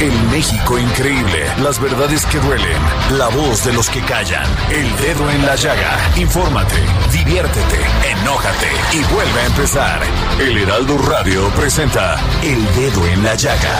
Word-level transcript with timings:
El 0.00 0.12
México 0.30 0.78
increíble, 0.78 1.46
las 1.62 1.80
verdades 1.80 2.26
que 2.26 2.38
duelen, 2.38 2.78
la 3.16 3.28
voz 3.28 3.64
de 3.64 3.72
los 3.72 3.88
que 3.88 4.00
callan, 4.02 4.44
el 4.70 4.94
dedo 4.98 5.30
en 5.30 5.46
la 5.46 5.56
llaga. 5.56 5.98
Infórmate, 6.16 6.76
diviértete, 7.10 7.80
enójate 8.10 8.68
y 8.92 9.02
vuelve 9.14 9.40
a 9.40 9.46
empezar. 9.46 10.00
El 10.38 10.58
Heraldo 10.58 10.98
Radio 10.98 11.48
presenta 11.56 12.16
El 12.42 12.62
Dedo 12.74 13.06
en 13.06 13.24
la 13.24 13.34
Llaga 13.34 13.78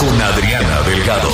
con 0.00 0.22
Adriana 0.22 0.80
Delgado. 0.86 1.30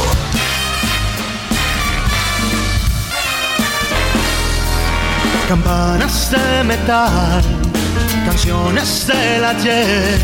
Campanas 5.48 6.30
de 6.32 6.64
metal, 6.64 7.44
canciones 8.26 9.06
del 9.06 9.44
ayer. 9.44 10.18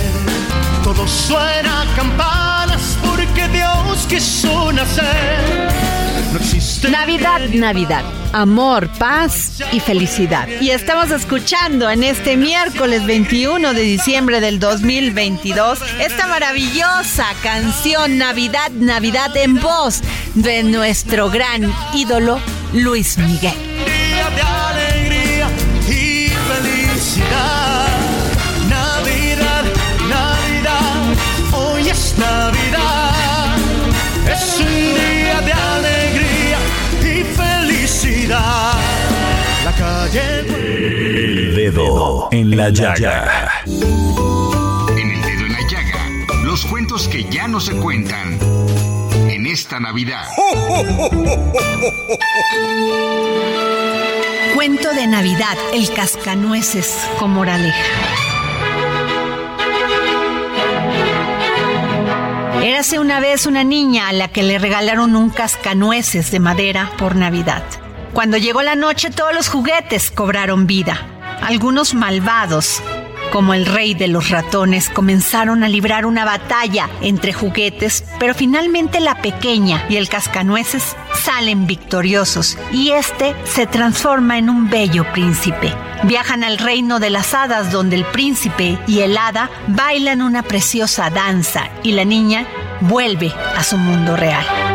Todo 0.83 1.06
suena 1.06 1.83
a 1.83 1.94
campanas 1.94 2.98
nacer. 4.73 5.69
No 6.33 6.39
existe 6.39 6.89
Navidad, 6.89 7.41
Navidad, 7.53 8.05
amor, 8.33 8.89
paz 8.98 9.62
y 9.73 9.81
felicidad. 9.81 10.48
Y 10.61 10.70
estamos 10.70 11.11
escuchando 11.11 11.91
en 11.91 12.03
este 12.03 12.37
miércoles 12.37 13.05
21 13.05 13.75
de 13.75 13.83
diciembre 13.83 14.41
del 14.41 14.59
2022 14.59 15.81
esta 16.01 16.27
maravillosa 16.28 17.27
canción 17.43 18.17
Navidad, 18.19 18.71
Navidad 18.71 19.37
en 19.37 19.61
voz 19.61 20.01
de 20.34 20.62
nuestro 20.62 21.31
gran 21.31 21.73
ídolo 21.95 22.41
Luis 22.73 23.19
Miguel. 23.19 23.69
Dedo 41.70 42.28
en 42.32 42.56
la 42.56 42.70
Llaga. 42.70 43.62
En 43.64 45.10
el 45.10 45.22
dedo 45.22 45.47
en 45.47 45.53
la 45.53 45.60
llaga, 45.69 46.10
los 46.42 46.66
cuentos 46.66 47.06
que 47.06 47.22
ya 47.31 47.47
no 47.47 47.60
se 47.60 47.76
cuentan 47.76 48.41
en 49.28 49.47
esta 49.47 49.78
Navidad. 49.78 50.26
Cuento 54.56 54.92
de 54.94 55.06
Navidad, 55.06 55.56
el 55.72 55.92
cascanueces 55.92 57.09
con 57.20 57.30
moraleja. 57.30 57.84
Érase 62.64 62.98
una 62.98 63.20
vez 63.20 63.47
una 63.47 63.62
niña 63.62 64.09
a 64.09 64.12
la 64.12 64.26
que 64.26 64.42
le 64.42 64.59
regalaron 64.59 65.14
un 65.14 65.30
cascanueces 65.30 66.32
de 66.32 66.41
madera 66.41 66.91
por 66.98 67.14
Navidad. 67.14 67.62
Cuando 68.12 68.38
llegó 68.38 68.62
la 68.62 68.75
noche 68.75 69.10
todos 69.10 69.32
los 69.32 69.48
juguetes 69.48 70.10
cobraron 70.10 70.66
vida. 70.66 71.19
Algunos 71.43 71.95
malvados, 71.95 72.83
como 73.33 73.55
el 73.55 73.67
rey 73.67 73.95
de 73.95 74.09
los 74.09 74.28
ratones, 74.31 74.91
comenzaron 74.91 75.65
a 75.65 75.69
librar 75.69 76.05
una 76.05 76.25
batalla 76.25 76.89
entre 77.01 77.33
juguetes, 77.33 78.05
pero 78.19 78.34
finalmente 78.34 79.01
la 79.01 79.23
pequeña 79.23 79.84
y 79.89 79.97
el 79.97 80.09
cascanueces 80.09 80.97
salen 81.15 81.67
victoriosos 81.67 82.59
y 82.73 82.91
este 82.91 83.34
se 83.45 83.67
transforma 83.67 84.39
en 84.39 84.51
un 84.51 84.69
bello 84.69 85.05
príncipe. 85.12 85.75
Viajan 86.05 86.45
al 86.45 86.59
reino 86.59 86.99
de 86.99 87.11
las 87.11 87.34
hadas 87.34 87.72
donde 87.72 87.97
el 87.97 88.05
príncipe 88.05 88.78
y 88.87 89.01
el 89.01 89.17
hada 89.17 89.51
bailan 89.69 90.22
una 90.22 90.43
preciosa 90.43 91.11
danza 91.11 91.69
y 91.83 91.93
la 91.93 92.05
niña 92.05 92.47
vuelve 92.81 93.33
a 93.57 93.62
su 93.62 93.77
mundo 93.77 94.17
real. 94.17 94.69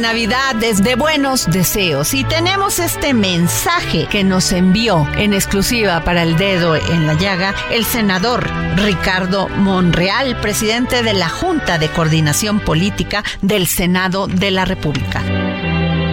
Navidad 0.00 0.62
es 0.62 0.82
de 0.82 0.94
buenos 0.94 1.46
deseos 1.50 2.14
y 2.14 2.24
tenemos 2.24 2.78
este 2.78 3.12
mensaje 3.12 4.06
que 4.10 4.24
nos 4.24 4.50
envió 4.52 5.06
en 5.16 5.34
exclusiva 5.34 6.02
para 6.04 6.22
el 6.22 6.38
dedo 6.38 6.74
en 6.74 7.06
la 7.06 7.14
llaga 7.14 7.54
el 7.70 7.84
senador 7.84 8.50
Ricardo 8.76 9.48
Monreal, 9.48 10.40
presidente 10.40 11.02
de 11.02 11.12
la 11.12 11.28
Junta 11.28 11.78
de 11.78 11.88
Coordinación 11.88 12.60
Política 12.60 13.22
del 13.42 13.66
Senado 13.66 14.26
de 14.26 14.50
la 14.50 14.64
República. 14.64 15.22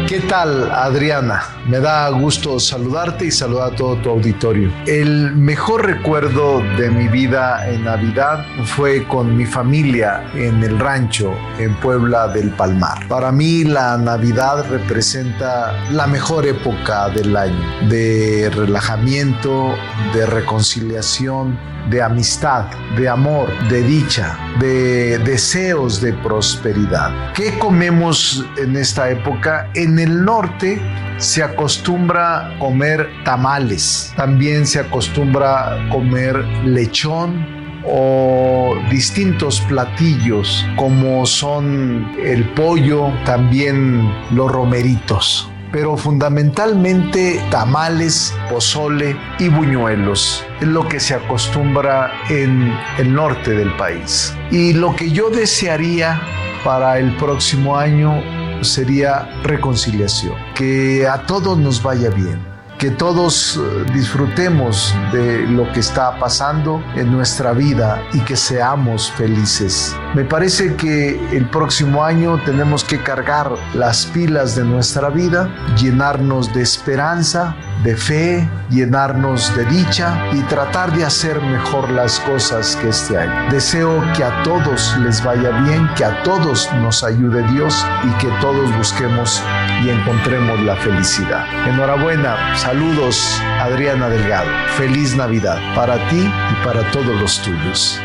¿Qué 0.08 0.22
tal, 0.22 0.72
Adriana? 0.72 1.44
Me 1.68 1.82
da 1.82 2.08
gusto 2.12 2.62
saludarte 2.62 3.26
y 3.26 3.32
saludar 3.32 3.74
a 3.74 3.76
todo 3.76 3.98
tu 3.98 4.10
auditorio. 4.10 4.72
El 4.86 5.36
mejor 5.36 5.86
recuerdo 5.86 6.62
de 6.78 6.90
mi 6.90 7.10
vida 7.10 7.70
en 7.70 7.84
Navidad 7.84 8.46
fue 8.64 9.06
con 9.06 9.36
mi 9.36 9.46
familia 9.46 10.24
en 10.34 10.64
el 10.64 10.80
rancho 10.80 11.34
en 11.60 11.78
Puebla 11.82 12.30
del 12.30 12.52
Palmar. 12.52 13.06
Para 13.10 13.34
mí 13.34 13.66
la 13.66 13.98
Navidad 13.98 14.66
representa 14.70 15.74
la 15.92 16.08
mejor 16.08 16.48
época 16.48 17.10
del 17.10 17.36
año, 17.36 17.90
de 17.90 18.50
relajamiento, 18.56 19.76
de 20.14 20.26
reconciliación, 20.26 21.60
de 21.90 22.02
amistad, 22.02 22.66
de 22.98 23.08
amor, 23.08 23.50
de 23.70 23.82
dicha, 23.82 24.38
de 24.60 25.18
deseos 25.20 26.02
de 26.02 26.14
prosperidad. 26.14 27.34
¿Qué 27.34 27.58
comemos 27.58 28.46
en 28.58 28.76
esta 28.76 29.10
época? 29.10 29.70
En 29.74 29.97
el 30.00 30.24
norte 30.26 30.82
se 31.18 31.44
acostumbra 31.44 32.56
comer 32.60 33.10
tamales, 33.24 34.14
también 34.16 34.66
se 34.66 34.80
acostumbra 34.80 35.88
comer 35.92 36.36
lechón, 36.64 37.58
o 37.90 38.76
distintos 38.90 39.62
platillos 39.62 40.66
como 40.76 41.26
son 41.26 42.12
el 42.22 42.44
pollo, 42.50 43.12
también 43.26 44.12
los 44.32 44.52
romeritos 44.52 45.50
pero 45.72 45.98
fundamentalmente 45.98 47.42
tamales, 47.52 48.34
pozole 48.50 49.18
y 49.38 49.50
buñuelos. 49.50 50.44
Es 50.62 50.68
lo 50.68 50.88
que 50.88 51.00
se 51.00 51.14
acostumbra 51.14 52.12
en 52.30 52.74
el 52.98 53.14
norte 53.14 53.52
del 53.52 53.76
país. 53.76 54.34
Y 54.50 54.74
lo 54.74 54.96
que 54.96 55.12
yo 55.12 55.30
desearía 55.30 56.22
para 56.64 56.98
el 57.00 57.16
próximo 57.18 57.78
año 57.78 58.24
sería 58.64 59.28
reconciliación, 59.44 60.36
que 60.56 61.08
a 61.08 61.26
todos 61.26 61.58
nos 61.58 61.82
vaya 61.82 62.10
bien 62.10 62.47
que 62.78 62.92
todos 62.92 63.58
eh, 63.58 63.92
disfrutemos 63.94 64.94
de 65.12 65.48
lo 65.48 65.72
que 65.72 65.80
está 65.80 66.18
pasando 66.20 66.84
en 66.96 67.12
nuestra 67.12 67.54
vida 67.54 68.04
y 68.14 68.20
que 68.22 68.36
seamos 68.36 69.12
felices. 69.12 69.96
Me 70.14 70.24
parece 70.24 70.76
que 70.76 71.20
el 71.36 71.50
próximo 71.50 72.04
año 72.04 72.40
tenemos 72.46 72.84
que 72.84 73.02
cargar 73.02 73.52
las 73.74 74.06
pilas 74.06 74.56
de 74.56 74.64
nuestra 74.64 75.10
vida, 75.10 75.50
llenarnos 75.76 76.54
de 76.54 76.62
esperanza, 76.62 77.56
de 77.84 77.96
fe, 77.96 78.50
llenarnos 78.70 79.56
de 79.56 79.66
dicha 79.66 80.28
y 80.34 80.42
tratar 80.44 80.92
de 80.94 81.06
hacer 81.06 81.42
mejor 81.42 81.90
las 81.92 82.20
cosas 82.22 82.76
que 82.78 82.90
este 82.90 83.18
año. 83.18 83.52
Deseo 83.52 84.04
que 84.16 84.24
a 84.24 84.44
todos 84.44 84.96
les 85.00 85.24
vaya 85.24 85.52
bien, 85.62 85.88
que 85.96 86.06
a 86.06 86.24
todos 86.24 86.70
nos 86.82 87.04
ayude 87.04 87.44
Dios 87.54 87.86
y 88.04 88.10
que 88.22 88.30
todos 88.42 88.76
busquemos 88.78 89.42
y 89.84 89.90
encontremos 89.90 90.60
la 90.62 90.76
felicidad. 90.78 91.46
Enhorabuena, 91.68 92.56
saludos 92.68 93.40
Adriana 93.62 94.10
Delgado. 94.10 94.52
Feliz 94.76 95.16
Navidad 95.16 95.58
para 95.74 95.96
ti 96.10 96.20
y 96.20 96.66
para 96.66 96.92
todos 96.92 97.18
los 97.18 97.42
tuyos. 97.42 97.98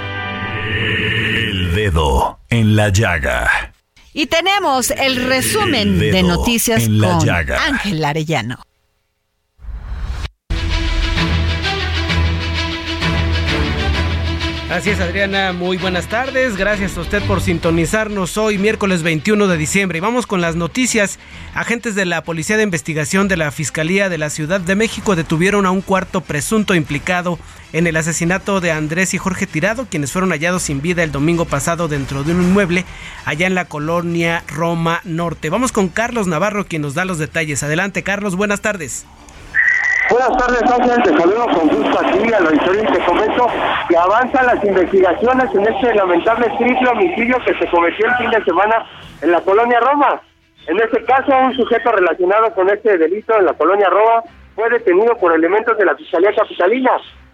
El 0.68 1.74
dedo 1.74 2.38
en 2.48 2.76
la 2.76 2.90
llaga. 2.90 3.74
Y 4.12 4.26
tenemos 4.26 4.92
el 4.92 5.16
resumen 5.16 6.00
El 6.00 6.12
de 6.12 6.22
noticias 6.22 6.88
con. 6.88 7.28
Ángel 7.28 8.04
Arellano. 8.04 8.62
Así 14.72 14.88
es, 14.88 15.00
Adriana, 15.00 15.52
muy 15.52 15.76
buenas 15.76 16.06
tardes. 16.06 16.56
Gracias 16.56 16.96
a 16.96 17.02
usted 17.02 17.22
por 17.24 17.42
sintonizarnos 17.42 18.38
hoy, 18.38 18.56
miércoles 18.56 19.02
21 19.02 19.46
de 19.46 19.58
diciembre. 19.58 19.98
Y 19.98 20.00
vamos 20.00 20.26
con 20.26 20.40
las 20.40 20.56
noticias. 20.56 21.18
Agentes 21.52 21.94
de 21.94 22.06
la 22.06 22.24
Policía 22.24 22.56
de 22.56 22.62
Investigación 22.62 23.28
de 23.28 23.36
la 23.36 23.50
Fiscalía 23.50 24.08
de 24.08 24.16
la 24.16 24.30
Ciudad 24.30 24.62
de 24.62 24.74
México 24.74 25.14
detuvieron 25.14 25.66
a 25.66 25.70
un 25.70 25.82
cuarto 25.82 26.22
presunto 26.22 26.74
implicado 26.74 27.38
en 27.74 27.86
el 27.86 27.96
asesinato 27.96 28.62
de 28.62 28.72
Andrés 28.72 29.12
y 29.12 29.18
Jorge 29.18 29.46
Tirado, 29.46 29.86
quienes 29.90 30.10
fueron 30.10 30.30
hallados 30.30 30.62
sin 30.62 30.80
vida 30.80 31.02
el 31.02 31.12
domingo 31.12 31.44
pasado 31.44 31.86
dentro 31.86 32.24
de 32.24 32.32
un 32.32 32.40
inmueble 32.40 32.86
allá 33.26 33.46
en 33.46 33.54
la 33.54 33.66
colonia 33.66 34.42
Roma 34.48 35.02
Norte. 35.04 35.50
Vamos 35.50 35.70
con 35.70 35.90
Carlos 35.90 36.28
Navarro, 36.28 36.64
quien 36.64 36.80
nos 36.80 36.94
da 36.94 37.04
los 37.04 37.18
detalles. 37.18 37.62
Adelante, 37.62 38.02
Carlos, 38.02 38.36
buenas 38.36 38.62
tardes. 38.62 39.04
Buenas 40.12 40.36
tardes, 40.36 40.70
Ángel. 40.70 41.02
Te 41.04 41.18
saludo 41.18 41.46
con 41.46 41.68
gusto 41.68 41.98
aquí 41.98 42.30
al 42.34 42.46
auditorio 42.46 42.82
y 42.82 42.92
te 42.92 43.04
comento 43.06 43.46
que 43.88 43.96
avanzan 43.96 44.44
las 44.44 44.62
investigaciones 44.62 45.54
en 45.54 45.66
este 45.66 45.94
lamentable 45.94 46.52
triple 46.58 46.86
homicidio 46.90 47.38
que 47.46 47.54
se 47.54 47.66
cometió 47.70 48.06
el 48.08 48.14
fin 48.16 48.30
de 48.30 48.44
semana 48.44 48.84
en 49.22 49.32
la 49.32 49.40
colonia 49.40 49.80
Roma. 49.80 50.20
En 50.66 50.78
este 50.80 51.02
caso, 51.04 51.34
un 51.34 51.56
sujeto 51.56 51.92
relacionado 51.92 52.52
con 52.52 52.68
este 52.68 52.98
delito 52.98 53.38
en 53.38 53.46
la 53.46 53.54
colonia 53.54 53.88
Roma 53.88 54.22
fue 54.54 54.68
detenido 54.68 55.16
por 55.16 55.32
elementos 55.32 55.78
de 55.78 55.86
la 55.86 55.96
Fiscalía 55.96 56.34
Capitalina. 56.34 56.90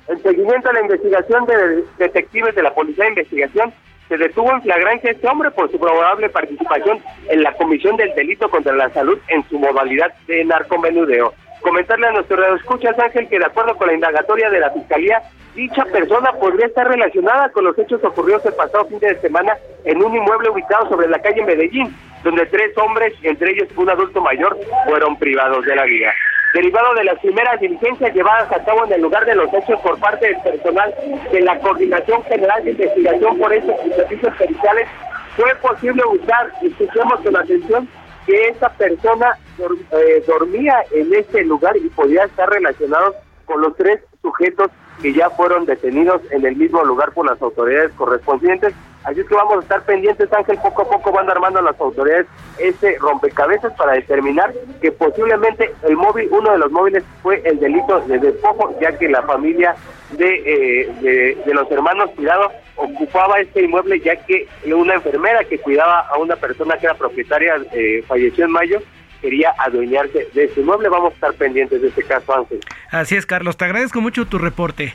En 0.07 0.23
seguimiento 0.23 0.71
a 0.71 0.75
la 0.75 0.83
investigación 0.83 1.47
de 1.47 1.85
detectives 1.99 2.55
de 2.55 2.63
la 2.63 2.73
Policía 2.73 3.07
de 3.07 3.11
Investigación, 3.11 3.73
se 4.09 4.17
detuvo 4.17 4.53
en 4.53 4.63
flagrancia 4.63 5.11
este 5.11 5.27
hombre 5.27 5.51
por 5.51 5.69
su 5.69 5.81
probable 5.81 6.29
participación 6.29 7.01
en 7.29 7.43
la 7.43 7.53
comisión 7.55 7.97
del 7.97 8.15
delito 8.15 8.49
contra 8.49 8.73
la 8.73 8.89
salud 8.91 9.19
en 9.27 9.43
su 9.49 9.59
modalidad 9.59 10.15
de 10.29 10.45
narcomenudeo. 10.45 11.35
Comentarle 11.61 12.07
a 12.07 12.13
nuestro 12.13 12.55
escuchas 12.55 12.99
Ángel, 12.99 13.29
que 13.29 13.39
de 13.39 13.45
acuerdo 13.45 13.77
con 13.77 13.89
la 13.89 13.95
indagatoria 13.95 14.49
de 14.51 14.61
la 14.61 14.71
Fiscalía, 14.71 15.23
dicha 15.55 15.85
persona 15.87 16.33
podría 16.33 16.67
estar 16.67 16.87
relacionada 16.87 17.49
con 17.51 17.65
los 17.65 17.79
hechos 17.79 18.03
ocurridos 18.05 18.47
el 18.47 18.55
pasado 18.55 18.87
fin 18.87 18.99
de 19.01 19.19
semana 19.21 19.57
en 19.85 20.03
un 20.03 20.15
inmueble 20.15 20.51
ubicado 20.51 20.89
sobre 20.89 21.09
la 21.09 21.19
calle 21.19 21.45
Medellín, 21.45 21.95
donde 22.23 22.47
tres 22.47 22.77
hombres, 22.79 23.13
entre 23.23 23.53
ellos 23.53 23.69
un 23.77 23.91
adulto 23.91 24.21
mayor, 24.21 24.57
fueron 24.87 25.19
privados 25.19 25.65
de 25.65 25.75
la 25.75 25.85
vida. 25.85 26.13
Derivado 26.55 26.95
de 26.95 27.05
las 27.05 27.19
primeras 27.19 27.61
diligencias 27.61 28.15
llevadas 28.15 28.51
a 28.53 28.65
cabo 28.65 28.85
en 28.87 28.93
el 28.93 29.03
lugar 29.03 29.27
de 29.27 29.35
los 29.35 29.53
hechos 29.53 29.81
por 29.81 29.99
parte 29.99 30.29
del 30.29 30.41
personal 30.41 30.95
de 31.31 31.41
la 31.41 31.59
Coordinación 31.59 32.23
General 32.25 32.65
de 32.65 32.71
Investigación 32.71 33.39
por 33.39 33.53
estos 33.53 33.77
y 33.85 33.91
servicios 33.91 34.35
periciales, 34.37 34.89
fue 35.37 35.55
posible 35.57 36.03
buscar, 36.05 36.51
y 36.63 36.69
escuchemos 36.69 37.21
con 37.21 37.37
atención, 37.37 37.89
que 38.29 38.49
esa 38.49 38.69
persona 38.69 39.39
eh, 39.59 40.23
dormía 40.27 40.85
en 40.91 41.15
este 41.15 41.43
lugar 41.45 41.75
y 41.79 41.89
podía 41.89 42.25
estar 42.25 42.47
relacionado 42.51 43.15
con 43.47 43.63
los 43.63 43.75
tres 43.75 44.01
sujetos 44.21 44.71
que 45.01 45.15
ya 45.15 45.31
fueron 45.31 45.65
detenidos 45.65 46.21
en 46.31 46.45
el 46.45 46.55
mismo 46.55 46.85
lugar 46.85 47.13
por 47.13 47.25
las 47.25 47.41
autoridades 47.41 47.91
correspondientes. 47.95 48.75
Así 49.09 49.21
es 49.21 49.27
que 49.27 49.35
vamos 49.35 49.57
a 49.57 49.61
estar 49.61 49.83
pendientes, 49.85 50.31
Ángel, 50.31 50.59
poco 50.59 50.83
a 50.83 50.85
poco 50.91 51.11
van 51.13 51.31
armando 51.31 51.63
las 51.63 51.81
autoridades 51.81 52.27
ese 52.59 52.99
rompecabezas 53.01 53.73
para 53.73 53.93
determinar 53.95 54.53
que 54.83 54.93
posiblemente 54.93 55.73
el 55.89 55.97
móvil, 55.97 56.29
uno 56.31 56.53
de 56.53 56.59
los 56.59 56.71
móviles 56.71 57.03
fue 57.23 57.41
el 57.47 57.59
delito 57.59 58.01
de 58.01 58.19
despojo, 58.19 58.79
ya 58.83 58.99
que 58.99 59.09
la 59.09 59.23
familia 59.23 59.75
de, 60.11 60.27
eh, 60.27 60.93
de, 61.01 61.43
de 61.43 61.55
los 61.55 61.71
hermanos 61.71 62.11
Cuidado 62.17 62.53
ocupaba 62.77 63.41
este 63.41 63.63
inmueble, 63.63 63.99
ya 64.01 64.15
que 64.17 64.47
una 64.67 64.97
enfermera 64.97 65.43
que 65.45 65.59
cuidaba 65.59 66.01
a 66.01 66.19
una 66.19 66.37
persona 66.37 66.77
que 66.77 66.85
era 66.85 66.95
propietaria, 66.95 67.55
eh, 67.73 68.05
falleció 68.07 68.45
en 68.45 68.51
mayo, 68.51 68.83
quería 69.23 69.55
adueñarse 69.59 70.29
de 70.35 70.45
ese 70.45 70.61
inmueble. 70.61 70.91
Vamos 70.91 71.13
a 71.13 71.15
estar 71.15 71.33
pendientes 71.33 71.81
de 71.81 71.89
este 71.89 72.03
caso, 72.03 72.37
Ángel. 72.37 72.61
Así 72.91 73.17
es, 73.17 73.25
Carlos, 73.25 73.57
te 73.57 73.65
agradezco 73.65 74.03
mucho 74.03 74.27
tu 74.27 74.37
reporte. 74.37 74.93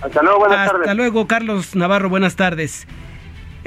Hasta 0.00 0.22
luego, 0.22 0.38
buenas 0.38 0.58
Hasta 0.60 0.78
tardes. 0.78 0.96
luego, 0.96 1.26
Carlos 1.26 1.74
Navarro, 1.74 2.08
buenas 2.08 2.36
tardes. 2.36 2.86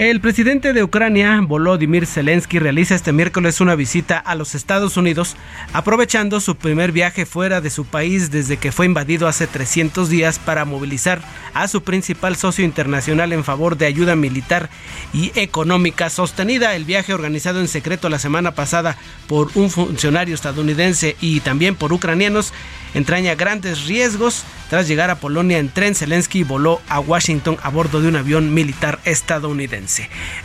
El 0.01 0.19
presidente 0.19 0.73
de 0.73 0.81
Ucrania, 0.81 1.39
Volodymyr 1.43 2.07
Zelensky, 2.07 2.57
realiza 2.57 2.95
este 2.95 3.11
miércoles 3.11 3.61
una 3.61 3.75
visita 3.75 4.17
a 4.17 4.33
los 4.33 4.55
Estados 4.55 4.97
Unidos, 4.97 5.35
aprovechando 5.73 6.39
su 6.39 6.55
primer 6.55 6.91
viaje 6.91 7.27
fuera 7.27 7.61
de 7.61 7.69
su 7.69 7.85
país 7.85 8.31
desde 8.31 8.57
que 8.57 8.71
fue 8.71 8.87
invadido 8.87 9.27
hace 9.27 9.45
300 9.45 10.09
días 10.09 10.39
para 10.39 10.65
movilizar 10.65 11.21
a 11.53 11.67
su 11.67 11.83
principal 11.83 12.35
socio 12.35 12.65
internacional 12.65 13.31
en 13.31 13.43
favor 13.43 13.77
de 13.77 13.85
ayuda 13.85 14.15
militar 14.15 14.71
y 15.13 15.31
económica 15.39 16.09
sostenida. 16.09 16.75
El 16.75 16.85
viaje 16.85 17.13
organizado 17.13 17.59
en 17.59 17.67
secreto 17.67 18.09
la 18.09 18.17
semana 18.17 18.55
pasada 18.55 18.97
por 19.27 19.51
un 19.53 19.69
funcionario 19.69 20.33
estadounidense 20.33 21.15
y 21.21 21.41
también 21.41 21.75
por 21.75 21.93
ucranianos 21.93 22.53
entraña 22.95 23.35
grandes 23.35 23.85
riesgos. 23.85 24.45
Tras 24.71 24.87
llegar 24.87 25.09
a 25.09 25.19
Polonia 25.19 25.59
en 25.59 25.69
tren, 25.69 25.95
Zelensky 25.95 26.43
voló 26.43 26.81
a 26.87 26.99
Washington 26.99 27.57
a 27.61 27.69
bordo 27.69 28.01
de 28.01 28.07
un 28.07 28.15
avión 28.15 28.53
militar 28.53 28.99
estadounidense. 29.03 29.90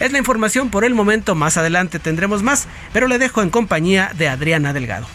Es 0.00 0.12
la 0.12 0.18
información 0.18 0.70
por 0.70 0.84
el 0.84 0.94
momento, 0.94 1.34
más 1.34 1.56
adelante 1.56 1.98
tendremos 1.98 2.42
más, 2.42 2.66
pero 2.92 3.06
le 3.08 3.18
dejo 3.18 3.42
en 3.42 3.50
compañía 3.50 4.10
de 4.16 4.28
Adriana 4.28 4.72
Delgado. 4.72 5.06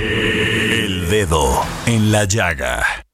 El 0.00 1.08
dedo 1.08 1.64
en 1.86 2.12
la 2.12 2.24
llaga. 2.24 3.09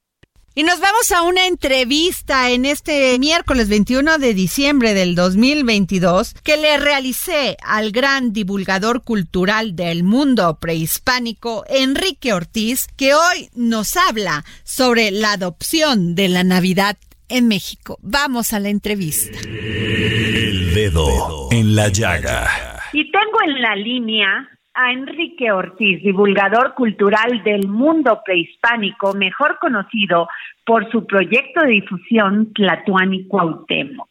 Y 0.58 0.62
nos 0.62 0.80
vamos 0.80 1.12
a 1.12 1.20
una 1.20 1.46
entrevista 1.46 2.48
en 2.48 2.64
este 2.64 3.18
miércoles 3.18 3.68
21 3.68 4.16
de 4.16 4.32
diciembre 4.32 4.94
del 4.94 5.14
2022 5.14 6.32
que 6.42 6.56
le 6.56 6.78
realicé 6.78 7.58
al 7.62 7.92
gran 7.92 8.32
divulgador 8.32 9.04
cultural 9.04 9.76
del 9.76 10.02
mundo 10.02 10.56
prehispánico, 10.58 11.66
Enrique 11.68 12.32
Ortiz, 12.32 12.86
que 12.96 13.12
hoy 13.12 13.50
nos 13.54 13.98
habla 13.98 14.46
sobre 14.64 15.10
la 15.10 15.32
adopción 15.32 16.14
de 16.14 16.30
la 16.30 16.42
Navidad 16.42 16.96
en 17.28 17.48
México. 17.48 17.98
Vamos 18.00 18.54
a 18.54 18.58
la 18.58 18.70
entrevista. 18.70 19.38
El 19.46 20.72
dedo 20.72 21.48
en 21.50 21.76
la 21.76 21.88
llaga. 21.88 22.80
Y 22.94 23.10
tengo 23.10 23.42
en 23.44 23.60
la 23.60 23.76
línea 23.76 24.55
a 24.76 24.92
Enrique 24.92 25.50
Ortiz, 25.50 26.02
divulgador 26.02 26.74
cultural 26.74 27.42
del 27.44 27.66
mundo 27.66 28.20
prehispánico, 28.24 29.14
mejor 29.14 29.58
conocido 29.58 30.28
por 30.64 30.90
su 30.90 31.06
proyecto 31.06 31.62
de 31.62 31.68
difusión 31.68 32.52
Tlatuani 32.52 33.26
Cuauhtémoc. 33.26 34.08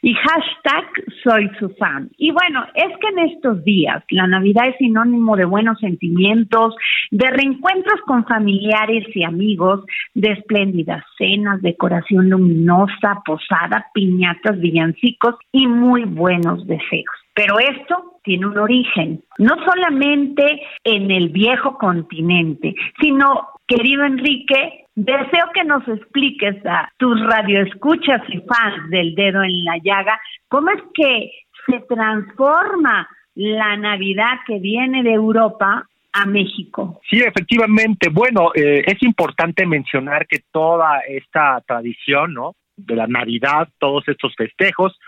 Y 0.00 0.14
hashtag 0.14 0.84
soy 1.24 1.50
su 1.58 1.70
fan. 1.70 2.08
Y 2.16 2.30
bueno, 2.30 2.64
es 2.74 2.96
que 3.00 3.08
en 3.08 3.30
estos 3.30 3.64
días 3.64 4.04
la 4.10 4.28
Navidad 4.28 4.68
es 4.68 4.76
sinónimo 4.76 5.36
de 5.36 5.44
buenos 5.44 5.78
sentimientos, 5.80 6.76
de 7.10 7.28
reencuentros 7.28 8.00
con 8.06 8.24
familiares 8.24 9.04
y 9.14 9.24
amigos, 9.24 9.84
de 10.14 10.32
espléndidas 10.32 11.04
cenas, 11.18 11.60
decoración 11.62 12.30
luminosa, 12.30 13.20
posada, 13.26 13.86
piñatas, 13.92 14.60
villancicos 14.60 15.34
y 15.50 15.66
muy 15.66 16.04
buenos 16.04 16.64
deseos. 16.66 17.17
Pero 17.38 17.56
esto 17.60 18.18
tiene 18.24 18.46
un 18.46 18.58
origen, 18.58 19.22
no 19.38 19.54
solamente 19.64 20.60
en 20.82 21.08
el 21.12 21.28
viejo 21.28 21.78
continente, 21.78 22.74
sino, 23.00 23.50
querido 23.68 24.04
Enrique, 24.04 24.86
deseo 24.96 25.46
que 25.54 25.62
nos 25.62 25.86
expliques 25.86 26.56
a 26.66 26.90
tus 26.96 27.24
radioescuchas 27.24 28.22
y 28.30 28.40
fans 28.40 28.90
del 28.90 29.14
dedo 29.14 29.44
en 29.44 29.64
la 29.64 29.78
llaga, 29.80 30.20
cómo 30.48 30.70
es 30.70 30.82
que 30.92 31.30
se 31.66 31.78
transforma 31.88 33.08
la 33.36 33.76
Navidad 33.76 34.40
que 34.44 34.58
viene 34.58 35.04
de 35.04 35.12
Europa 35.12 35.86
a 36.12 36.26
México. 36.26 37.00
Sí, 37.08 37.20
efectivamente. 37.20 38.08
Bueno, 38.08 38.50
eh, 38.52 38.82
es 38.84 39.00
importante 39.04 39.64
mencionar 39.64 40.26
que 40.26 40.40
toda 40.50 41.02
esta 41.06 41.62
tradición, 41.64 42.34
¿no? 42.34 42.56
De 42.76 42.96
la 42.96 43.06
Navidad, 43.06 43.68
todos 43.78 44.08
estos 44.08 44.34
festejos, 44.34 44.98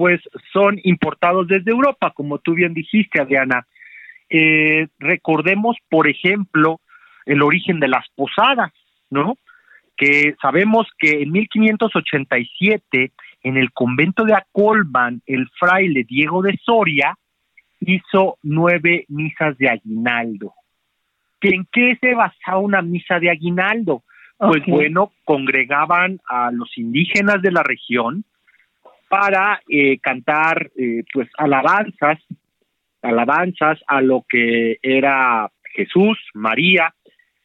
pues 0.00 0.22
son 0.50 0.80
importados 0.84 1.46
desde 1.46 1.72
Europa, 1.72 2.10
como 2.12 2.38
tú 2.38 2.54
bien 2.54 2.72
dijiste, 2.72 3.20
Adriana. 3.20 3.66
Eh, 4.30 4.88
recordemos, 4.98 5.76
por 5.90 6.08
ejemplo, 6.08 6.80
el 7.26 7.42
origen 7.42 7.80
de 7.80 7.88
las 7.88 8.08
posadas, 8.16 8.72
¿no? 9.10 9.36
Que 9.98 10.36
sabemos 10.40 10.86
que 10.98 11.20
en 11.20 11.32
1587, 11.32 13.12
en 13.42 13.58
el 13.58 13.72
convento 13.72 14.24
de 14.24 14.32
Acolman, 14.32 15.20
el 15.26 15.50
fraile 15.58 16.04
Diego 16.08 16.40
de 16.40 16.58
Soria 16.64 17.14
hizo 17.80 18.38
nueve 18.42 19.04
misas 19.08 19.58
de 19.58 19.68
aguinaldo. 19.68 20.54
¿Que 21.42 21.50
¿En 21.50 21.66
qué 21.70 21.98
se 22.00 22.14
basaba 22.14 22.60
una 22.60 22.80
misa 22.80 23.20
de 23.20 23.28
aguinaldo? 23.28 24.02
Pues 24.38 24.64
bueno, 24.66 25.12
congregaban 25.26 26.20
a 26.26 26.50
los 26.52 26.78
indígenas 26.78 27.42
de 27.42 27.52
la 27.52 27.62
región 27.62 28.24
para 29.10 29.60
eh, 29.68 29.98
cantar 29.98 30.70
eh, 30.76 31.02
pues 31.12 31.28
alabanzas, 31.36 32.20
alabanzas 33.02 33.80
a 33.88 34.00
lo 34.00 34.24
que 34.28 34.78
era 34.82 35.50
Jesús, 35.74 36.16
María, 36.32 36.94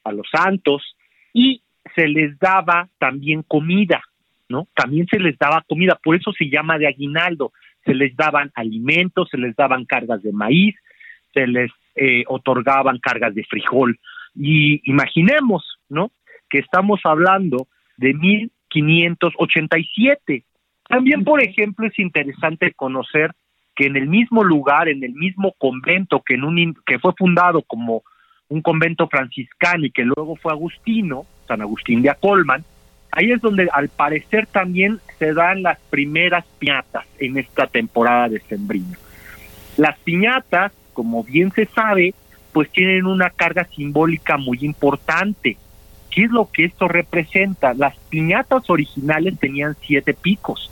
a 0.04 0.12
los 0.12 0.28
santos 0.32 0.96
y 1.34 1.64
se 1.96 2.08
les 2.08 2.38
daba 2.38 2.88
también 3.00 3.42
comida, 3.42 4.04
¿no? 4.48 4.68
También 4.76 5.08
se 5.08 5.18
les 5.18 5.40
daba 5.40 5.66
comida, 5.68 6.00
por 6.04 6.16
eso 6.16 6.32
se 6.34 6.52
llama 6.52 6.78
de 6.78 6.86
aguinaldo. 6.86 7.52
Se 7.84 7.96
les 7.96 8.16
daban 8.16 8.52
alimentos, 8.54 9.30
se 9.32 9.40
les 9.40 9.56
daban 9.56 9.86
cargas 9.86 10.22
de 10.22 10.34
maíz, 10.34 10.76
se 11.34 11.48
les 11.48 11.72
eh, 11.96 12.26
otorgaban 12.28 13.00
cargas 13.00 13.34
de 13.34 13.44
frijol. 13.44 14.00
Y 14.36 14.88
imaginemos, 14.88 15.80
¿no? 15.90 16.12
Que 16.48 16.60
estamos 16.60 17.00
hablando 17.06 17.68
de 17.98 18.14
1587. 18.14 20.44
También, 20.88 21.24
por 21.24 21.42
ejemplo, 21.42 21.88
es 21.88 21.98
interesante 22.00 22.74
conocer 22.74 23.32
que 23.76 23.88
en 23.88 23.98
el 23.98 24.08
mismo 24.08 24.44
lugar, 24.44 24.88
en 24.88 25.04
el 25.04 25.14
mismo 25.14 25.54
convento 25.58 26.22
que, 26.26 26.36
en 26.36 26.44
un, 26.44 26.78
que 26.86 27.00
fue 27.00 27.14
fundado 27.18 27.62
como 27.64 28.04
un 28.48 28.62
convento 28.62 29.08
franciscano 29.08 29.86
y 29.86 29.92
que 29.92 30.04
luego 30.04 30.36
fue 30.36 30.52
agustino, 30.52 31.26
San 31.48 31.62
Agustín 31.62 32.02
de 32.02 32.10
Acolman, 32.10 32.64
ahí 33.12 33.32
es 33.32 33.42
donde 33.42 33.68
al 33.72 33.90
parecer 33.90 34.48
también 34.48 35.00
se 35.20 35.34
dan 35.34 35.64
las 35.64 35.80
primeras 35.90 36.46
piñatas 36.60 37.06
en 37.20 37.38
esta 37.38 37.68
temporada 37.68 38.30
de 38.30 38.40
sembrino. 38.42 38.98
Las 39.78 39.98
piñatas, 40.00 40.72
como 40.94 41.24
bien 41.24 41.52
se 41.52 41.66
sabe, 41.66 42.14
pues 42.54 42.70
tienen 42.72 43.06
una 43.06 43.30
carga 43.30 43.66
simbólica 43.66 44.38
muy 44.38 44.60
importante. 44.62 45.58
¿Qué 46.10 46.24
es 46.24 46.32
lo 46.32 46.50
que 46.50 46.66
esto 46.66 46.88
representa? 46.88 47.74
Las 47.74 47.98
piñatas 48.10 48.70
originales 48.70 49.38
tenían 49.38 49.76
siete 49.82 50.14
picos, 50.14 50.72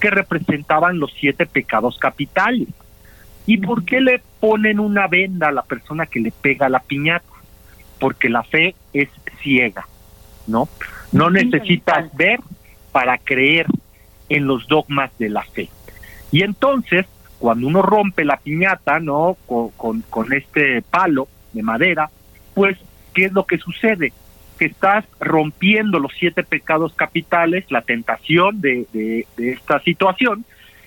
que 0.00 0.10
representaban 0.10 0.98
los 0.98 1.12
siete 1.12 1.46
pecados 1.46 1.98
capitales. 1.98 2.68
¿Y 3.46 3.58
por 3.58 3.84
qué 3.84 4.00
le 4.00 4.22
ponen 4.40 4.80
una 4.80 5.06
venda 5.06 5.48
a 5.48 5.52
la 5.52 5.62
persona 5.62 6.06
que 6.06 6.20
le 6.20 6.30
pega 6.30 6.68
la 6.68 6.80
piñata? 6.80 7.26
Porque 7.98 8.28
la 8.28 8.42
fe 8.42 8.74
es 8.92 9.08
ciega, 9.42 9.86
¿no? 10.46 10.68
No 11.12 11.30
necesitas 11.30 12.14
ver 12.16 12.40
para 12.92 13.18
creer 13.18 13.66
en 14.28 14.46
los 14.46 14.66
dogmas 14.68 15.10
de 15.18 15.28
la 15.28 15.42
fe. 15.42 15.68
Y 16.30 16.42
entonces, 16.42 17.06
cuando 17.38 17.66
uno 17.66 17.82
rompe 17.82 18.24
la 18.24 18.36
piñata, 18.36 19.00
¿no? 19.00 19.36
Con, 19.46 20.02
con, 20.02 20.32
este 20.32 20.82
palo 20.82 21.28
de 21.52 21.62
madera, 21.62 22.10
pues, 22.54 22.78
¿qué 23.14 23.26
es 23.26 23.32
lo 23.32 23.44
que 23.44 23.58
sucede? 23.58 24.12
Que 24.60 24.66
estás 24.66 25.04
rompiendo 25.18 25.98
los 25.98 26.12
siete 26.12 26.44
pecados 26.44 26.92
capitales, 26.94 27.64
la 27.70 27.82
tentación 27.82 28.60
de, 28.60 28.86
de, 28.92 29.26
de 29.36 29.52
esta 29.52 29.80
situación, 29.80 30.44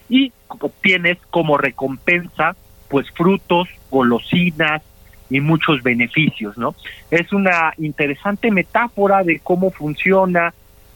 y 0.08 0.32
obtienes 0.48 1.18
como 1.30 1.58
recompensa, 1.58 2.56
pues, 2.88 3.12
frutos, 3.12 3.68
golosinas, 3.89 4.82
y 5.30 5.39
muchos 5.39 5.82
beneficios, 5.82 6.58
¿no? 6.60 6.75
Es 7.10 7.34
una 7.34 7.74
interesante 7.80 8.51
metáfora 8.51 9.24
de 9.24 9.39
cómo 9.39 9.72
funciona 9.72 10.53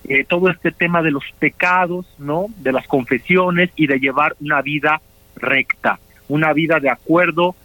eh, 0.07 0.25
todo 0.25 0.49
este 0.49 0.71
tema 0.71 1.01
de 1.01 1.09
los 1.09 1.23
pecados, 1.39 2.05
¿no? 2.19 2.45
De 2.57 2.71
las 2.71 2.85
confesiones 2.85 3.71
y 3.75 3.87
de 3.87 3.99
llevar 3.99 4.35
una 4.39 4.61
vida 4.61 5.01
recta, 5.37 5.99
una 6.27 6.53
vida 6.53 6.79
de 6.79 6.91
acuerdo 6.91 7.55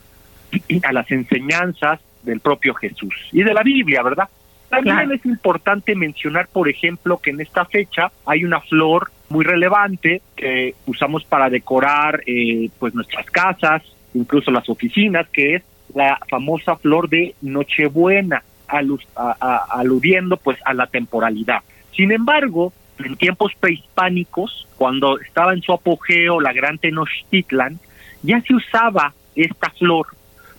a 0.83 0.93
las 0.93 1.11
enseñanzas 1.11 2.01
del 2.23 2.41
propio 2.41 2.73
Jesús 2.75 3.15
y 3.33 3.43
de 3.43 3.53
la 3.53 3.63
Biblia, 3.63 4.03
¿verdad? 4.03 4.29
También 4.73 5.13
es 5.13 5.27
importante 5.27 5.95
mencionar, 5.95 6.49
por 6.49 6.67
ejemplo, 6.67 7.19
que 7.19 7.29
en 7.29 7.43
esta 7.43 7.67
fecha 7.67 8.11
hay 8.25 8.43
una 8.43 8.59
flor 8.61 9.11
muy 9.29 9.45
relevante 9.45 10.23
que 10.35 10.75
usamos 10.87 11.25
para 11.25 11.51
decorar 11.51 12.23
eh, 12.27 12.71
pues 12.79 12.95
nuestras 12.95 13.27
casas, 13.27 13.83
incluso 14.15 14.51
las 14.51 14.67
oficinas, 14.71 15.29
que 15.29 15.57
es 15.57 15.63
la 15.95 16.19
famosa 16.27 16.77
flor 16.77 17.11
de 17.11 17.35
Nochebuena, 17.43 18.43
aludiendo 18.67 20.39
pues 20.39 20.59
a 20.65 20.73
la 20.73 20.87
temporalidad. 20.87 21.59
Sin 21.95 22.11
embargo, 22.11 22.73
en 22.99 23.17
tiempos 23.17 23.53
prehispánicos, 23.61 24.67
cuando 24.79 25.21
estaba 25.21 25.53
en 25.53 25.61
su 25.61 25.75
apogeo 25.75 26.41
la 26.41 26.55
gran 26.55 26.79
Tenochtitlan, 26.79 27.79
ya 28.23 28.41
se 28.41 28.55
usaba 28.55 29.13
esta 29.37 29.69
flor, 29.69 30.07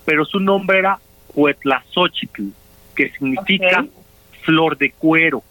pero 0.06 0.24
su 0.24 0.40
nombre 0.40 0.78
era 0.78 1.00
Huetlazochitl, 1.34 2.50
que 2.96 3.10
significa 3.10 3.88
flor 4.44 4.78
de 4.78 4.92
cuero, 4.92 5.44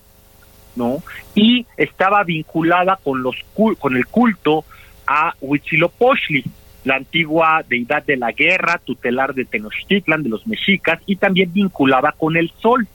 ¿no? 0.77 1.03
Y 1.35 1.67
estaba 1.77 2.25
vinculada 2.25 2.99
con 3.03 3.23
los 3.23 3.37
con 3.79 3.97
el 3.97 4.07
culto 4.07 4.65
a 5.07 5.35
Huitzilopochtli, 5.41 6.45
la 6.85 6.97
antigua 6.97 7.65
deidad 7.69 8.05
de 8.05 8.17
la 8.17 8.33
guerra, 8.33 8.81
tutelar 8.85 9.35
de 9.35 9.45
Tenochtitlan, 9.45 10.23
de 10.23 10.29
los 10.29 10.47
mexicas, 10.47 11.01
y 11.07 11.17
también 11.17 11.53
vinculada 11.53 12.13
con 12.13 12.37
el 12.37 12.51
sol. 12.61 12.87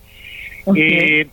Eh, 0.75 1.27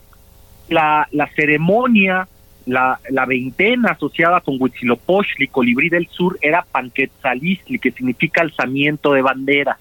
la, 0.69 1.07
la 1.11 1.27
ceremonia, 1.35 2.27
la, 2.65 2.99
la 3.09 3.25
veintena 3.25 3.91
asociada 3.91 4.41
con 4.41 4.57
Huitzilopochtli, 4.59 5.47
colibrí 5.47 5.89
del 5.89 6.07
sur, 6.07 6.37
era 6.41 6.65
Panquetzalistli, 6.71 7.79
que 7.79 7.91
significa 7.91 8.41
alzamiento 8.41 9.13
de 9.13 9.21
banderas, 9.21 9.77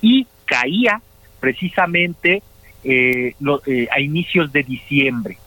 y 0.00 0.26
caía 0.44 1.00
precisamente 1.40 2.42
eh, 2.84 3.34
eh, 3.66 3.88
a 3.90 4.00
inicios 4.00 4.52
de 4.52 4.62
diciembre. 4.62 5.38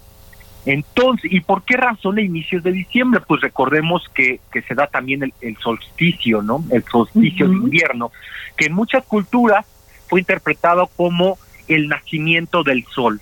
Entonces, 0.66 1.32
¿y 1.32 1.40
por 1.40 1.64
qué 1.64 1.76
razón 1.76 2.20
a 2.20 2.22
inicios 2.22 2.64
de 2.64 2.72
diciembre? 2.72 3.22
Pues 3.26 3.42
recordemos 3.42 4.08
que, 4.14 4.40
que 4.52 4.62
se 4.62 4.76
da 4.76 4.88
también 4.88 5.34
el, 5.42 5.58
solsticio, 5.58 6.44
¿no? 6.44 6.64
El 6.72 6.84
solsticio 6.84 7.48
de 7.48 7.56
invierno, 7.56 8.12
que 8.56 8.66
en 8.66 8.74
muchas 8.74 9.04
culturas 9.06 9.66
fue 10.08 10.20
interpretado 10.20 10.88
como 10.96 11.40
el 11.68 11.88
nacimiento 11.88 12.64
del 12.64 12.86
sol, 12.86 13.22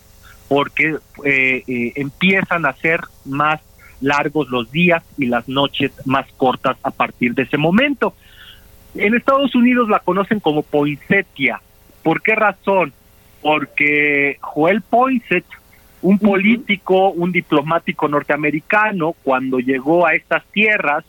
porque 0.49 0.97
eh, 1.23 1.63
eh, 1.65 1.93
empiezan 1.95 2.65
a 2.65 2.73
ser 2.73 3.01
más 3.23 3.61
largos 4.01 4.49
los 4.49 4.71
días 4.71 5.03
y 5.17 5.27
las 5.27 5.47
noches 5.47 5.91
más 6.05 6.25
cortas 6.35 6.77
a 6.83 6.91
partir 6.91 7.35
de 7.35 7.43
ese 7.43 7.57
momento. 7.57 8.13
En 8.95 9.15
Estados 9.15 9.55
Unidos 9.55 9.87
la 9.87 9.99
conocen 9.99 10.39
como 10.39 10.63
poinsettia. 10.63 11.61
¿Por 12.03 12.21
qué 12.21 12.35
razón? 12.35 12.91
Porque 13.41 14.37
Joel 14.41 14.81
Poinsett 14.81 15.45
un 16.01 16.17
político, 16.17 17.09
un 17.09 17.31
diplomático 17.31 18.07
norteamericano, 18.07 19.15
cuando 19.23 19.59
llegó 19.59 20.05
a 20.05 20.13
estas 20.13 20.45
tierras, 20.45 21.03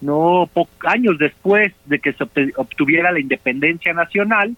no 0.00 0.48
años 0.84 1.18
después 1.18 1.72
de 1.86 1.98
que 1.98 2.12
se 2.12 2.24
obtuviera 2.56 3.10
la 3.10 3.20
independencia 3.20 3.92
nacional, 3.92 4.56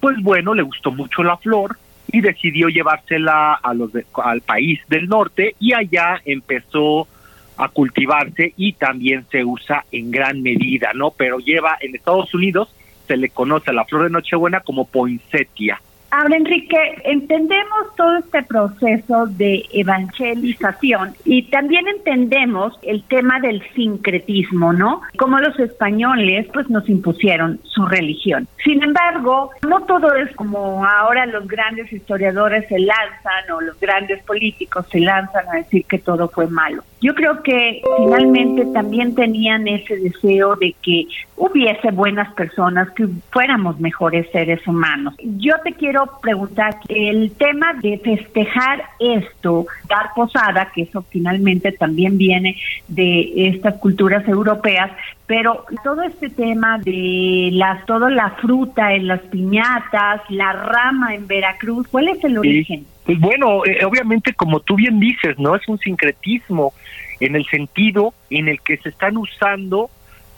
pues 0.00 0.16
bueno, 0.22 0.54
le 0.54 0.62
gustó 0.62 0.92
mucho 0.92 1.22
la 1.22 1.36
flor 1.36 1.78
y 2.12 2.20
decidió 2.20 2.68
llevársela 2.68 3.54
a 3.54 3.74
los 3.74 3.90
al 4.22 4.42
país 4.42 4.80
del 4.88 5.08
norte 5.08 5.56
y 5.58 5.72
allá 5.72 6.20
empezó 6.24 7.08
a 7.56 7.68
cultivarse 7.68 8.52
y 8.56 8.74
también 8.74 9.24
se 9.30 9.44
usa 9.44 9.84
en 9.90 10.10
gran 10.10 10.42
medida, 10.42 10.92
¿no? 10.94 11.10
Pero 11.10 11.38
lleva 11.38 11.76
en 11.80 11.94
Estados 11.94 12.32
Unidos 12.34 12.74
se 13.06 13.16
le 13.16 13.30
conoce 13.30 13.70
a 13.70 13.74
la 13.74 13.84
flor 13.84 14.04
de 14.04 14.10
Nochebuena 14.10 14.60
como 14.60 14.86
poinsettia. 14.86 15.80
Ahora, 16.16 16.36
Enrique, 16.36 16.76
entendemos 17.02 17.96
todo 17.96 18.18
este 18.18 18.44
proceso 18.44 19.26
de 19.26 19.64
evangelización 19.72 21.12
y 21.24 21.42
también 21.50 21.88
entendemos 21.88 22.78
el 22.82 23.02
tema 23.02 23.40
del 23.40 23.60
sincretismo, 23.74 24.72
¿no? 24.72 25.00
Como 25.18 25.40
los 25.40 25.58
españoles, 25.58 26.46
pues 26.52 26.70
nos 26.70 26.88
impusieron 26.88 27.58
su 27.64 27.84
religión. 27.86 28.46
Sin 28.62 28.80
embargo, 28.84 29.50
no 29.68 29.80
todo 29.86 30.14
es 30.14 30.32
como 30.36 30.86
ahora 30.86 31.26
los 31.26 31.48
grandes 31.48 31.92
historiadores 31.92 32.68
se 32.68 32.78
lanzan 32.78 33.50
o 33.52 33.60
los 33.60 33.80
grandes 33.80 34.22
políticos 34.22 34.86
se 34.92 35.00
lanzan 35.00 35.48
a 35.48 35.56
decir 35.56 35.84
que 35.84 35.98
todo 35.98 36.28
fue 36.28 36.46
malo. 36.46 36.84
Yo 37.04 37.14
creo 37.14 37.42
que 37.42 37.82
finalmente 37.98 38.64
también 38.72 39.14
tenían 39.14 39.68
ese 39.68 39.94
deseo 39.98 40.56
de 40.56 40.74
que 40.80 41.06
hubiese 41.36 41.90
buenas 41.90 42.32
personas, 42.32 42.90
que 42.92 43.06
fuéramos 43.30 43.78
mejores 43.78 44.26
seres 44.32 44.66
humanos. 44.66 45.12
Yo 45.22 45.52
te 45.62 45.74
quiero 45.74 46.08
preguntar, 46.22 46.76
el 46.88 47.32
tema 47.32 47.74
de 47.74 47.98
festejar 47.98 48.84
esto, 48.98 49.66
dar 49.86 50.14
posada, 50.16 50.72
que 50.74 50.84
eso 50.84 51.04
finalmente 51.10 51.72
también 51.72 52.16
viene 52.16 52.56
de 52.88 53.48
estas 53.48 53.74
culturas 53.74 54.26
europeas, 54.26 54.90
pero 55.26 55.66
todo 55.84 56.00
este 56.04 56.30
tema 56.30 56.78
de 56.78 57.50
las 57.52 57.84
toda 57.84 58.08
la 58.08 58.30
fruta 58.30 58.94
en 58.94 59.08
las 59.08 59.20
piñatas, 59.20 60.22
la 60.30 60.54
rama 60.54 61.14
en 61.14 61.26
Veracruz, 61.26 61.86
¿cuál 61.88 62.08
es 62.08 62.24
el 62.24 62.38
origen? 62.38 62.86
Pues 63.04 63.18
bueno, 63.20 63.64
eh, 63.66 63.84
obviamente 63.84 64.32
como 64.32 64.60
tú 64.60 64.76
bien 64.76 64.98
dices, 64.98 65.38
¿no? 65.38 65.54
Es 65.54 65.68
un 65.68 65.78
sincretismo 65.78 66.72
en 67.20 67.36
el 67.36 67.44
sentido 67.46 68.14
en 68.30 68.48
el 68.48 68.60
que 68.60 68.78
se 68.78 68.88
están 68.88 69.16
usando 69.16 69.90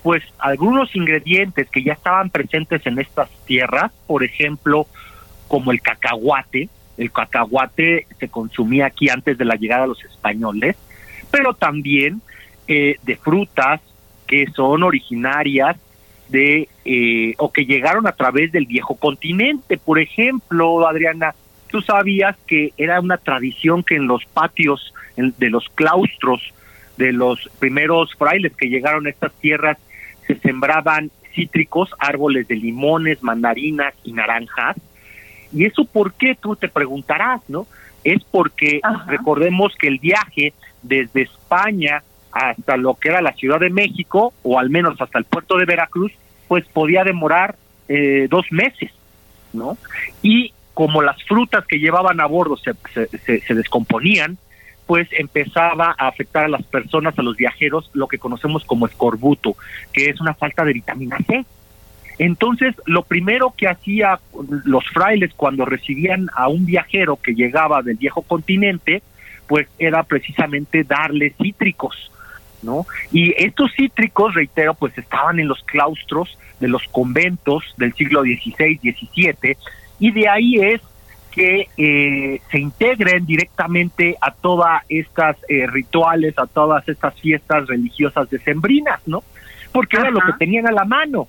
pues 0.02 0.22
algunos 0.38 0.94
ingredientes 0.94 1.68
que 1.68 1.82
ya 1.82 1.94
estaban 1.94 2.30
presentes 2.30 2.86
en 2.86 2.98
estas 2.98 3.28
tierras, 3.44 3.90
por 4.06 4.22
ejemplo, 4.22 4.86
como 5.48 5.72
el 5.72 5.80
cacahuate, 5.80 6.68
el 6.96 7.10
cacahuate 7.10 8.06
se 8.18 8.28
consumía 8.28 8.86
aquí 8.86 9.08
antes 9.08 9.36
de 9.36 9.44
la 9.44 9.56
llegada 9.56 9.82
de 9.82 9.88
los 9.88 10.04
españoles, 10.04 10.76
pero 11.30 11.54
también 11.54 12.22
eh, 12.68 12.96
de 13.02 13.16
frutas 13.16 13.80
que 14.26 14.46
son 14.54 14.82
originarias 14.82 15.76
de 16.28 16.68
eh, 16.84 17.34
o 17.38 17.52
que 17.52 17.64
llegaron 17.64 18.06
a 18.06 18.12
través 18.12 18.52
del 18.52 18.66
viejo 18.66 18.96
continente, 18.96 19.76
por 19.76 19.98
ejemplo, 19.98 20.86
Adriana, 20.86 21.34
tú 21.68 21.80
sabías 21.82 22.36
que 22.46 22.72
era 22.76 23.00
una 23.00 23.16
tradición 23.16 23.82
que 23.82 23.96
en 23.96 24.06
los 24.06 24.24
patios 24.26 24.94
de 25.16 25.50
los 25.50 25.68
claustros 25.74 26.52
de 26.96 27.12
los 27.12 27.50
primeros 27.58 28.14
frailes 28.14 28.54
que 28.56 28.68
llegaron 28.68 29.06
a 29.06 29.10
estas 29.10 29.32
tierras 29.34 29.78
se 30.26 30.36
sembraban 30.36 31.10
cítricos, 31.34 31.90
árboles 31.98 32.48
de 32.48 32.56
limones, 32.56 33.22
mandarinas 33.22 33.94
y 34.02 34.12
naranjas. 34.12 34.76
¿Y 35.52 35.64
eso 35.66 35.84
por 35.84 36.14
qué? 36.14 36.34
Tú 36.34 36.56
te 36.56 36.68
preguntarás, 36.68 37.42
¿no? 37.48 37.66
Es 38.02 38.24
porque 38.24 38.80
recordemos 39.06 39.74
que 39.78 39.88
el 39.88 39.98
viaje 39.98 40.54
desde 40.82 41.22
España 41.22 42.02
hasta 42.32 42.76
lo 42.76 42.94
que 42.94 43.08
era 43.08 43.20
la 43.20 43.32
Ciudad 43.32 43.60
de 43.60 43.70
México, 43.70 44.32
o 44.42 44.58
al 44.58 44.70
menos 44.70 45.00
hasta 45.00 45.18
el 45.18 45.24
puerto 45.24 45.56
de 45.56 45.64
Veracruz, 45.64 46.12
pues 46.48 46.64
podía 46.66 47.04
demorar 47.04 47.56
eh, 47.88 48.26
dos 48.28 48.46
meses, 48.50 48.90
¿no? 49.52 49.78
Y 50.22 50.52
como 50.76 51.00
las 51.00 51.22
frutas 51.24 51.66
que 51.66 51.78
llevaban 51.78 52.20
a 52.20 52.26
bordo 52.26 52.58
se, 52.58 52.74
se, 53.24 53.54
descomponían, 53.54 54.36
pues 54.84 55.08
empezaba 55.12 55.94
a 55.96 56.08
afectar 56.08 56.44
a 56.44 56.48
las 56.48 56.64
personas, 56.64 57.18
a 57.18 57.22
los 57.22 57.34
viajeros, 57.34 57.90
lo 57.94 58.06
que 58.08 58.18
conocemos 58.18 58.62
como 58.66 58.84
escorbuto, 58.86 59.56
que 59.94 60.10
es 60.10 60.20
una 60.20 60.34
falta 60.34 60.66
de 60.66 60.74
vitamina 60.74 61.16
C. 61.26 61.46
Entonces, 62.18 62.74
lo 62.84 63.04
primero 63.04 63.54
que 63.56 63.68
hacía 63.68 64.20
los 64.66 64.86
frailes 64.88 65.32
cuando 65.34 65.64
recibían 65.64 66.28
a 66.34 66.48
un 66.48 66.66
viajero 66.66 67.16
que 67.16 67.32
llegaba 67.32 67.80
del 67.80 67.96
viejo 67.96 68.20
continente, 68.20 69.02
pues 69.46 69.68
era 69.78 70.02
precisamente 70.02 70.84
darle 70.84 71.32
cítricos, 71.40 72.12
¿no? 72.60 72.84
Y 73.12 73.32
estos 73.42 73.72
cítricos, 73.72 74.34
reitero, 74.34 74.74
pues 74.74 74.98
estaban 74.98 75.40
en 75.40 75.48
los 75.48 75.62
claustros 75.62 76.36
de 76.60 76.68
los 76.68 76.82
conventos 76.88 77.64
del 77.78 77.94
siglo 77.94 78.24
XVI, 78.24 78.76
XVII, 78.76 79.56
y 79.98 80.10
de 80.10 80.28
ahí 80.28 80.56
es 80.56 80.80
que 81.36 81.68
eh, 81.76 82.40
se 82.50 82.58
integren 82.58 83.26
directamente 83.26 84.16
a 84.20 84.30
todas 84.30 84.82
estas 84.88 85.36
eh, 85.48 85.66
rituales, 85.66 86.38
a 86.38 86.46
todas 86.46 86.88
estas 86.88 87.14
fiestas 87.20 87.66
religiosas 87.66 88.30
decembrinas, 88.30 89.00
¿no? 89.06 89.22
Porque 89.70 89.98
era 89.98 90.10
lo 90.10 90.20
que 90.20 90.32
tenían 90.38 90.66
a 90.66 90.72
la 90.72 90.86
mano, 90.86 91.28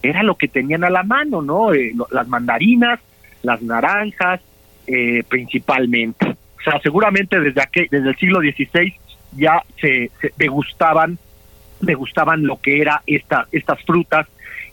era 0.00 0.22
lo 0.22 0.36
que 0.36 0.46
tenían 0.46 0.84
a 0.84 0.90
la 0.90 1.02
mano, 1.02 1.42
¿no? 1.42 1.74
Eh, 1.74 1.92
las 2.12 2.28
mandarinas, 2.28 3.00
las 3.42 3.60
naranjas, 3.60 4.40
principalmente. 5.28 6.24
O 6.30 6.62
sea, 6.62 6.80
seguramente 6.80 7.38
desde 7.40 7.60
aquel, 7.60 7.88
desde 7.90 8.08
el 8.08 8.16
siglo 8.16 8.40
XVI 8.40 8.94
ya 9.36 9.62
se, 9.80 10.10
se 10.20 10.32
degustaban, 10.36 11.18
degustaban 11.80 12.46
lo 12.46 12.60
que 12.60 12.80
era 12.80 13.02
esta, 13.06 13.46
estas 13.52 13.82
frutas. 13.84 14.26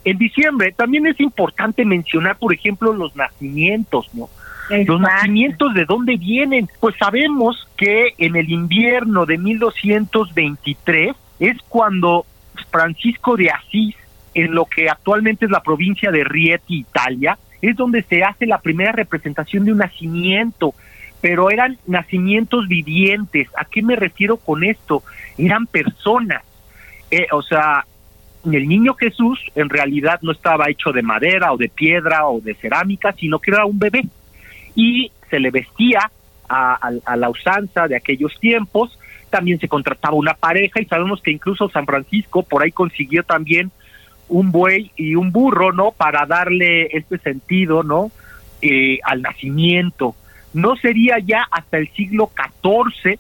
En 0.06 0.20
diciembre 0.20 0.72
también 0.72 1.08
es 1.08 1.20
importante 1.20 1.84
mencionar, 1.84 2.38
por 2.38 2.54
ejemplo, 2.54 2.94
los 2.94 3.16
nacimientos, 3.16 4.08
¿no? 4.14 4.30
Los 4.70 5.02
nacimientos 5.02 5.74
de 5.74 5.86
dónde 5.86 6.16
vienen. 6.16 6.70
Pues 6.80 6.96
sabemos 6.98 7.68
que 7.76 8.14
en 8.20 8.36
el 8.36 8.52
invierno 8.52 9.26
de 9.26 9.38
1223 9.40 11.16
es 11.40 11.58
cuando 11.68 12.26
Francisco 12.72 13.36
de 13.36 13.50
Asís, 13.50 13.96
en 14.36 14.54
lo 14.54 14.66
que 14.66 14.90
actualmente 14.90 15.46
es 15.46 15.52
la 15.52 15.62
provincia 15.62 16.12
de 16.12 16.24
Rieti, 16.24 16.80
Italia, 16.80 17.38
es 17.62 17.76
donde 17.76 18.04
se 18.04 18.24
hace 18.24 18.46
la 18.46 18.60
primera 18.60 18.92
representación 18.92 19.66
de 19.66 19.72
un 19.72 19.80
nacimiento, 19.80 20.76
pero 21.20 21.50
eran 21.50 21.78
nacimientos 21.88 22.68
vivientes. 22.68 23.48
¿A 23.58 23.66
qué 23.66 23.82
me 23.82 23.96
refiero 23.96 24.38
con 24.38 24.64
esto? 24.64 25.04
Eran 25.38 25.66
personas. 25.66 26.44
Eh, 27.10 27.28
o 27.32 27.42
sea, 27.42 27.86
el 28.54 28.68
niño 28.68 28.94
Jesús 28.94 29.40
en 29.56 29.70
realidad 29.70 30.20
no 30.22 30.32
estaba 30.32 30.70
hecho 30.70 30.92
de 30.92 31.02
madera 31.02 31.52
o 31.54 31.58
de 31.58 31.70
piedra 31.70 32.28
o 32.28 32.40
de 32.42 32.54
cerámica, 32.56 33.14
sino 33.14 33.40
que 33.40 33.52
era 33.52 33.66
un 33.66 33.80
bebé 33.80 34.04
y 34.76 35.12
se 35.30 35.40
le 35.40 35.52
vestía 35.52 36.12
a, 36.48 37.16
la 37.16 37.30
usanza 37.30 37.88
de 37.88 37.96
aquellos 37.96 38.40
tiempos, 38.40 39.00
también 39.30 39.60
se 39.60 39.68
contrataba 39.68 40.16
una 40.16 40.36
pareja 40.36 40.80
y 40.80 40.86
sabemos 40.86 41.22
que 41.22 41.32
incluso 41.32 41.70
San 41.70 41.86
Francisco 41.86 42.44
por 42.44 42.62
ahí 42.62 42.72
consiguió 42.72 43.24
también 43.24 43.72
un 44.28 44.52
buey 44.52 44.92
y 44.96 45.16
un 45.16 45.32
burro, 45.32 45.72
¿no? 45.72 45.92
Para 45.92 46.26
darle 46.26 46.88
este 46.92 47.18
sentido, 47.18 47.84
¿no? 47.84 48.12
Eh, 48.62 49.00
al 49.04 49.22
nacimiento. 49.22 50.16
No 50.54 50.76
sería 50.78 51.20
ya 51.20 51.46
hasta 51.52 51.78
el 51.78 51.90
siglo 51.94 52.32
XIV, 52.36 53.20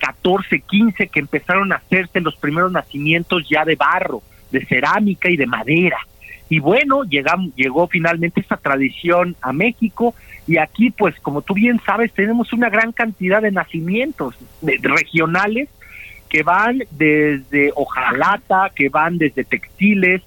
XIV, 0.00 0.62
XV 0.66 1.10
que 1.10 1.20
empezaron 1.20 1.72
a 1.72 1.76
hacerse 1.76 2.20
los 2.20 2.36
primeros 2.36 2.72
nacimientos 2.72 3.48
ya 3.48 3.64
de 3.64 3.76
barro, 3.76 4.22
de 4.52 4.64
cerámica 4.66 5.30
y 5.30 5.36
de 5.36 5.46
madera. 5.46 5.98
Y 6.48 6.60
bueno, 6.60 7.04
llegamos, 7.04 7.54
llegó 7.56 7.88
finalmente 7.88 8.40
esta 8.40 8.56
tradición 8.56 9.34
a 9.40 9.52
México 9.52 10.14
y 10.46 10.58
aquí, 10.58 10.90
pues, 10.90 11.18
como 11.20 11.42
tú 11.42 11.54
bien 11.54 11.80
sabes, 11.84 12.12
tenemos 12.12 12.52
una 12.52 12.68
gran 12.68 12.92
cantidad 12.92 13.40
de 13.40 13.52
nacimientos 13.52 14.36
regionales 14.60 15.68
que 16.28 16.42
van 16.42 16.82
desde 16.90 17.72
hojalata, 17.74 18.70
que 18.74 18.88
van 18.88 19.18
desde 19.18 19.44
textiles, 19.44 20.22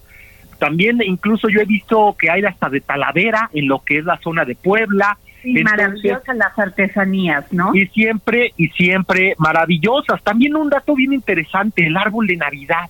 también 0.57 1.01
incluso 1.03 1.49
yo 1.49 1.61
he 1.61 1.65
visto 1.65 2.15
que 2.17 2.29
hay 2.29 2.43
hasta 2.43 2.69
de 2.69 2.81
Talavera 2.81 3.49
en 3.53 3.67
lo 3.67 3.79
que 3.83 3.97
es 3.97 4.05
la 4.05 4.17
zona 4.17 4.45
de 4.45 4.55
Puebla. 4.55 5.17
Y 5.43 5.63
maravillosas 5.63 6.35
las 6.35 6.57
artesanías, 6.57 7.51
¿no? 7.51 7.75
Y 7.75 7.87
siempre, 7.87 8.53
y 8.57 8.69
siempre 8.69 9.35
maravillosas. 9.37 10.23
También 10.23 10.55
un 10.55 10.69
dato 10.69 10.95
bien 10.95 11.13
interesante, 11.13 11.85
el 11.85 11.97
árbol 11.97 12.25
de 12.25 12.37
Navidad, 12.37 12.89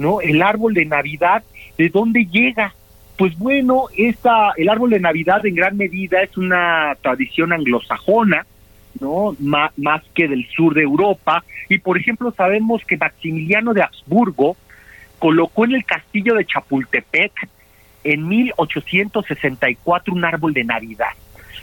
¿no? 0.00 0.20
El 0.22 0.42
árbol 0.42 0.74
de 0.74 0.86
Navidad, 0.86 1.44
¿de 1.76 1.90
dónde 1.90 2.24
llega? 2.24 2.74
Pues 3.18 3.38
bueno, 3.38 3.84
esta, 3.96 4.52
el 4.56 4.70
árbol 4.70 4.90
de 4.90 4.98
Navidad 4.98 5.44
en 5.44 5.54
gran 5.54 5.76
medida 5.76 6.22
es 6.22 6.36
una 6.38 6.96
tradición 7.02 7.52
anglosajona, 7.52 8.46
¿no? 8.98 9.36
más 9.38 10.02
que 10.14 10.26
del 10.26 10.48
sur 10.48 10.74
de 10.74 10.82
Europa. 10.82 11.44
Y 11.68 11.78
por 11.78 11.98
ejemplo, 11.98 12.32
sabemos 12.32 12.82
que 12.86 12.96
Maximiliano 12.96 13.74
de 13.74 13.82
Habsburgo 13.82 14.56
colocó 15.18 15.66
en 15.66 15.74
el 15.74 15.84
castillo 15.84 16.34
de 16.34 16.46
Chapultepec 16.46 17.32
en 18.02 18.26
1864 18.26 20.14
un 20.14 20.24
árbol 20.24 20.54
de 20.54 20.64
Navidad, 20.64 21.12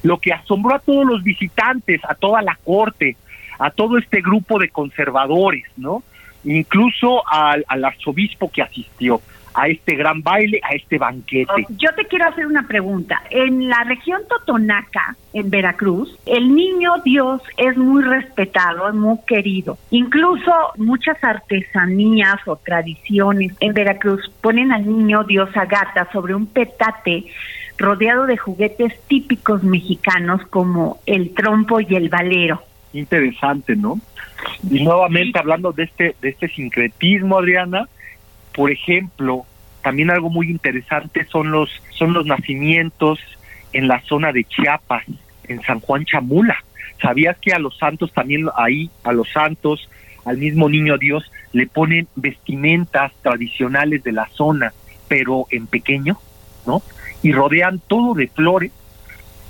lo 0.04 0.19
que 0.19 0.32
asombró 0.32 0.76
a 0.76 0.80
todos 0.80 1.08
los 1.08 1.23
visitantes, 1.23 2.02
a 2.08 2.13
toda 2.13 2.43
la 2.43 2.56
corte, 2.63 3.17
a 3.58 3.71
todo 3.71 3.97
este 3.97 4.21
grupo 4.21 4.60
de 4.60 4.69
conservadores, 4.69 5.65
¿no? 5.76 6.04
Incluso 6.48 7.24
al 7.28 7.66
arzobispo 7.70 8.50
que 8.50 8.62
asistió 8.62 9.22
a 9.58 9.68
este 9.68 9.96
gran 9.96 10.22
baile, 10.22 10.60
a 10.62 10.76
este 10.76 11.00
banquete. 11.00 11.66
Yo 11.70 11.90
te 11.96 12.06
quiero 12.06 12.28
hacer 12.28 12.46
una 12.46 12.68
pregunta. 12.68 13.24
En 13.32 13.68
la 13.68 13.84
región 13.86 14.22
Totonaca, 14.30 15.16
en 15.34 15.50
Veracruz, 15.50 16.16
el 16.28 16.54
niño 16.54 16.94
Dios 17.04 17.42
es 17.58 17.76
muy 17.76 18.04
respetado, 18.04 18.88
es 18.88 18.94
muy 18.94 19.18
querido. 19.26 19.80
Incluso 19.90 20.54
muchas 20.78 21.22
artesanías 21.24 22.38
o 22.46 22.58
tradiciones 22.58 23.54
en 23.60 23.74
Veracruz 23.74 24.32
ponen 24.42 24.72
al 24.72 24.86
niño 24.86 25.24
Dios 25.24 25.50
a 25.58 25.66
gata 25.66 26.08
sobre 26.14 26.36
un 26.36 26.46
petate 26.46 27.26
rodeado 27.80 28.28
de 28.28 28.38
juguetes 28.38 28.94
típicos 29.08 29.64
mexicanos 29.64 30.46
como 30.52 31.00
el 31.08 31.34
trompo 31.34 31.80
y 31.80 31.96
el 31.96 32.10
valero. 32.10 32.62
Interesante, 32.94 33.76
¿no? 33.76 34.00
Y 34.69 34.84
nuevamente 34.84 35.39
hablando 35.39 35.71
de 35.71 35.84
este 35.84 36.15
de 36.21 36.30
este 36.30 36.47
sincretismo, 36.50 37.39
Adriana, 37.39 37.88
por 38.54 38.71
ejemplo, 38.71 39.45
también 39.82 40.12
algo 40.12 40.30
muy 40.30 40.50
interesante 40.50 41.26
son 41.26 41.52
los 41.52 41.69
son 41.91 42.13
los 42.13 42.26
nacimientos 42.26 43.19
en 43.73 43.88
la 43.88 44.02
zona 44.02 44.32
de 44.32 44.43
Chiapas, 44.43 45.04
en 45.47 45.62
San 45.62 45.80
Juan 45.80 46.06
Chamula. 46.06 46.58
¿Sabías 47.02 47.38
que 47.38 47.54
a 47.54 47.60
los 47.60 47.78
santos 47.78 48.12
también 48.12 48.47
ahí, 48.56 48.89
a 49.04 49.12
los 49.12 49.30
santos, 49.32 49.88
al 50.26 50.38
mismo 50.38 50.67
niño 50.67 50.97
Dios, 50.97 51.32
le 51.54 51.67
ponen 51.67 52.08
vestimentas 52.15 53.13
tradicionales 53.21 54.04
de 54.04 54.12
la 54.12 54.28
zona, 54.30 54.73
pero 55.08 55.45
en 55.52 55.67
pequeño, 55.67 56.17
¿no? 56.65 56.82
Y 57.21 57.32
rodean 57.32 57.80
todo 57.88 58.13
de 58.13 58.28
flores. 58.28 58.71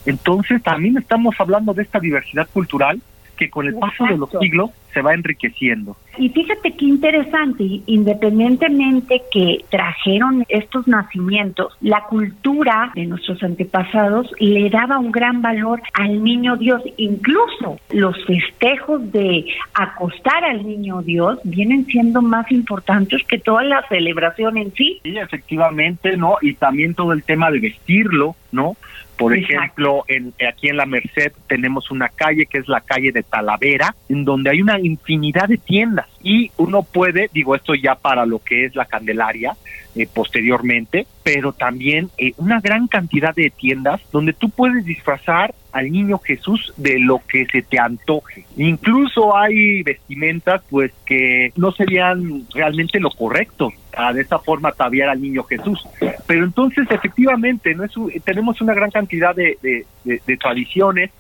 Entonces 0.05 0.61
también 0.61 0.97
estamos 0.97 1.35
hablando 1.39 1.73
de 1.73 1.83
esta 1.83 1.99
diversidad 1.99 2.47
cultural 2.53 3.01
que 3.37 3.49
con 3.49 3.67
el 3.67 3.75
paso 3.75 4.05
de 4.05 4.17
los 4.17 4.29
siglos 4.41 4.71
se 4.93 5.01
va 5.01 5.13
enriqueciendo. 5.13 5.95
Y 6.17 6.29
fíjate 6.29 6.71
qué 6.71 6.85
interesante, 6.85 7.81
independientemente 7.85 9.21
que 9.31 9.63
trajeron 9.69 10.43
estos 10.49 10.87
nacimientos, 10.87 11.77
la 11.81 12.03
cultura 12.05 12.91
de 12.95 13.05
nuestros 13.05 13.43
antepasados 13.43 14.33
le 14.39 14.69
daba 14.69 14.97
un 14.97 15.11
gran 15.11 15.41
valor 15.41 15.81
al 15.93 16.23
niño 16.23 16.57
Dios. 16.57 16.81
Incluso 16.97 17.79
los 17.91 18.15
festejos 18.25 19.11
de 19.11 19.45
acostar 19.75 20.43
al 20.43 20.65
niño 20.65 21.03
Dios 21.03 21.39
vienen 21.43 21.85
siendo 21.85 22.23
más 22.23 22.51
importantes 22.51 23.23
que 23.27 23.37
toda 23.37 23.63
la 23.63 23.85
celebración 23.87 24.57
en 24.57 24.73
sí. 24.73 24.99
Sí, 25.03 25.17
efectivamente, 25.17 26.17
¿no? 26.17 26.37
Y 26.41 26.55
también 26.55 26.95
todo 26.95 27.13
el 27.13 27.23
tema 27.23 27.51
de 27.51 27.59
vestirlo, 27.59 28.35
¿no? 28.51 28.75
Por 29.17 29.35
ejemplo, 29.35 30.03
en, 30.07 30.33
aquí 30.47 30.69
en 30.69 30.77
la 30.77 30.85
Merced 30.85 31.31
tenemos 31.47 31.89
una 31.89 32.09
calle 32.09 32.45
que 32.45 32.59
es 32.59 32.67
la 32.67 32.81
calle 32.81 33.11
de 33.11 33.23
Talavera, 33.23 33.95
en 34.09 34.25
donde 34.25 34.51
hay 34.51 34.61
una 34.61 34.79
infinidad 34.79 35.47
de 35.47 35.57
tiendas. 35.57 36.07
Y 36.21 36.51
uno 36.57 36.83
puede, 36.83 37.29
digo 37.33 37.55
esto 37.55 37.73
ya 37.73 37.95
para 37.95 38.25
lo 38.25 38.39
que 38.39 38.65
es 38.65 38.75
la 38.75 38.85
Candelaria, 38.85 39.55
eh, 39.95 40.07
posteriormente, 40.13 41.07
pero 41.23 41.53
también 41.53 42.11
eh, 42.19 42.33
una 42.37 42.59
gran 42.59 42.87
cantidad 42.87 43.33
de 43.33 43.49
tiendas 43.49 43.99
donde 44.11 44.33
tú 44.33 44.49
puedes 44.51 44.85
disfrazar 44.85 45.55
al 45.71 45.91
niño 45.91 46.19
Jesús 46.19 46.71
de 46.77 46.99
lo 46.99 47.19
que 47.27 47.47
se 47.47 47.63
te 47.63 47.79
antoje. 47.79 48.45
Incluso 48.57 49.35
hay 49.35 49.81
vestimentas 49.81 50.61
pues 50.69 50.91
que 51.05 51.51
no 51.55 51.71
serían 51.71 52.45
realmente 52.53 52.99
lo 52.99 53.09
correcto, 53.09 53.71
de 54.13 54.21
esa 54.21 54.39
forma 54.39 54.69
ataviar 54.69 55.09
al 55.09 55.21
niño 55.21 55.43
Jesús. 55.43 55.85
Pero 56.25 56.43
entonces 56.43 56.87
efectivamente 56.89 57.73
no 57.75 57.83
es 57.83 57.91
tenemos 58.23 58.61
una 58.61 58.73
gran 58.73 58.91
cantidad 58.91 59.35
de 59.35 60.37
tradiciones 60.39 61.11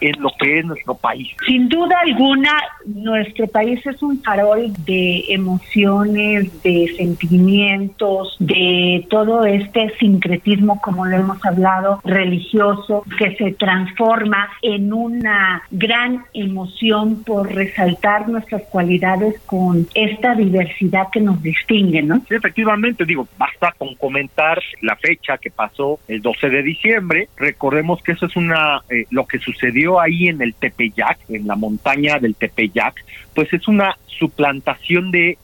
en 0.00 0.20
lo 0.20 0.30
que 0.38 0.58
es 0.60 0.64
nuestro 0.64 0.94
país. 0.94 1.28
Sin 1.46 1.68
duda 1.68 1.96
alguna, 2.02 2.52
nuestro 2.86 3.46
país 3.46 3.84
es 3.86 4.02
un 4.02 4.22
farol 4.22 4.72
de 4.84 5.24
emociones, 5.28 6.62
de 6.62 6.92
sentimientos, 6.96 8.36
de 8.38 9.06
todo 9.10 9.44
este 9.44 9.90
sincretismo, 9.98 10.80
como 10.80 11.06
lo 11.06 11.16
hemos 11.16 11.44
hablado, 11.44 12.00
religioso, 12.04 13.04
que 13.18 13.34
se 13.36 13.52
transforma 13.52 14.48
en 14.62 14.92
una 14.92 15.62
gran 15.70 16.24
emoción 16.34 17.22
por 17.24 17.52
resaltar 17.52 18.28
nuestras 18.28 18.62
cualidades 18.64 19.40
con 19.46 19.86
esta 19.94 20.34
diversidad 20.34 21.08
que 21.12 21.20
nos 21.20 21.42
distingue, 21.42 22.02
¿no? 22.02 22.16
Sí, 22.28 22.34
efectivamente, 22.34 23.04
digo, 23.04 23.26
basta 23.38 23.72
con 23.76 23.94
comentar 23.94 24.60
la 24.80 24.96
fecha 24.96 25.38
que 25.38 25.50
pasó 25.50 25.98
el 26.08 26.20
12 26.22 26.50
de 26.50 26.62
diciembre. 26.62 27.28
Recordemos 27.36 28.02
que 28.02 28.12
eso 28.12 28.26
es 28.26 28.36
una 28.36 28.82
eh, 28.88 29.06
lo 29.10 29.26
que 29.26 29.38
sucedió 29.38 29.83
ahí 30.00 30.28
en 30.28 30.42
el 30.42 30.54
Tepeyac, 30.54 31.18
en 31.28 31.46
la 31.46 31.56
montaña 31.56 32.18
del 32.18 32.34
Tepeyac, 32.34 33.04
pues 33.34 33.52
es 33.52 33.68
una 33.68 33.96
suplantación 34.06 35.10
de 35.10 35.38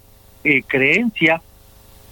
eh, 0.44 0.62
creencia, 0.66 1.40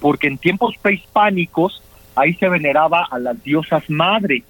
porque 0.00 0.28
en 0.28 0.38
tiempos 0.38 0.74
prehispánicos 0.80 1.82
ahí 2.14 2.34
se 2.34 2.48
veneraba 2.48 3.06
a 3.10 3.18
las 3.18 3.42
diosas 3.42 3.88
madre, 3.88 4.42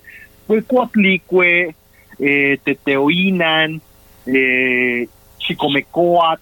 Coatlicue, 0.66 1.74
eh, 2.18 2.58
Teteoinan, 2.64 3.80
eh, 4.26 5.08
Chicomecoac, 5.38 6.40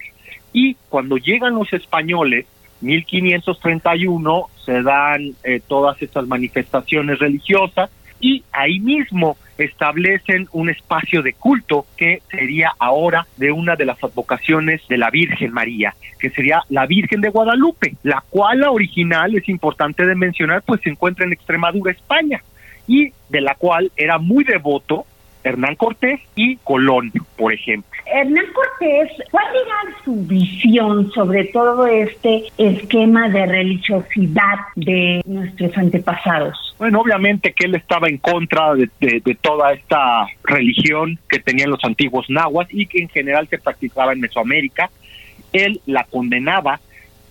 y 0.53 0.77
cuando 0.89 1.17
llegan 1.17 1.55
los 1.55 1.73
españoles, 1.73 2.47
1531, 2.81 4.47
se 4.65 4.83
dan 4.83 5.35
eh, 5.45 5.61
todas 5.67 6.01
estas 6.01 6.27
manifestaciones 6.27 7.19
religiosas, 7.19 7.91
y 8.21 8.43
ahí 8.53 8.81
mismo 8.81 9.37
establecen 9.59 10.49
un 10.53 10.69
espacio 10.69 11.23
de 11.23 11.33
culto 11.33 11.87
que 11.97 12.23
sería 12.31 12.73
ahora 12.79 13.27
de 13.37 13.53
una 13.53 13.77
de 13.77 13.87
las 13.87 14.03
advocaciones 14.03 14.83
de 14.89 14.99
la 14.99 15.11
Virgen 15.11 15.53
María, 15.53 15.95
que 16.19 16.31
sería 16.31 16.63
la 16.69 16.87
Virgen 16.87 17.21
de 17.21 17.31
Guadalupe, 17.31 17.95
la 18.03 18.23
cual 18.29 18.61
la 18.61 18.71
original 18.71 19.35
es 19.35 19.49
importante 19.49 20.07
de 20.07 20.15
mencionar, 20.15 20.63
pues 20.63 20.81
se 20.83 20.91
encuentra 20.91 21.25
en 21.25 21.33
Extremadura, 21.33 21.93
España, 21.93 22.43
y 22.87 23.13
de 23.29 23.41
la 23.41 23.55
cual 23.55 23.91
era 23.97 24.19
muy 24.19 24.45
devoto 24.45 25.07
Hernán 25.47 25.77
Cortés 25.77 26.21
y 26.35 26.57
Colón, 26.57 27.13
por 27.37 27.53
ejemplo. 27.53 27.89
Hernán 28.07 28.47
Cortés, 28.53 29.13
¿cuál 29.31 29.47
era 29.55 29.97
su 30.05 30.17
visión 30.27 31.11
sobre 31.13 31.45
todo 31.45 31.87
este 31.87 32.45
esquema 32.59 33.29
de 33.29 33.47
religiosidad 33.47 34.59
de 34.75 35.23
nuestros 35.25 35.77
antepasados? 35.79 36.75
Bueno, 36.79 37.01
obviamente 37.01 37.53
que 37.53 37.67
él 37.67 37.77
estaba 37.77 38.09
en 38.09 38.19
contra 38.19 38.75
de, 38.75 39.39
toda 39.41 39.73
esta 39.73 40.27
religión 40.43 41.19
que 41.29 41.39
tenían 41.39 41.71
los 41.71 41.85
antiguos 41.85 42.29
nahuas 42.29 42.67
y 42.71 42.87
que 42.87 43.03
en 43.03 43.09
general 43.09 43.47
se 43.49 43.59
practicaba 43.59 44.13
en 44.13 44.21
Mesoamérica. 44.21 44.91
Él 45.53 45.81
la 45.87 46.05
condenaba 46.05 46.81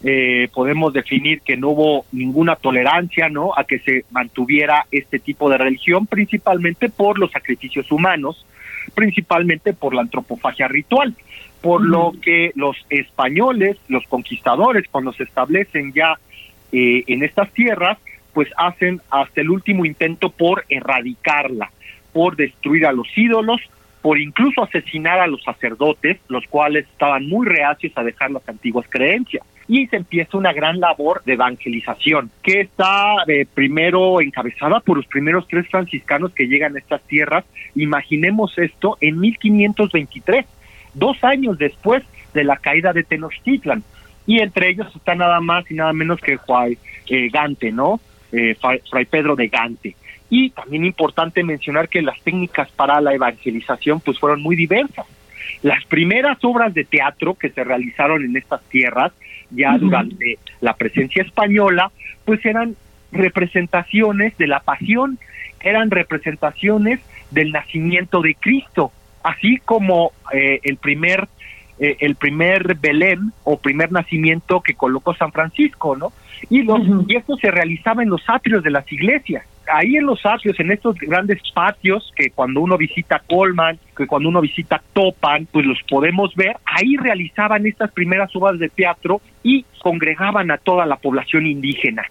eh, 0.07 0.49
podemos 0.53 0.93
definir 0.93 1.41
que 1.41 1.57
no 1.57 1.69
hubo 1.69 2.05
ninguna 2.11 2.55
tolerancia 2.55 3.27
no 3.27 3.53
a 3.57 3.63
que 3.63 3.79
se 3.79 4.05
mantuviera 4.11 4.85
este 4.91 5.17
tipo 5.17 5.49
de 5.49 5.57
religión 5.57 6.05
principalmente 6.05 6.89
por 6.89 7.17
los 7.17 7.31
sacrificios 7.31 7.91
humanos 7.91 8.45
principalmente 8.93 9.73
por 9.73 9.95
la 9.95 10.03
antropofagia 10.03 10.67
ritual 10.67 11.15
por 11.59 11.83
lo 11.83 12.13
que 12.21 12.51
los 12.53 12.77
españoles 12.91 13.77
los 13.87 14.05
conquistadores 14.05 14.85
cuando 14.91 15.11
se 15.11 15.23
establecen 15.23 15.91
ya 15.91 16.19
eh, 16.71 17.03
en 17.07 17.23
estas 17.23 17.51
tierras 17.51 17.97
pues 18.31 18.47
hacen 18.57 19.01
hasta 19.09 19.41
el 19.41 19.49
último 19.49 19.85
intento 19.85 20.29
por 20.29 20.65
erradicarla 20.69 21.71
por 22.13 22.35
destruir 22.35 22.85
a 22.85 22.91
los 22.91 23.07
ídolos 23.17 23.59
por 24.03 24.19
incluso 24.19 24.61
asesinar 24.61 25.19
a 25.19 25.25
los 25.25 25.41
sacerdotes, 25.41 26.19
los 26.27 26.45
cuales 26.45 26.85
estaban 26.85 27.27
muy 27.27 27.47
reacios 27.47 27.91
a 27.95 28.03
dejar 28.03 28.29
las 28.29 28.47
antiguas 28.47 28.85
creencias 28.87 29.43
y 29.67 29.87
se 29.87 29.95
empieza 29.95 30.37
una 30.37 30.53
gran 30.53 30.79
labor 30.79 31.23
de 31.25 31.33
evangelización 31.33 32.29
que 32.43 32.61
está 32.61 33.15
eh, 33.27 33.45
primero 33.51 34.21
encabezada 34.21 34.79
por 34.79 34.97
los 34.97 35.07
primeros 35.07 35.47
tres 35.47 35.67
franciscanos 35.69 36.33
que 36.33 36.47
llegan 36.47 36.75
a 36.75 36.79
estas 36.79 37.01
tierras. 37.03 37.45
Imaginemos 37.75 38.57
esto 38.57 38.97
en 39.01 39.19
1523, 39.19 40.45
dos 40.93 41.23
años 41.23 41.57
después 41.57 42.03
de 42.33 42.43
la 42.43 42.57
caída 42.57 42.93
de 42.93 43.03
Tenochtitlan. 43.03 43.83
Y 44.27 44.39
entre 44.39 44.69
ellos 44.69 44.87
está 44.95 45.15
nada 45.15 45.39
más 45.39 45.69
y 45.69 45.75
nada 45.75 45.93
menos 45.93 46.19
que 46.19 46.37
Juan 46.37 46.77
eh, 47.09 47.29
Gante, 47.29 47.71
¿no? 47.71 47.99
Eh, 48.31 48.55
Fray 48.89 49.05
Pedro 49.05 49.35
de 49.35 49.47
Gante. 49.47 49.95
Y 50.29 50.49
también 50.49 50.85
importante 50.85 51.43
mencionar 51.43 51.89
que 51.89 52.01
las 52.01 52.19
técnicas 52.21 52.69
para 52.71 52.99
la 53.01 53.13
evangelización 53.13 53.99
pues 53.99 54.19
fueron 54.19 54.41
muy 54.41 54.55
diversas. 54.55 55.05
Las 55.61 55.85
primeras 55.85 56.37
obras 56.43 56.73
de 56.73 56.83
teatro 56.83 57.35
que 57.35 57.49
se 57.49 57.63
realizaron 57.63 58.23
en 58.23 58.35
estas 58.35 58.63
tierras 58.63 59.11
ya 59.51 59.77
durante 59.77 60.37
la 60.61 60.73
presencia 60.73 61.23
española, 61.23 61.91
pues 62.25 62.45
eran 62.45 62.75
representaciones 63.11 64.37
de 64.37 64.47
la 64.47 64.59
pasión, 64.59 65.17
eran 65.61 65.91
representaciones 65.91 66.99
del 67.31 67.51
nacimiento 67.51 68.21
de 68.21 68.35
Cristo, 68.35 68.91
así 69.23 69.57
como 69.65 70.11
eh, 70.33 70.59
el 70.63 70.77
primer 70.77 71.27
eh, 71.77 71.97
el 71.99 72.15
primer 72.15 72.75
Belén 72.75 73.33
o 73.43 73.57
primer 73.57 73.91
nacimiento 73.91 74.61
que 74.61 74.75
colocó 74.75 75.13
San 75.13 75.33
Francisco, 75.33 75.97
¿no? 75.97 76.13
Y, 76.49 76.61
los, 76.61 76.79
y 77.07 77.17
esto 77.17 77.35
se 77.35 77.51
realizaba 77.51 78.01
en 78.01 78.09
los 78.09 78.21
atrios 78.29 78.63
de 78.63 78.71
las 78.71 78.89
iglesias 78.93 79.45
ahí 79.71 79.95
en 79.95 80.05
los 80.05 80.25
atrios, 80.25 80.59
en 80.59 80.71
estos 80.71 80.95
grandes 80.97 81.41
patios 81.53 82.11
que 82.15 82.29
cuando 82.31 82.61
uno 82.61 82.77
visita 82.77 83.21
Colman, 83.27 83.79
que 83.95 84.07
cuando 84.07 84.29
uno 84.29 84.41
visita 84.41 84.81
Topan, 84.93 85.47
pues 85.51 85.65
los 85.65 85.81
podemos 85.83 86.35
ver, 86.35 86.57
ahí 86.65 86.97
realizaban 86.97 87.65
estas 87.65 87.91
primeras 87.91 88.35
obras 88.35 88.59
de 88.59 88.69
teatro 88.69 89.21
y 89.43 89.65
congregaban 89.81 90.51
a 90.51 90.57
toda 90.57 90.85
la 90.85 90.97
población 90.97 91.45
indígena. 91.45 92.03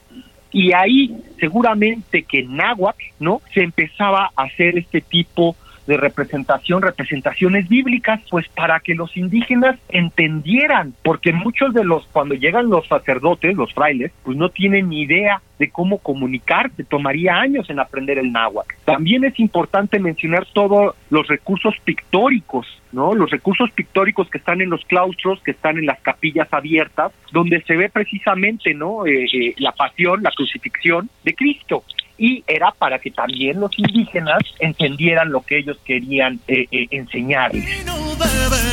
Y 0.52 0.72
ahí 0.72 1.12
seguramente 1.40 2.22
que 2.22 2.40
en 2.40 2.56
Náhuatl, 2.56 3.02
¿no? 3.18 3.42
Se 3.52 3.62
empezaba 3.62 4.30
a 4.36 4.42
hacer 4.44 4.78
este 4.78 5.00
tipo 5.00 5.56
de 5.86 5.96
representación, 5.96 6.82
representaciones 6.82 7.68
bíblicas, 7.68 8.20
pues 8.30 8.48
para 8.48 8.80
que 8.80 8.94
los 8.94 9.16
indígenas 9.16 9.78
entendieran, 9.88 10.94
porque 11.02 11.32
muchos 11.32 11.74
de 11.74 11.84
los, 11.84 12.06
cuando 12.06 12.34
llegan 12.34 12.70
los 12.70 12.86
sacerdotes, 12.86 13.54
los 13.54 13.72
frailes, 13.72 14.12
pues 14.22 14.36
no 14.36 14.48
tienen 14.48 14.88
ni 14.88 15.02
idea 15.02 15.42
de 15.58 15.70
cómo 15.70 15.98
comunicarse, 15.98 16.84
tomaría 16.84 17.36
años 17.36 17.68
en 17.70 17.78
aprender 17.78 18.18
el 18.18 18.32
náhuatl. 18.32 18.74
También 18.84 19.24
es 19.24 19.38
importante 19.38 19.98
mencionar 19.98 20.46
todos 20.52 20.94
los 21.10 21.26
recursos 21.28 21.74
pictóricos, 21.84 22.66
¿no? 22.92 23.14
Los 23.14 23.30
recursos 23.30 23.70
pictóricos 23.70 24.28
que 24.30 24.38
están 24.38 24.60
en 24.60 24.70
los 24.70 24.84
claustros, 24.84 25.40
que 25.42 25.52
están 25.52 25.78
en 25.78 25.86
las 25.86 26.00
capillas 26.00 26.48
abiertas, 26.52 27.12
donde 27.32 27.62
se 27.62 27.76
ve 27.76 27.88
precisamente, 27.88 28.74
¿no? 28.74 29.06
Eh, 29.06 29.26
eh, 29.32 29.54
la 29.58 29.72
pasión, 29.72 30.22
la 30.22 30.30
crucifixión 30.30 31.08
de 31.24 31.34
Cristo 31.34 31.84
y 32.18 32.44
era 32.46 32.70
para 32.72 32.98
que 32.98 33.10
también 33.10 33.60
los 33.60 33.76
indígenas 33.78 34.38
entendieran 34.58 35.30
lo 35.30 35.42
que 35.42 35.58
ellos 35.58 35.76
querían 35.84 36.40
eh, 36.48 36.66
eh, 36.70 36.86
enseñarles. 36.90 37.64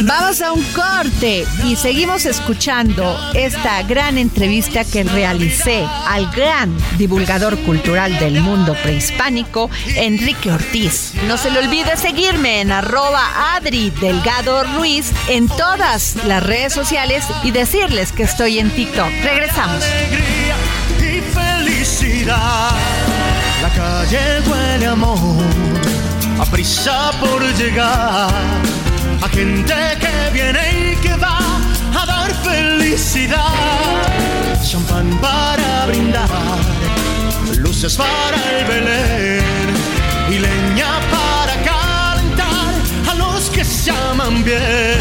Vamos 0.03 0.41
a 0.41 0.51
un 0.51 0.63
corte 0.73 1.45
y 1.65 1.75
seguimos 1.75 2.25
escuchando 2.25 3.17
esta 3.33 3.81
gran 3.83 4.17
entrevista 4.17 4.83
que 4.83 5.03
realicé 5.03 5.85
al 6.07 6.29
gran 6.31 6.75
divulgador 6.97 7.57
cultural 7.59 8.17
del 8.19 8.39
mundo 8.41 8.75
prehispánico, 8.83 9.69
Enrique 9.95 10.51
Ortiz. 10.51 11.13
No 11.27 11.37
se 11.37 11.51
le 11.51 11.59
olvide 11.59 11.97
seguirme 11.97 12.61
en 12.61 12.71
arroba 12.71 13.55
Adri 13.55 13.91
Delgado 14.01 14.63
Ruiz 14.63 15.11
en 15.29 15.47
todas 15.47 16.23
las 16.25 16.43
redes 16.43 16.73
sociales 16.73 17.25
y 17.43 17.51
decirles 17.51 18.11
que 18.11 18.23
estoy 18.23 18.59
en 18.59 18.69
TikTok. 18.71 19.09
Regresamos. 19.23 19.83
y 20.99 21.21
felicidad 21.21 23.00
calle 23.75 24.41
huele 24.47 24.87
amor, 24.87 25.43
a 26.39 26.45
prisa 26.45 27.11
por 27.19 27.41
llegar, 27.55 28.29
a 29.21 29.29
gente 29.29 29.73
que 29.99 30.29
viene 30.33 30.91
y 30.91 30.95
que 30.97 31.15
va 31.15 31.39
a 31.99 32.05
dar 32.05 32.31
felicidad. 32.43 33.37
Champán 34.63 35.09
para 35.19 35.85
brindar, 35.87 36.29
luces 37.57 37.95
para 37.95 38.37
el 38.57 38.65
Belén 38.65 39.69
y 40.29 40.39
leña 40.39 40.91
para 41.15 41.53
calentar 41.71 42.73
a 43.09 43.15
los 43.15 43.49
que 43.49 43.63
se 43.65 43.91
aman 43.91 44.43
bien. 44.43 44.97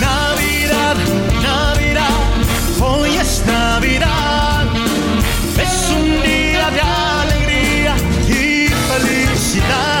Navidad, 0.00 0.96
Navidad, 1.42 2.16
hoy 2.80 3.16
es 3.16 3.42
Navidad. 3.46 4.23
cidade. 9.54 9.93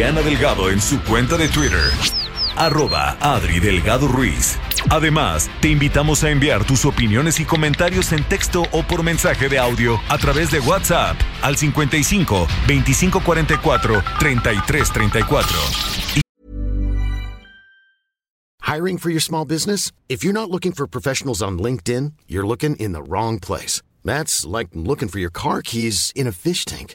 Adriana 0.00 0.22
Delgado 0.22 0.70
en 0.70 0.80
su 0.80 0.98
cuenta 1.02 1.36
de 1.36 1.46
Twitter 1.46 1.84
arroba 2.56 3.18
Adri 3.20 3.60
Delgado 3.60 4.08
Ruiz. 4.08 4.58
Además, 4.88 5.50
te 5.60 5.68
invitamos 5.68 6.24
a 6.24 6.30
enviar 6.30 6.64
tus 6.64 6.86
opiniones 6.86 7.38
y 7.38 7.44
comentarios 7.44 8.10
en 8.12 8.24
texto 8.24 8.62
o 8.72 8.82
por 8.82 9.02
mensaje 9.02 9.50
de 9.50 9.58
audio 9.58 10.00
a 10.08 10.16
través 10.16 10.50
de 10.50 10.60
WhatsApp 10.60 11.18
al 11.42 11.58
55 11.58 12.46
2544 12.66 14.02
3334. 14.18 15.58
Hiring 18.62 18.96
for 18.96 19.10
your 19.10 19.20
small 19.20 19.44
business? 19.44 19.92
If 20.08 20.24
you're 20.24 20.32
not 20.32 20.50
looking 20.50 20.72
for 20.72 20.86
professionals 20.86 21.42
on 21.42 21.58
LinkedIn, 21.58 22.14
you're 22.26 22.46
looking 22.46 22.74
in 22.76 22.92
the 22.92 23.02
wrong 23.02 23.38
place. 23.38 23.82
That's 24.02 24.46
like 24.46 24.68
looking 24.72 25.10
for 25.10 25.18
your 25.18 25.30
car 25.30 25.60
keys 25.60 26.10
in 26.16 26.26
a 26.26 26.32
fish 26.32 26.64
tank. 26.64 26.94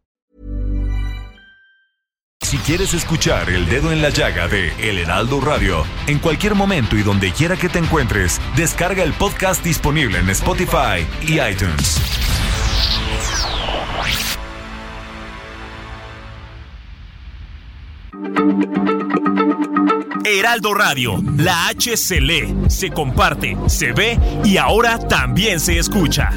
Si 2.51 2.57
quieres 2.57 2.93
escuchar 2.93 3.49
El 3.49 3.65
Dedo 3.69 3.93
en 3.93 4.01
la 4.01 4.09
Llaga 4.09 4.49
de 4.49 4.73
El 4.77 4.97
Heraldo 4.97 5.39
Radio, 5.39 5.85
en 6.05 6.19
cualquier 6.19 6.53
momento 6.53 6.97
y 6.97 7.01
donde 7.01 7.31
quiera 7.31 7.55
que 7.55 7.69
te 7.69 7.79
encuentres, 7.79 8.41
descarga 8.57 9.03
el 9.03 9.13
podcast 9.13 9.63
disponible 9.63 10.19
en 10.19 10.29
Spotify 10.31 11.07
y 11.25 11.39
iTunes. 11.39 12.01
Heraldo 20.25 20.73
Radio, 20.73 21.23
la 21.37 21.67
H 21.69 21.95
se 21.95 22.19
lee, 22.19 22.53
se 22.67 22.89
comparte, 22.89 23.55
se 23.67 23.93
ve 23.93 24.19
y 24.43 24.57
ahora 24.57 24.99
también 24.99 25.61
se 25.61 25.79
escucha. 25.79 26.31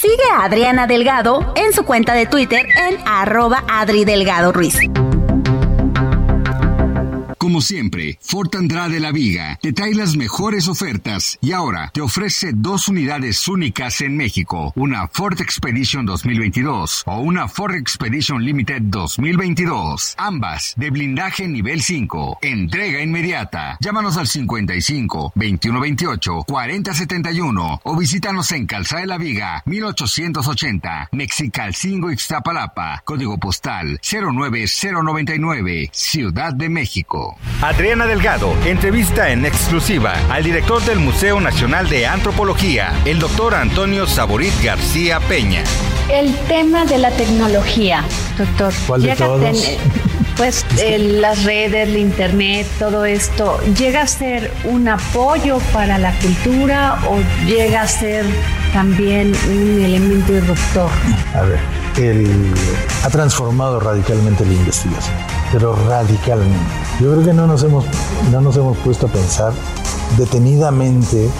Sigue 0.00 0.24
a 0.32 0.44
Adriana 0.44 0.86
Delgado 0.86 1.52
en 1.56 1.74
su 1.74 1.84
cuenta 1.84 2.14
de 2.14 2.24
Twitter 2.24 2.66
en 2.88 2.96
arroba 3.06 3.64
Adri 3.68 4.06
Delgado 4.06 4.50
Ruiz. 4.50 4.78
Como 7.40 7.62
siempre, 7.62 8.18
Ford 8.20 8.54
Andrade 8.54 9.00
La 9.00 9.12
Viga 9.12 9.58
te 9.62 9.72
trae 9.72 9.94
las 9.94 10.14
mejores 10.14 10.68
ofertas 10.68 11.38
y 11.40 11.52
ahora 11.52 11.90
te 11.94 12.02
ofrece 12.02 12.52
dos 12.54 12.86
unidades 12.86 13.48
únicas 13.48 14.02
en 14.02 14.14
México, 14.14 14.74
una 14.76 15.08
Ford 15.08 15.40
Expedition 15.40 16.04
2022 16.04 17.04
o 17.06 17.20
una 17.20 17.48
Ford 17.48 17.76
Expedition 17.76 18.44
Limited 18.44 18.82
2022, 18.82 20.16
ambas 20.18 20.74
de 20.76 20.90
blindaje 20.90 21.48
nivel 21.48 21.80
5. 21.80 22.40
Entrega 22.42 23.00
inmediata. 23.00 23.78
Llámanos 23.80 24.18
al 24.18 24.26
55 24.26 25.32
2128 25.34 26.44
4071 26.46 27.80
o 27.84 27.96
visítanos 27.96 28.52
en 28.52 28.66
Calzada 28.66 29.00
de 29.00 29.06
la 29.06 29.16
Viga 29.16 29.62
1880, 29.64 31.08
Mexicalcingo 31.12 32.10
Ixtapalapa, 32.10 33.00
código 33.06 33.38
postal 33.38 33.98
09099, 34.02 35.88
Ciudad 35.90 36.52
de 36.52 36.68
México. 36.68 37.29
Adriana 37.62 38.06
Delgado 38.06 38.54
entrevista 38.64 39.30
en 39.30 39.44
exclusiva 39.44 40.14
al 40.30 40.42
director 40.44 40.82
del 40.84 40.98
Museo 40.98 41.40
Nacional 41.40 41.88
de 41.88 42.06
Antropología, 42.06 42.92
el 43.04 43.18
doctor 43.18 43.54
Antonio 43.54 44.06
Saborit 44.06 44.52
García 44.62 45.20
Peña. 45.20 45.62
El 46.10 46.34
tema 46.48 46.84
de 46.86 46.98
la 46.98 47.10
tecnología, 47.10 48.02
doctor. 48.38 48.72
¿Cuál 48.86 49.02
de 49.02 49.08
llega 49.08 49.24
a 49.24 49.28
todos? 49.28 49.68
pues 50.36 50.64
eh, 50.78 50.98
las 50.98 51.44
redes, 51.44 51.88
el 51.88 51.98
internet, 51.98 52.66
todo 52.78 53.04
esto, 53.04 53.60
¿llega 53.78 54.02
a 54.02 54.06
ser 54.06 54.50
un 54.64 54.88
apoyo 54.88 55.58
para 55.72 55.98
la 55.98 56.12
cultura 56.18 56.98
o 57.08 57.18
llega 57.46 57.82
a 57.82 57.86
ser 57.88 58.24
también 58.72 59.32
un 59.50 59.82
elemento 59.84 60.32
disruptor? 60.32 60.90
A 61.34 61.42
ver, 61.42 61.58
el- 61.98 62.54
ha 63.04 63.10
transformado 63.10 63.78
radicalmente 63.80 64.46
la 64.46 64.54
investigación, 64.54 65.14
pero 65.52 65.76
radicalmente. 65.88 66.56
Yo 67.00 67.12
creo 67.12 67.24
que 67.24 67.32
no 67.32 67.46
nos 67.46 67.62
hemos, 67.62 67.84
no 68.30 68.40
nos 68.40 68.56
hemos 68.56 68.76
puesto 68.78 69.06
a 69.06 69.08
pensar 69.10 69.52
detenidamente 70.18 71.30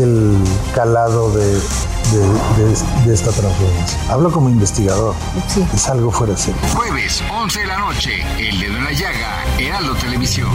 el 0.00 0.36
calado 0.74 1.32
de, 1.32 1.46
de- 1.46 1.58
de- 2.64 3.06
de 3.06 3.14
esta 3.14 3.32
transformación. 3.32 4.00
Hablo 4.10 4.30
como 4.30 4.48
investigador, 4.50 5.14
es 5.74 5.88
algo 5.88 6.12
fuera 6.12 6.34
de 6.34 6.38
serie. 6.38 6.60
Jueves, 6.74 7.22
11 7.32 7.60
de 7.60 7.66
la 7.66 7.78
noche, 7.78 8.10
El 8.38 8.60
Dedo 8.60 8.76
en 8.76 8.84
la 8.84 8.92
Llaga, 8.92 9.44
Heraldo 9.58 9.94
Televisión. 9.94 10.50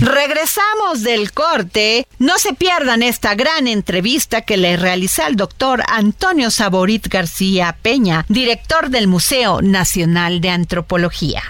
Regresamos 0.00 1.02
del 1.02 1.32
corte. 1.32 2.06
No 2.18 2.38
se 2.38 2.52
pierdan 2.54 3.02
esta 3.02 3.34
gran 3.34 3.66
entrevista 3.68 4.42
que 4.42 4.56
le 4.56 4.76
realicé 4.76 5.22
al 5.22 5.36
doctor 5.36 5.82
Antonio 5.88 6.50
Saborit 6.50 7.06
García 7.08 7.76
Peña, 7.80 8.26
director 8.28 8.90
del 8.90 9.06
Museo 9.08 9.62
Nacional 9.62 10.40
de 10.40 10.50
Antropología. 10.50 11.42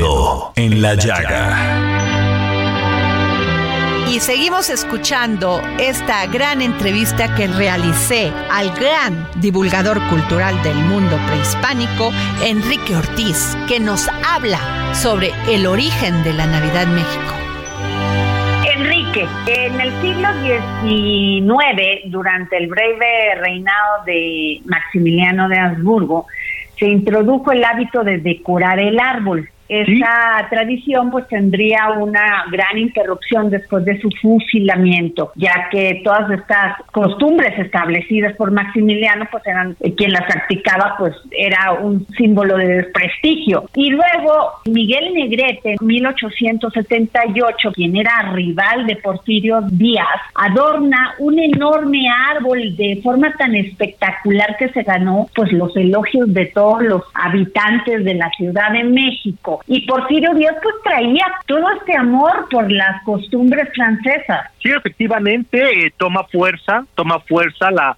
Dedo 0.00 0.52
en 0.56 0.80
la 0.80 0.94
Llaga. 0.94 1.58
Y 4.08 4.18
seguimos 4.20 4.70
escuchando 4.70 5.60
esta 5.78 6.26
gran 6.26 6.62
entrevista 6.62 7.34
que 7.34 7.46
realicé 7.46 8.32
al 8.50 8.70
gran 8.70 9.28
divulgador 9.42 10.00
cultural 10.08 10.62
del 10.62 10.76
mundo 10.76 11.18
prehispánico, 11.26 12.12
Enrique 12.42 12.96
Ortiz, 12.96 13.54
que 13.68 13.78
nos 13.78 14.08
habla 14.26 14.94
sobre 14.94 15.32
el 15.50 15.66
origen 15.66 16.24
de 16.24 16.32
la 16.32 16.46
Navidad 16.46 16.84
en 16.84 16.94
México. 16.94 17.34
Enrique, 18.74 19.28
en 19.48 19.80
el 19.82 19.92
siglo 20.00 20.28
XIX, 21.42 22.10
durante 22.10 22.56
el 22.56 22.68
breve 22.68 23.34
reinado 23.34 24.04
de 24.06 24.62
Maximiliano 24.64 25.46
de 25.50 25.58
Habsburgo, 25.58 26.26
se 26.78 26.86
introdujo 26.86 27.52
el 27.52 27.62
hábito 27.64 28.02
de 28.02 28.16
decorar 28.16 28.78
el 28.78 28.98
árbol. 28.98 29.50
Esta 29.70 30.48
tradición 30.50 31.12
pues 31.12 31.28
tendría 31.28 31.90
una 31.90 32.44
gran 32.50 32.76
interrupción 32.76 33.50
después 33.50 33.84
de 33.84 34.00
su 34.00 34.10
fusilamiento, 34.20 35.30
ya 35.36 35.68
que 35.70 36.00
todas 36.02 36.28
estas 36.32 36.76
costumbres 36.90 37.56
establecidas 37.56 38.34
por 38.34 38.50
Maximiliano 38.50 39.28
pues 39.30 39.46
eran 39.46 39.76
eh, 39.78 39.94
quien 39.94 40.12
las 40.12 40.24
practicaba 40.24 40.96
pues 40.98 41.14
era 41.30 41.74
un 41.74 42.04
símbolo 42.16 42.56
de 42.56 42.66
desprestigio. 42.66 43.66
Y 43.76 43.90
luego 43.90 44.54
Miguel 44.66 45.14
Negrete 45.14 45.76
en 45.80 45.86
1878, 45.86 47.70
quien 47.72 47.96
era 47.96 48.32
rival 48.32 48.86
de 48.86 48.96
Porfirio 48.96 49.60
Díaz, 49.70 50.20
adorna 50.34 51.14
un 51.20 51.38
enorme 51.38 52.08
árbol 52.34 52.76
de 52.76 53.00
forma 53.04 53.32
tan 53.38 53.54
espectacular 53.54 54.56
que 54.58 54.70
se 54.70 54.82
ganó 54.82 55.28
pues 55.32 55.52
los 55.52 55.76
elogios 55.76 56.34
de 56.34 56.46
todos 56.46 56.82
los 56.82 57.02
habitantes 57.14 58.04
de 58.04 58.14
la 58.14 58.30
Ciudad 58.30 58.72
de 58.72 58.82
México. 58.82 59.59
Y 59.66 59.86
Porfirio 59.86 60.34
Díaz 60.34 60.56
pues 60.62 60.74
traía 60.82 61.24
todo 61.46 61.64
este 61.78 61.96
amor 61.96 62.48
por 62.50 62.70
las 62.70 63.02
costumbres 63.04 63.68
francesas. 63.74 64.50
Sí, 64.62 64.70
efectivamente, 64.70 65.86
eh, 65.86 65.92
toma 65.96 66.24
fuerza, 66.24 66.84
toma 66.94 67.20
fuerza 67.20 67.70
la 67.70 67.96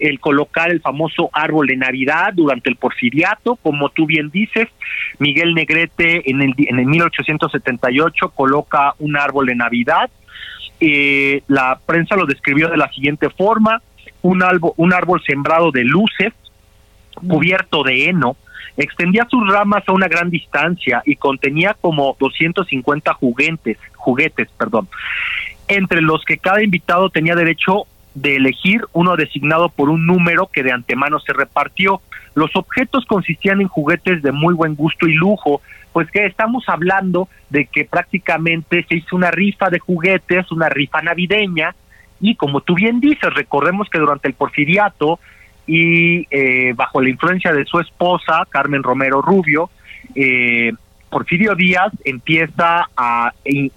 el 0.00 0.18
colocar 0.18 0.70
el 0.70 0.80
famoso 0.80 1.30
árbol 1.32 1.68
de 1.68 1.76
Navidad 1.76 2.32
durante 2.34 2.68
el 2.68 2.76
porfiriato, 2.76 3.54
como 3.56 3.88
tú 3.90 4.06
bien 4.06 4.28
dices, 4.28 4.68
Miguel 5.20 5.54
Negrete 5.54 6.28
en 6.28 6.42
el, 6.42 6.52
en 6.58 6.80
el 6.80 6.86
1878 6.86 8.30
coloca 8.30 8.94
un 8.98 9.16
árbol 9.16 9.46
de 9.46 9.54
Navidad, 9.54 10.10
eh, 10.80 11.42
la 11.46 11.78
prensa 11.86 12.16
lo 12.16 12.26
describió 12.26 12.68
de 12.68 12.76
la 12.76 12.90
siguiente 12.90 13.30
forma, 13.30 13.80
un, 14.20 14.42
albo- 14.42 14.74
un 14.76 14.92
árbol 14.92 15.22
sembrado 15.24 15.70
de 15.70 15.84
luces, 15.84 16.32
cubierto 17.28 17.84
de 17.84 18.06
heno, 18.08 18.36
extendía 18.76 19.26
sus 19.30 19.46
ramas 19.48 19.82
a 19.86 19.92
una 19.92 20.08
gran 20.08 20.30
distancia 20.30 21.02
y 21.04 21.16
contenía 21.16 21.76
como 21.80 22.16
250 22.18 23.12
juguetes, 23.14 23.78
juguetes, 23.94 24.48
perdón, 24.56 24.88
entre 25.68 26.00
los 26.00 26.24
que 26.24 26.38
cada 26.38 26.62
invitado 26.62 27.10
tenía 27.10 27.34
derecho 27.34 27.86
de 28.14 28.36
elegir 28.36 28.82
uno 28.92 29.16
designado 29.16 29.68
por 29.68 29.88
un 29.88 30.06
número 30.06 30.48
que 30.52 30.62
de 30.62 30.72
antemano 30.72 31.18
se 31.20 31.32
repartió. 31.32 32.00
Los 32.34 32.54
objetos 32.54 33.04
consistían 33.06 33.60
en 33.60 33.68
juguetes 33.68 34.22
de 34.22 34.32
muy 34.32 34.54
buen 34.54 34.76
gusto 34.76 35.06
y 35.06 35.14
lujo, 35.14 35.60
pues 35.92 36.10
que 36.10 36.26
estamos 36.26 36.64
hablando 36.68 37.28
de 37.50 37.66
que 37.66 37.84
prácticamente 37.84 38.84
se 38.88 38.96
hizo 38.96 39.16
una 39.16 39.30
rifa 39.30 39.70
de 39.70 39.78
juguetes, 39.78 40.50
una 40.52 40.68
rifa 40.68 41.02
navideña, 41.02 41.74
y 42.20 42.36
como 42.36 42.60
tú 42.60 42.74
bien 42.74 43.00
dices, 43.00 43.32
recordemos 43.34 43.88
que 43.90 43.98
durante 43.98 44.28
el 44.28 44.34
porfiriato 44.34 45.18
y 45.66 46.26
eh, 46.30 46.72
bajo 46.74 47.00
la 47.00 47.08
influencia 47.08 47.52
de 47.52 47.64
su 47.64 47.80
esposa, 47.80 48.46
Carmen 48.48 48.82
Romero 48.82 49.22
Rubio, 49.22 49.70
eh, 50.14 50.72
Porfirio 51.10 51.54
Díaz 51.54 51.92
empieza 52.04 52.88
a 52.96 53.32
eh, 53.44 53.70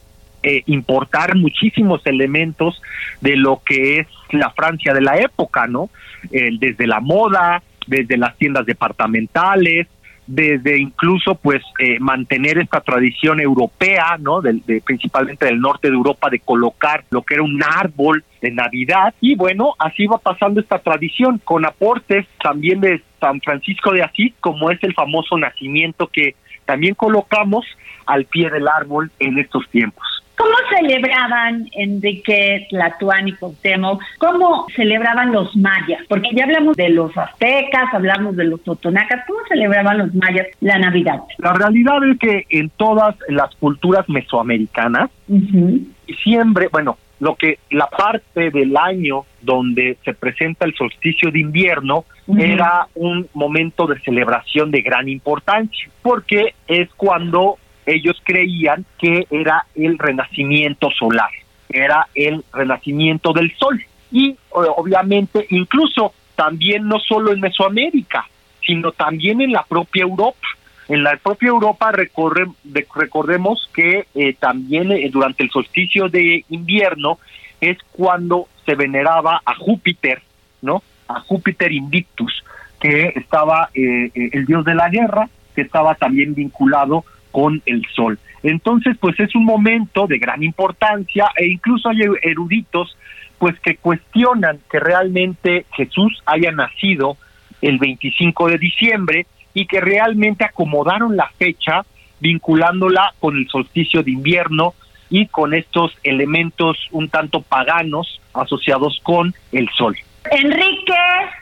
importar 0.65 1.35
muchísimos 1.35 2.05
elementos 2.05 2.81
de 3.21 3.35
lo 3.35 3.61
que 3.63 3.99
es 3.99 4.07
la 4.31 4.49
Francia 4.51 4.93
de 4.93 5.01
la 5.01 5.17
época, 5.17 5.67
¿no? 5.67 5.89
desde 6.31 6.87
la 6.87 6.99
moda, 6.99 7.61
desde 7.85 8.17
las 8.17 8.35
tiendas 8.37 8.65
departamentales, 8.65 9.87
desde 10.27 10.77
incluso 10.77 11.35
pues 11.35 11.63
eh, 11.79 11.99
mantener 11.99 12.57
esta 12.57 12.81
tradición 12.81 13.39
europea, 13.39 14.17
¿no? 14.19 14.41
De, 14.41 14.81
principalmente 14.85 15.45
del 15.45 15.59
norte 15.59 15.89
de 15.89 15.95
Europa 15.95 16.29
de 16.29 16.39
colocar 16.39 17.05
lo 17.09 17.21
que 17.21 17.35
era 17.35 17.43
un 17.43 17.61
árbol 17.63 18.23
de 18.41 18.51
Navidad 18.51 19.15
y 19.21 19.35
bueno, 19.35 19.73
así 19.79 20.05
va 20.05 20.17
pasando 20.17 20.59
esta 20.59 20.79
tradición 20.79 21.39
con 21.43 21.65
aportes 21.65 22.27
también 22.41 22.81
de 22.81 23.01
San 23.19 23.39
Francisco 23.41 23.93
de 23.93 24.03
Asís, 24.03 24.33
como 24.41 24.69
es 24.69 24.83
el 24.83 24.93
famoso 24.93 25.37
nacimiento 25.37 26.07
que 26.07 26.35
también 26.65 26.93
colocamos 26.93 27.65
al 28.05 28.25
pie 28.25 28.49
del 28.49 28.67
árbol 28.67 29.09
en 29.19 29.39
estos 29.39 29.67
tiempos. 29.69 30.05
¿Cómo 30.37 30.53
celebraban 30.69 31.67
Enrique 31.71 32.67
Tlatuán 32.69 33.27
y 33.27 33.33
Cuauhtémoc? 33.33 34.01
¿Cómo 34.19 34.67
celebraban 34.75 35.31
los 35.31 35.55
mayas? 35.55 36.01
Porque 36.07 36.29
ya 36.33 36.43
hablamos 36.43 36.77
de 36.77 36.89
los 36.89 37.17
aztecas, 37.17 37.91
hablamos 37.91 38.35
de 38.35 38.45
los 38.45 38.61
totonacas. 38.61 39.25
¿Cómo 39.25 39.39
celebraban 39.49 39.97
los 39.97 40.13
mayas 40.13 40.45
la 40.61 40.77
Navidad? 40.77 41.21
La 41.39 41.53
realidad 41.53 41.97
es 42.11 42.19
que 42.19 42.45
en 42.49 42.69
todas 42.69 43.15
las 43.29 43.55
culturas 43.55 44.07
mesoamericanas, 44.07 45.09
siempre, 46.23 46.67
bueno, 46.71 46.97
lo 47.19 47.35
que 47.35 47.57
la 47.71 47.87
parte 47.87 48.51
del 48.51 48.77
año 48.77 49.25
donde 49.41 49.97
se 50.05 50.13
presenta 50.13 50.65
el 50.65 50.75
solsticio 50.75 51.31
de 51.31 51.39
invierno 51.39 52.05
era 52.37 52.87
un 52.93 53.27
momento 53.33 53.87
de 53.87 53.99
celebración 54.01 54.69
de 54.69 54.81
gran 54.81 55.09
importancia, 55.09 55.89
porque 56.03 56.53
es 56.67 56.89
cuando 56.95 57.57
ellos 57.87 58.21
creían 58.23 58.85
que 58.99 59.25
era 59.31 59.65
el 59.73 59.97
renacimiento 59.97 60.91
solar, 60.91 61.31
era 61.69 62.07
el 62.13 62.43
renacimiento 62.53 63.33
del 63.33 63.55
sol. 63.55 63.83
Y 64.11 64.35
obviamente 64.51 65.47
incluso 65.49 66.13
también 66.35 66.87
no 66.87 66.99
solo 66.99 67.31
en 67.33 67.39
Mesoamérica, 67.39 68.27
sino 68.65 68.91
también 68.91 69.41
en 69.41 69.53
la 69.53 69.63
propia 69.63 70.03
Europa. 70.03 70.47
En 70.89 71.03
la 71.03 71.17
propia 71.17 71.49
Europa 71.49 71.91
recordemos 71.91 73.69
que 73.73 74.05
eh, 74.13 74.33
también 74.33 74.91
eh, 74.91 75.09
durante 75.11 75.43
el 75.43 75.49
solsticio 75.49 76.09
de 76.09 76.45
invierno 76.49 77.19
es 77.59 77.77
cuando 77.91 78.47
se 78.65 78.75
veneraba 78.75 79.41
a 79.45 79.55
Júpiter, 79.55 80.21
¿no? 80.61 80.83
A 81.07 81.21
Júpiter 81.21 81.71
Invictus, 81.71 82.43
que 82.79 83.13
estaba 83.15 83.69
eh, 83.73 84.11
el 84.13 84.45
dios 84.45 84.63
de 84.63 84.75
la 84.75 84.89
guerra, 84.89 85.29
que 85.55 85.61
estaba 85.61 85.95
también 85.95 86.35
vinculado 86.35 87.03
con 87.37 87.61
el 87.67 87.85
sol. 87.93 88.17
Entonces, 88.41 88.97
pues 88.99 89.19
es 89.19 89.35
un 89.35 89.45
momento 89.45 90.07
de 90.07 90.17
gran 90.17 90.41
importancia 90.41 91.27
e 91.35 91.45
incluso 91.45 91.87
hay 91.87 91.99
eruditos 92.23 92.97
pues 93.37 93.59
que 93.59 93.75
cuestionan 93.75 94.57
que 94.71 94.79
realmente 94.79 95.67
Jesús 95.75 96.19
haya 96.25 96.51
nacido 96.51 97.15
el 97.61 97.77
25 97.77 98.47
de 98.47 98.57
diciembre 98.57 99.27
y 99.53 99.67
que 99.67 99.79
realmente 99.81 100.45
acomodaron 100.45 101.15
la 101.15 101.29
fecha 101.37 101.85
vinculándola 102.21 103.13
con 103.19 103.37
el 103.37 103.47
solsticio 103.47 104.01
de 104.01 104.13
invierno 104.13 104.73
y 105.11 105.27
con 105.27 105.53
estos 105.53 105.95
elementos 106.01 106.87
un 106.89 107.07
tanto 107.07 107.43
paganos 107.43 108.19
asociados 108.33 108.99
con 109.03 109.35
el 109.51 109.69
sol. 109.77 109.95
Enrique 110.31 110.93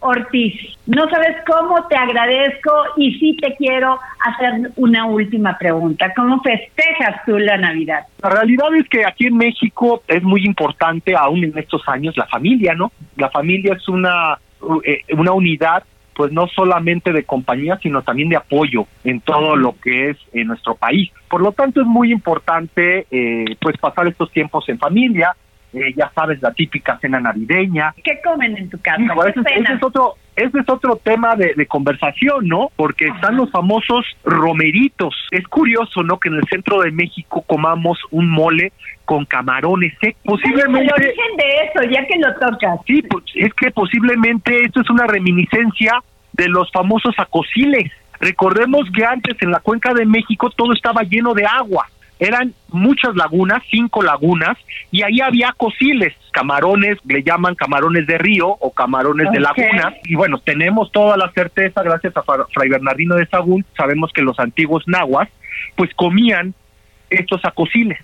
Ortiz, 0.02 0.54
no 0.86 1.10
sabes 1.10 1.36
cómo 1.46 1.88
te 1.88 1.96
agradezco 1.96 2.72
y 2.98 3.14
sí 3.20 3.38
te 3.42 3.56
quiero 3.56 4.00
hacer 4.26 4.72
una 4.76 5.06
última 5.06 5.58
pregunta. 5.58 6.14
¿Cómo 6.16 6.42
festejas 6.42 7.22
tú 7.26 7.38
la 7.38 7.58
Navidad? 7.58 8.06
La 8.22 8.30
realidad 8.30 8.76
es 8.76 8.88
que 8.90 9.06
aquí 9.06 9.28
en 9.28 9.38
México 9.38 10.04
es 10.08 10.24
muy 10.24 10.46
importante, 10.46 11.16
aún 11.16 11.44
en 11.44 11.58
estos 11.58 11.82
años, 11.88 12.16
la 12.18 12.28
familia, 12.28 12.74
¿no? 12.76 12.92
La 13.18 13.30
familia 13.30 13.74
es 13.74 13.88
una, 13.88 14.38
eh, 14.84 15.02
una 15.14 15.32
unidad 15.32 15.84
pues 16.16 16.32
no 16.32 16.48
solamente 16.48 17.12
de 17.12 17.26
compañía, 17.26 17.78
sino 17.84 18.02
también 18.02 18.30
de 18.30 18.38
apoyo 18.38 18.88
en 19.04 19.20
todo 19.20 19.58
lo 19.58 19.76
que 19.82 20.12
es 20.12 20.18
en 20.32 20.48
nuestro 20.48 20.76
país. 20.76 21.12
Por 21.30 21.42
lo 21.42 21.52
tanto, 21.52 21.82
es 21.82 21.88
muy 21.88 22.12
importante 22.12 23.06
eh, 23.12 23.58
pues 23.60 23.78
pasar 23.78 24.08
estos 24.08 24.32
tiempos 24.32 24.68
en 24.70 24.80
familia, 24.80 25.36
eh, 25.76 25.94
ya 25.96 26.12
sabes, 26.16 26.42
la 26.42 26.52
típica 26.54 26.98
cena 27.00 27.20
navideña. 27.20 27.94
¿Qué 28.04 28.20
comen 28.24 28.58
en 28.58 28.70
tu 28.70 28.80
casa? 28.82 29.04
ese, 29.28 29.74
es 29.74 29.84
otro, 29.84 30.16
ese 30.36 30.60
es 30.60 30.70
otro 30.70 30.96
tema 30.98 31.36
de, 31.36 31.66
conversación, 31.68 32.48
¿no? 32.48 32.72
Porque 32.76 33.08
están 33.08 33.36
los 33.36 33.52
famosos 33.52 34.06
romeritos. 34.24 35.16
Es 35.32 35.46
curioso, 35.48 36.04
¿no? 36.04 36.20
Que 36.20 36.30
en 36.30 36.36
el 36.36 36.44
centro 36.50 36.82
de 36.82 36.92
México 36.92 37.44
comamos 37.46 38.00
un 38.12 38.30
mole 38.30 38.72
con 39.04 39.26
camarones 39.26 39.94
secos. 40.00 40.22
Posiblemente. 40.24 40.86
El 40.86 41.04
origen 41.04 41.38
de 41.38 41.44
eso, 41.66 41.92
ya 41.92 42.06
que 42.08 42.18
lo 42.20 42.34
tocas. 42.36 42.80
Sí, 42.88 43.02
pues, 43.02 43.24
es 43.36 43.54
que 43.54 43.72
posiblemente 43.72 44.64
esto 44.64 44.82
es 44.82 44.90
una 44.90 45.08
reminiscencia 45.08 46.02
de 46.34 46.48
los 46.48 46.72
famosos 46.72 47.14
acosiles. 47.18 47.92
Recordemos 48.20 48.88
que 48.96 49.04
antes 49.04 49.36
en 49.42 49.52
la 49.52 49.60
cuenca 49.60 49.94
de 49.94 50.06
México 50.06 50.50
todo 50.50 50.74
estaba 50.74 51.04
lleno 51.04 51.34
de 51.34 51.46
agua 51.46 51.86
eran 52.20 52.54
muchas 52.70 53.16
lagunas, 53.16 53.62
cinco 53.70 54.02
lagunas, 54.02 54.58
y 54.92 55.04
ahí 55.04 55.20
había 55.22 55.54
cociles, 55.56 56.14
camarones, 56.32 56.98
le 57.06 57.24
llaman 57.24 57.56
camarones 57.56 58.08
de 58.08 58.18
río 58.18 58.48
o 58.48 58.72
camarones 58.72 59.32
de 59.32 59.40
laguna, 59.40 59.94
y 60.04 60.16
bueno, 60.16 60.40
tenemos 60.40 60.92
toda 60.92 61.18
la 61.18 61.32
certeza, 61.32 61.84
gracias 61.84 62.16
a 62.16 62.24
Fray 62.54 62.70
Bernardino 62.70 63.16
de 63.16 63.28
Sagún, 63.28 63.66
sabemos 63.76 64.12
que 64.14 64.22
los 64.22 64.40
antiguos 64.40 64.88
nahuas, 64.88 65.30
pues 65.76 65.94
comían 65.96 66.54
estos 67.10 67.44
acosiles. 67.46 68.00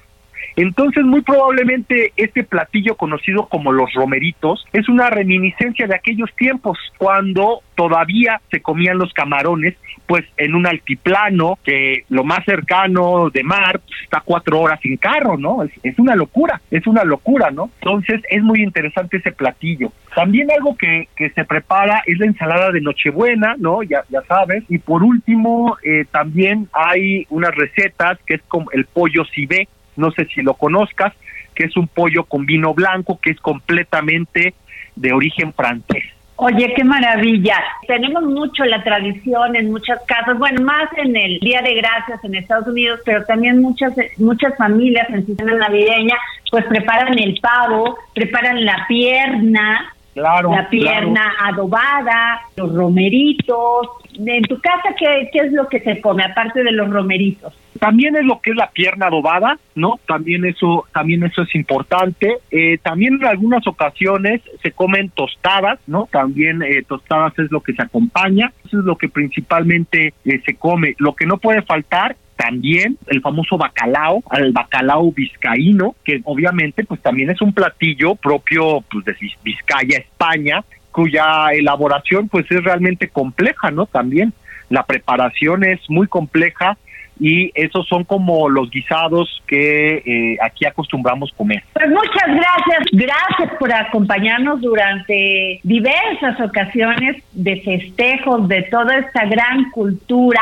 Entonces, 0.56 1.04
muy 1.04 1.22
probablemente 1.22 2.14
este 2.18 2.44
platillo 2.44 2.96
conocido 2.96 3.48
como 3.48 3.72
los 3.72 3.94
romeritos 3.94 4.66
es 4.74 4.90
una 4.90 5.10
reminiscencia 5.10 5.88
de 5.88 5.96
aquellos 5.96 6.30
tiempos 6.36 6.78
cuando 6.98 7.62
todavía 7.76 8.42
se 8.52 8.62
comían 8.62 8.98
los 8.98 9.14
camarones 9.14 9.76
pues 10.06 10.26
en 10.36 10.56
un 10.56 10.68
altiplano 10.68 11.58
que 11.64 12.04
lo 12.10 12.26
más 12.26 12.44
cercano 12.44 13.30
de 13.30 13.44
mar 13.44 13.80
pues, 13.80 14.02
está 14.04 14.22
cuatro 14.24 14.60
horas 14.60 14.80
sin 14.82 14.98
carro, 14.98 15.38
¿no? 15.38 15.64
Es, 15.64 15.98
una 15.98 16.16
locura, 16.16 16.62
es 16.70 16.86
una 16.86 17.06
locura, 17.06 17.50
¿no? 17.50 17.70
Entonces 17.80 18.22
es 18.30 18.44
muy 18.44 18.62
interesante 18.62 19.18
ese 19.18 19.32
platillo. 19.32 19.94
También 20.14 20.52
algo 20.52 20.76
que, 20.76 21.08
que 21.16 21.30
se 21.30 21.46
prepara 21.46 22.04
es 22.06 22.20
la 22.20 22.26
ensalada 22.26 22.72
de 22.72 22.82
Nochebuena, 22.82 23.56
¿no? 23.58 23.84
Ya, 23.84 24.04
ya 24.10 24.22
sabes. 24.28 24.66
Y 24.68 24.80
por 24.80 25.02
último, 25.02 25.78
eh, 25.84 26.06
también 26.12 26.68
hay 26.74 27.26
unas 27.30 27.56
recetas 27.56 28.20
que 28.26 28.34
es 28.34 28.42
como 28.50 28.70
el 28.72 28.86
pollo 28.86 29.24
cibé, 29.34 29.70
no 29.96 30.12
sé 30.12 30.26
si 30.26 30.42
lo 30.42 30.54
conozcas, 30.54 31.14
que 31.56 31.66
es 31.66 31.76
un 31.78 31.88
pollo 31.88 32.24
con 32.24 32.46
vino 32.46 32.74
blanco 32.74 33.20
que 33.22 33.32
es 33.32 33.40
completamente 33.40 34.54
de 34.96 35.14
origen 35.14 35.54
francés. 35.54 36.04
Oye, 36.44 36.74
qué 36.76 36.84
maravilla. 36.84 37.56
Tenemos 37.88 38.24
mucho 38.24 38.66
la 38.66 38.84
tradición 38.84 39.56
en 39.56 39.70
muchas 39.70 40.00
casas, 40.08 40.40
bueno, 40.40 40.64
más 40.64 40.90
en 40.98 41.16
el 41.16 41.40
Día 41.40 41.62
de 41.62 41.76
Gracias 41.76 42.24
en 42.24 42.34
Estados 42.34 42.68
Unidos, 42.68 43.00
pero 43.06 43.24
también 43.26 43.62
muchas 43.62 43.94
muchas 44.18 44.58
familias 44.58 45.08
en 45.12 45.24
cena 45.24 45.54
navideña 45.54 46.16
pues 46.50 46.66
preparan 46.66 47.18
el 47.20 47.40
pavo, 47.40 47.96
preparan 48.16 48.66
la 48.66 48.86
pierna, 48.88 49.94
Claro, 50.14 50.52
la 50.52 50.68
pierna 50.70 51.32
adobada, 51.40 52.42
los 52.58 52.74
romeritos. 52.74 53.88
En 54.18 54.44
tu 54.44 54.60
casa, 54.60 54.96
¿qué, 54.98 55.30
¿qué 55.32 55.40
es 55.40 55.52
lo 55.52 55.68
que 55.68 55.80
se 55.80 56.02
come, 56.02 56.24
aparte 56.24 56.64
de 56.64 56.72
los 56.72 56.90
romeritos? 56.90 57.54
También 57.80 58.16
es 58.16 58.26
lo 58.26 58.40
que 58.42 58.52
es 58.52 58.56
la 58.56 58.70
pierna 58.70 59.08
adobada, 59.08 59.58
¿no? 59.74 60.00
También 60.06 60.46
eso, 60.46 60.86
también 60.94 61.24
eso 61.24 61.42
es 61.42 61.56
importante. 61.56 62.38
Eh, 62.52 62.78
también 62.84 63.16
en 63.16 63.26
algunas 63.26 63.66
ocasiones 63.66 64.42
se 64.62 64.72
comen 64.72 65.10
tostadas, 65.10 65.80
¿no? 65.88 66.08
También 66.12 66.62
eh, 66.62 66.84
tostadas 66.88 67.38
es 67.40 67.52
lo 67.52 67.62
que 67.62 67.74
se 67.74 67.82
acompaña. 67.82 68.54
Eso 68.66 68.80
es 68.80 68.86
lo 68.86 68.98
que 68.98 69.10
principalmente 69.10 70.14
eh, 70.26 70.42
se 70.46 70.56
come. 70.56 70.96
Lo 71.00 71.16
que 71.16 71.26
no 71.26 71.38
puede 71.38 71.64
faltar 71.64 72.16
también 72.36 72.98
el 73.08 73.22
famoso 73.22 73.58
bacalao, 73.58 74.24
el 74.32 74.52
bacalao 74.52 75.12
vizcaíno, 75.12 75.96
que 76.04 76.22
obviamente 76.24 76.84
pues 76.84 77.00
también 77.02 77.30
es 77.30 77.42
un 77.42 77.54
platillo 77.54 78.16
propio 78.16 78.82
pues, 78.90 79.06
de 79.06 79.16
Vizcaya, 79.44 79.98
España, 80.00 80.64
cuya 80.92 81.50
elaboración 81.54 82.30
pues 82.30 82.46
es 82.50 82.64
realmente 82.64 83.10
compleja, 83.10 83.72
¿no? 83.72 83.86
También 83.86 84.34
la 84.70 84.86
preparación 84.86 85.64
es 85.64 85.80
muy 85.90 86.08
compleja 86.08 86.78
y 87.20 87.52
esos 87.54 87.88
son 87.88 88.04
como 88.04 88.50
los 88.50 88.72
guisados 88.72 89.44
que 89.46 89.98
eh, 89.98 90.38
aquí 90.42 90.66
acostumbramos 90.66 91.32
comer. 91.38 91.62
Pues 91.74 91.90
muchas 91.90 92.28
gracias, 92.28 92.88
gracias 92.92 93.58
por 93.60 93.72
acompañarnos 93.72 94.60
durante 94.62 95.60
diversas 95.62 96.40
ocasiones 96.42 97.22
de 97.34 97.62
festejos 97.62 98.48
de 98.48 98.64
toda 98.64 98.98
esta 98.98 99.26
gran 99.26 99.70
cultura 99.70 100.42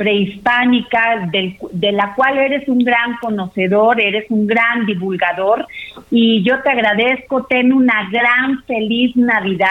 prehispánica, 0.00 1.28
de 1.30 1.92
la 1.92 2.14
cual 2.14 2.38
eres 2.38 2.66
un 2.68 2.78
gran 2.78 3.18
conocedor, 3.20 4.00
eres 4.00 4.24
un 4.30 4.46
gran 4.46 4.86
divulgador 4.86 5.66
y 6.10 6.42
yo 6.42 6.62
te 6.62 6.70
agradezco, 6.70 7.44
ten 7.44 7.70
una 7.70 8.08
gran 8.10 8.64
feliz 8.64 9.14
Navidad 9.14 9.68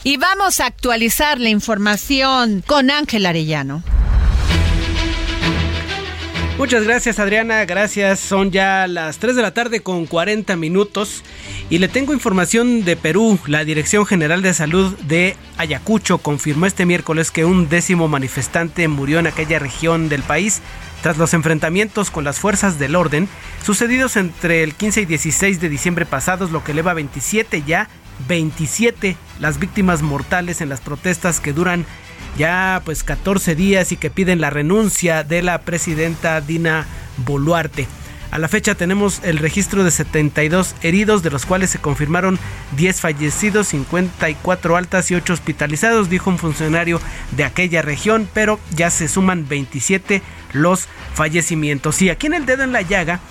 Y 0.03 0.18
vamos 0.18 0.59
a 0.59 0.65
actualizar 0.65 1.39
la 1.39 1.47
información 1.47 2.61
con 2.68 2.91
Ángel 2.91 3.26
Arellano. 3.26 3.84
Muchas 6.57 6.85
gracias 6.85 7.19
Adriana, 7.19 7.65
gracias. 7.65 8.19
Son 8.19 8.49
ya 8.49 8.87
las 8.87 9.19
3 9.19 9.35
de 9.35 9.43
la 9.43 9.53
tarde 9.53 9.81
con 9.81 10.07
40 10.07 10.55
minutos 10.55 11.23
y 11.69 11.77
le 11.77 11.87
tengo 11.87 12.13
información 12.13 12.83
de 12.83 12.95
Perú. 12.95 13.37
La 13.45 13.63
Dirección 13.63 14.07
General 14.07 14.41
de 14.41 14.55
Salud 14.55 14.97
de 15.01 15.35
Ayacucho 15.57 16.17
confirmó 16.17 16.65
este 16.65 16.87
miércoles 16.87 17.29
que 17.29 17.45
un 17.45 17.69
décimo 17.69 18.07
manifestante 18.07 18.87
murió 18.87 19.19
en 19.19 19.27
aquella 19.27 19.59
región 19.59 20.09
del 20.09 20.23
país 20.23 20.63
tras 21.03 21.19
los 21.19 21.35
enfrentamientos 21.35 22.09
con 22.09 22.23
las 22.23 22.39
fuerzas 22.39 22.79
del 22.79 22.95
orden 22.95 23.29
sucedidos 23.63 24.17
entre 24.17 24.63
el 24.63 24.73
15 24.73 25.01
y 25.01 25.05
16 25.05 25.61
de 25.61 25.69
diciembre 25.69 26.07
pasados, 26.07 26.49
lo 26.49 26.63
que 26.63 26.71
eleva 26.71 26.89
a 26.91 26.95
27 26.95 27.63
ya 27.67 27.87
27 28.27 29.15
las 29.39 29.59
víctimas 29.59 30.01
mortales 30.01 30.61
en 30.61 30.69
las 30.69 30.81
protestas 30.81 31.39
que 31.39 31.53
duran 31.53 31.85
ya 32.38 32.81
pues 32.85 33.03
14 33.03 33.55
días 33.55 33.91
y 33.91 33.97
que 33.97 34.09
piden 34.09 34.39
la 34.39 34.49
renuncia 34.49 35.23
de 35.23 35.41
la 35.41 35.59
presidenta 35.61 36.39
Dina 36.41 36.85
Boluarte. 37.25 37.88
A 38.29 38.39
la 38.39 38.49
fecha 38.49 38.75
tenemos 38.75 39.21
el 39.23 39.38
registro 39.38 39.83
de 39.83 39.91
72 39.91 40.75
heridos, 40.81 41.23
de 41.23 41.29
los 41.29 41.45
cuales 41.45 41.69
se 41.69 41.79
confirmaron 41.79 42.38
10 42.75 42.99
fallecidos, 42.99 43.69
54 43.69 44.75
altas 44.75 45.09
y 45.11 45.15
8 45.15 45.33
hospitalizados, 45.33 46.09
dijo 46.09 46.29
un 46.29 46.38
funcionario 46.38 46.99
de 47.31 47.45
aquella 47.45 47.81
región, 47.81 48.27
pero 48.33 48.59
ya 48.75 48.89
se 48.89 49.07
suman 49.07 49.47
27 49.47 50.21
los 50.51 50.88
fallecimientos. 51.13 52.01
Y 52.01 52.09
aquí 52.09 52.27
en 52.27 52.33
el 52.33 52.45
dedo 52.45 52.63
en 52.63 52.73
la 52.73 52.81
llaga 52.81 53.21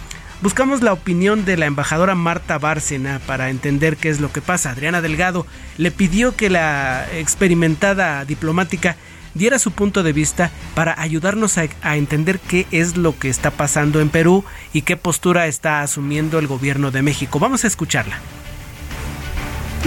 buscamos 0.42 0.82
la 0.82 0.92
opinión 0.92 1.44
de 1.44 1.56
la 1.56 1.66
embajadora 1.66 2.14
Marta 2.14 2.58
Bárcena 2.58 3.20
para 3.26 3.50
entender 3.50 3.96
qué 3.96 4.08
es 4.08 4.20
lo 4.20 4.32
que 4.32 4.40
pasa. 4.40 4.70
Adriana 4.70 5.02
Delgado 5.02 5.46
le 5.78 5.90
pidió 5.90 6.36
que 6.36 6.50
la 6.50 7.06
experimentada 7.12 8.24
diplomática 8.24 8.96
diera 9.34 9.58
su 9.58 9.70
punto 9.70 10.02
de 10.02 10.12
vista 10.12 10.50
para 10.74 11.00
ayudarnos 11.00 11.58
a, 11.58 11.96
entender 11.96 12.38
qué 12.38 12.66
es 12.70 12.96
lo 12.96 13.18
que 13.18 13.28
está 13.28 13.50
pasando 13.50 14.00
en 14.00 14.08
Perú 14.08 14.44
y 14.72 14.82
qué 14.82 14.96
postura 14.96 15.46
está 15.46 15.82
asumiendo 15.82 16.38
el 16.38 16.46
gobierno 16.46 16.90
de 16.90 17.02
México. 17.02 17.38
Vamos 17.38 17.64
a 17.64 17.66
escucharla. 17.66 18.18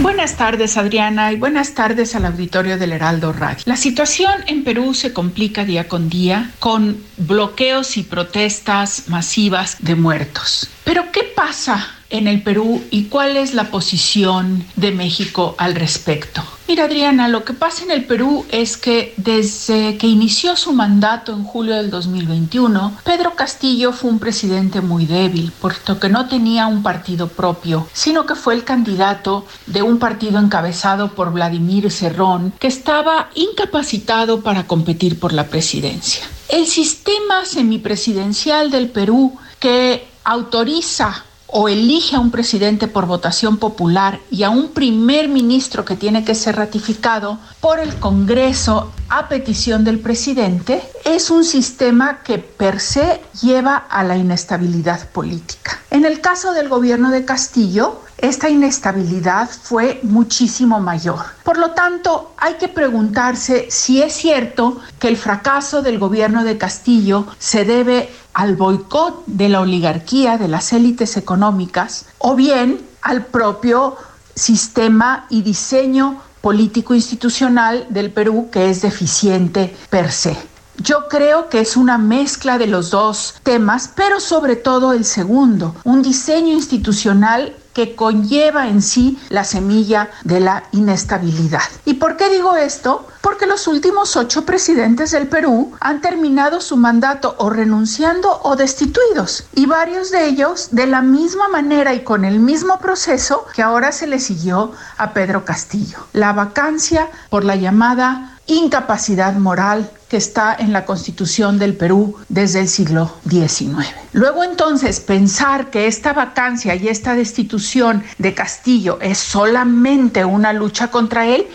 Buenas 0.00 0.38
tardes 0.38 0.78
Adriana 0.78 1.30
y 1.30 1.36
buenas 1.36 1.74
tardes 1.74 2.14
al 2.14 2.24
auditorio 2.24 2.78
del 2.78 2.92
Heraldo 2.92 3.34
Radio. 3.34 3.62
La 3.66 3.76
situación 3.76 4.32
en 4.46 4.64
Perú 4.64 4.94
se 4.94 5.12
complica 5.12 5.66
día 5.66 5.88
con 5.88 6.08
día 6.08 6.52
con 6.58 6.96
bloqueos 7.18 7.98
y 7.98 8.02
protestas 8.02 9.08
masivas 9.08 9.76
de 9.80 9.96
muertos. 9.96 10.70
Pero 10.84 11.12
¿qué 11.12 11.24
pasa 11.36 11.99
en 12.10 12.28
el 12.28 12.42
Perú 12.42 12.82
y 12.90 13.04
cuál 13.04 13.36
es 13.36 13.54
la 13.54 13.70
posición 13.70 14.64
de 14.76 14.92
México 14.92 15.54
al 15.58 15.74
respecto? 15.74 16.42
Mira, 16.68 16.84
Adriana, 16.84 17.26
lo 17.26 17.44
que 17.44 17.52
pasa 17.52 17.82
en 17.82 17.90
el 17.90 18.04
Perú 18.04 18.46
es 18.50 18.76
que 18.76 19.12
desde 19.16 19.96
que 19.96 20.06
inició 20.06 20.54
su 20.54 20.72
mandato 20.72 21.32
en 21.32 21.42
julio 21.42 21.74
del 21.74 21.90
2021, 21.90 22.98
Pedro 23.02 23.34
Castillo 23.34 23.92
fue 23.92 24.10
un 24.10 24.20
presidente 24.20 24.80
muy 24.80 25.04
débil, 25.04 25.52
puesto 25.60 25.98
que 25.98 26.08
no 26.08 26.28
tenía 26.28 26.68
un 26.68 26.84
partido 26.84 27.26
propio, 27.26 27.88
sino 27.92 28.24
que 28.24 28.36
fue 28.36 28.54
el 28.54 28.62
candidato 28.62 29.46
de 29.66 29.82
un 29.82 29.98
partido 29.98 30.38
encabezado 30.38 31.12
por 31.14 31.32
Vladimir 31.32 31.90
Cerrón, 31.90 32.52
que 32.60 32.68
estaba 32.68 33.30
incapacitado 33.34 34.40
para 34.40 34.68
competir 34.68 35.18
por 35.18 35.32
la 35.32 35.48
presidencia. 35.48 36.24
El 36.48 36.66
sistema 36.66 37.44
semipresidencial 37.44 38.70
del 38.70 38.90
Perú 38.90 39.36
que 39.58 40.06
autoriza 40.22 41.24
o 41.52 41.68
elige 41.68 42.16
a 42.16 42.20
un 42.20 42.30
presidente 42.30 42.88
por 42.88 43.06
votación 43.06 43.56
popular 43.58 44.20
y 44.30 44.42
a 44.42 44.50
un 44.50 44.68
primer 44.70 45.28
ministro 45.28 45.84
que 45.84 45.96
tiene 45.96 46.24
que 46.24 46.34
ser 46.34 46.56
ratificado 46.56 47.38
por 47.60 47.80
el 47.80 47.94
Congreso 47.96 48.92
a 49.08 49.28
petición 49.28 49.84
del 49.84 49.98
presidente, 49.98 50.82
es 51.04 51.30
un 51.30 51.44
sistema 51.44 52.22
que 52.22 52.38
per 52.38 52.78
se 52.78 53.20
lleva 53.42 53.76
a 53.76 54.04
la 54.04 54.16
inestabilidad 54.16 55.08
política. 55.10 55.80
En 55.90 56.04
el 56.04 56.20
caso 56.20 56.52
del 56.52 56.68
gobierno 56.68 57.10
de 57.10 57.24
Castillo, 57.24 58.02
esta 58.18 58.50
inestabilidad 58.50 59.48
fue 59.48 59.98
muchísimo 60.02 60.78
mayor. 60.78 61.18
Por 61.42 61.58
lo 61.58 61.70
tanto, 61.70 62.34
hay 62.36 62.54
que 62.54 62.68
preguntarse 62.68 63.66
si 63.70 64.02
es 64.02 64.12
cierto 64.12 64.78
que 64.98 65.08
el 65.08 65.16
fracaso 65.16 65.82
del 65.82 65.98
gobierno 65.98 66.44
de 66.44 66.58
Castillo 66.58 67.26
se 67.38 67.64
debe 67.64 68.12
al 68.34 68.56
boicot 68.56 69.24
de 69.26 69.48
la 69.48 69.60
oligarquía, 69.60 70.38
de 70.38 70.48
las 70.48 70.72
élites 70.72 71.16
económicas, 71.16 72.06
o 72.18 72.34
bien 72.34 72.80
al 73.02 73.26
propio 73.26 73.96
sistema 74.34 75.26
y 75.30 75.42
diseño 75.42 76.20
político 76.40 76.94
institucional 76.94 77.86
del 77.90 78.10
Perú 78.10 78.48
que 78.50 78.70
es 78.70 78.82
deficiente 78.82 79.76
per 79.90 80.10
se. 80.10 80.36
Yo 80.82 81.08
creo 81.08 81.50
que 81.50 81.60
es 81.60 81.76
una 81.76 81.98
mezcla 81.98 82.56
de 82.56 82.66
los 82.66 82.90
dos 82.90 83.34
temas, 83.42 83.90
pero 83.94 84.18
sobre 84.18 84.56
todo 84.56 84.94
el 84.94 85.04
segundo, 85.04 85.74
un 85.84 86.00
diseño 86.00 86.54
institucional 86.54 87.54
que 87.72 87.94
conlleva 87.94 88.68
en 88.68 88.82
sí 88.82 89.18
la 89.28 89.44
semilla 89.44 90.10
de 90.24 90.40
la 90.40 90.64
inestabilidad. 90.72 91.62
¿Y 91.84 91.94
por 91.94 92.16
qué 92.16 92.28
digo 92.28 92.56
esto? 92.56 93.06
Porque 93.20 93.46
los 93.46 93.66
últimos 93.66 94.16
ocho 94.16 94.44
presidentes 94.44 95.10
del 95.10 95.28
Perú 95.28 95.72
han 95.80 96.00
terminado 96.00 96.60
su 96.60 96.76
mandato 96.76 97.34
o 97.38 97.50
renunciando 97.50 98.40
o 98.42 98.56
destituidos, 98.56 99.44
y 99.54 99.66
varios 99.66 100.10
de 100.10 100.26
ellos 100.26 100.68
de 100.72 100.86
la 100.86 101.02
misma 101.02 101.48
manera 101.48 101.94
y 101.94 102.02
con 102.02 102.24
el 102.24 102.40
mismo 102.40 102.78
proceso 102.78 103.46
que 103.54 103.62
ahora 103.62 103.92
se 103.92 104.06
le 104.06 104.18
siguió 104.18 104.72
a 104.96 105.12
Pedro 105.12 105.44
Castillo. 105.44 105.98
La 106.12 106.32
vacancia 106.32 107.08
por 107.28 107.44
la 107.44 107.56
llamada 107.56 108.38
incapacidad 108.46 109.34
moral 109.34 109.90
que 110.10 110.16
está 110.16 110.56
en 110.58 110.72
la 110.72 110.84
constitución 110.84 111.58
del 111.58 111.76
Perú 111.76 112.16
desde 112.28 112.60
el 112.60 112.68
siglo 112.68 113.16
XIX. 113.28 113.86
Luego 114.12 114.42
entonces 114.42 114.98
pensar 114.98 115.70
que 115.70 115.86
esta 115.86 116.12
vacancia 116.12 116.74
y 116.74 116.88
esta 116.88 117.14
destitución 117.14 118.02
de 118.18 118.34
Castillo 118.34 118.98
es 119.00 119.18
solamente 119.18 120.24
una 120.24 120.52
lucha 120.52 120.88
contra 120.88 121.26
él 121.26 121.46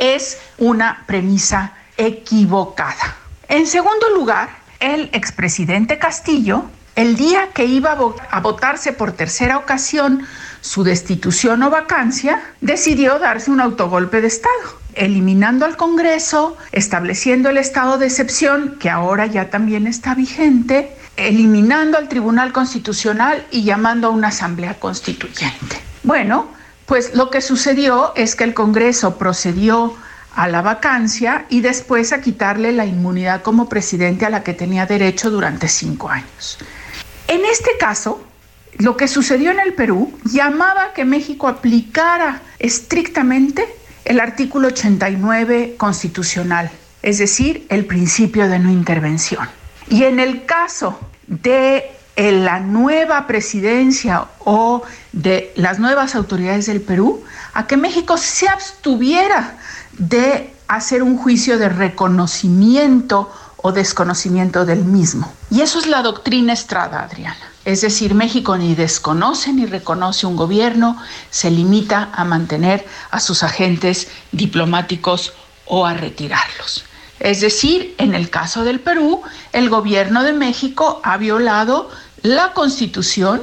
es 0.00 0.38
una 0.58 1.04
premisa 1.06 1.74
equivocada. 1.96 3.16
En 3.48 3.66
segundo 3.66 4.08
lugar, 4.14 4.48
el 4.80 5.10
expresidente 5.12 5.98
Castillo, 5.98 6.64
el 6.96 7.16
día 7.16 7.50
que 7.52 7.66
iba 7.66 7.92
a 8.30 8.40
votarse 8.40 8.92
por 8.94 9.12
tercera 9.12 9.58
ocasión 9.58 10.26
su 10.62 10.82
destitución 10.84 11.62
o 11.62 11.70
vacancia, 11.70 12.42
decidió 12.62 13.18
darse 13.18 13.50
un 13.50 13.60
autogolpe 13.60 14.22
de 14.22 14.28
Estado 14.28 14.79
eliminando 15.00 15.64
al 15.64 15.78
Congreso, 15.78 16.58
estableciendo 16.72 17.48
el 17.48 17.56
estado 17.56 17.96
de 17.96 18.06
excepción, 18.06 18.76
que 18.78 18.90
ahora 18.90 19.24
ya 19.24 19.48
también 19.48 19.86
está 19.86 20.14
vigente, 20.14 20.94
eliminando 21.16 21.96
al 21.96 22.08
Tribunal 22.08 22.52
Constitucional 22.52 23.46
y 23.50 23.64
llamando 23.64 24.08
a 24.08 24.10
una 24.10 24.28
Asamblea 24.28 24.78
Constituyente. 24.78 25.80
Bueno, 26.02 26.48
pues 26.84 27.14
lo 27.14 27.30
que 27.30 27.40
sucedió 27.40 28.12
es 28.14 28.36
que 28.36 28.44
el 28.44 28.52
Congreso 28.52 29.16
procedió 29.16 29.96
a 30.36 30.48
la 30.48 30.60
vacancia 30.60 31.46
y 31.48 31.62
después 31.62 32.12
a 32.12 32.20
quitarle 32.20 32.70
la 32.72 32.84
inmunidad 32.84 33.40
como 33.40 33.70
presidente 33.70 34.26
a 34.26 34.30
la 34.30 34.42
que 34.42 34.52
tenía 34.52 34.84
derecho 34.84 35.30
durante 35.30 35.66
cinco 35.68 36.10
años. 36.10 36.58
En 37.26 37.46
este 37.46 37.70
caso, 37.80 38.22
lo 38.76 38.98
que 38.98 39.08
sucedió 39.08 39.50
en 39.50 39.60
el 39.60 39.72
Perú 39.72 40.12
llamaba 40.24 40.84
a 40.84 40.92
que 40.92 41.06
México 41.06 41.48
aplicara 41.48 42.42
estrictamente 42.58 43.79
el 44.04 44.20
artículo 44.20 44.68
89 44.68 45.74
constitucional, 45.76 46.70
es 47.02 47.18
decir, 47.18 47.66
el 47.68 47.86
principio 47.86 48.48
de 48.48 48.58
no 48.58 48.70
intervención. 48.70 49.48
Y 49.88 50.04
en 50.04 50.20
el 50.20 50.44
caso 50.44 50.98
de 51.26 51.90
en 52.16 52.44
la 52.44 52.60
nueva 52.60 53.26
presidencia 53.26 54.26
o 54.40 54.82
de 55.12 55.52
las 55.56 55.78
nuevas 55.78 56.14
autoridades 56.14 56.66
del 56.66 56.82
Perú 56.82 57.22
a 57.54 57.66
que 57.66 57.78
México 57.78 58.18
se 58.18 58.46
abstuviera 58.48 59.56
de 59.92 60.52
hacer 60.68 61.02
un 61.02 61.16
juicio 61.16 61.58
de 61.58 61.68
reconocimiento 61.68 63.32
o 63.62 63.72
desconocimiento 63.72 64.64
del 64.64 64.84
mismo. 64.84 65.32
Y 65.50 65.60
eso 65.60 65.78
es 65.78 65.86
la 65.86 66.02
doctrina 66.02 66.52
Estrada, 66.52 67.02
Adriana. 67.02 67.50
Es 67.64 67.82
decir, 67.82 68.14
México 68.14 68.56
ni 68.56 68.74
desconoce 68.74 69.52
ni 69.52 69.66
reconoce 69.66 70.26
un 70.26 70.36
gobierno, 70.36 70.96
se 71.30 71.50
limita 71.50 72.10
a 72.12 72.24
mantener 72.24 72.86
a 73.10 73.20
sus 73.20 73.42
agentes 73.42 74.08
diplomáticos 74.32 75.34
o 75.66 75.84
a 75.86 75.94
retirarlos. 75.94 76.84
Es 77.18 77.42
decir, 77.42 77.94
en 77.98 78.14
el 78.14 78.30
caso 78.30 78.64
del 78.64 78.80
Perú, 78.80 79.22
el 79.52 79.68
gobierno 79.68 80.22
de 80.22 80.32
México 80.32 81.00
ha 81.04 81.18
violado 81.18 81.90
la 82.22 82.54
constitución, 82.54 83.42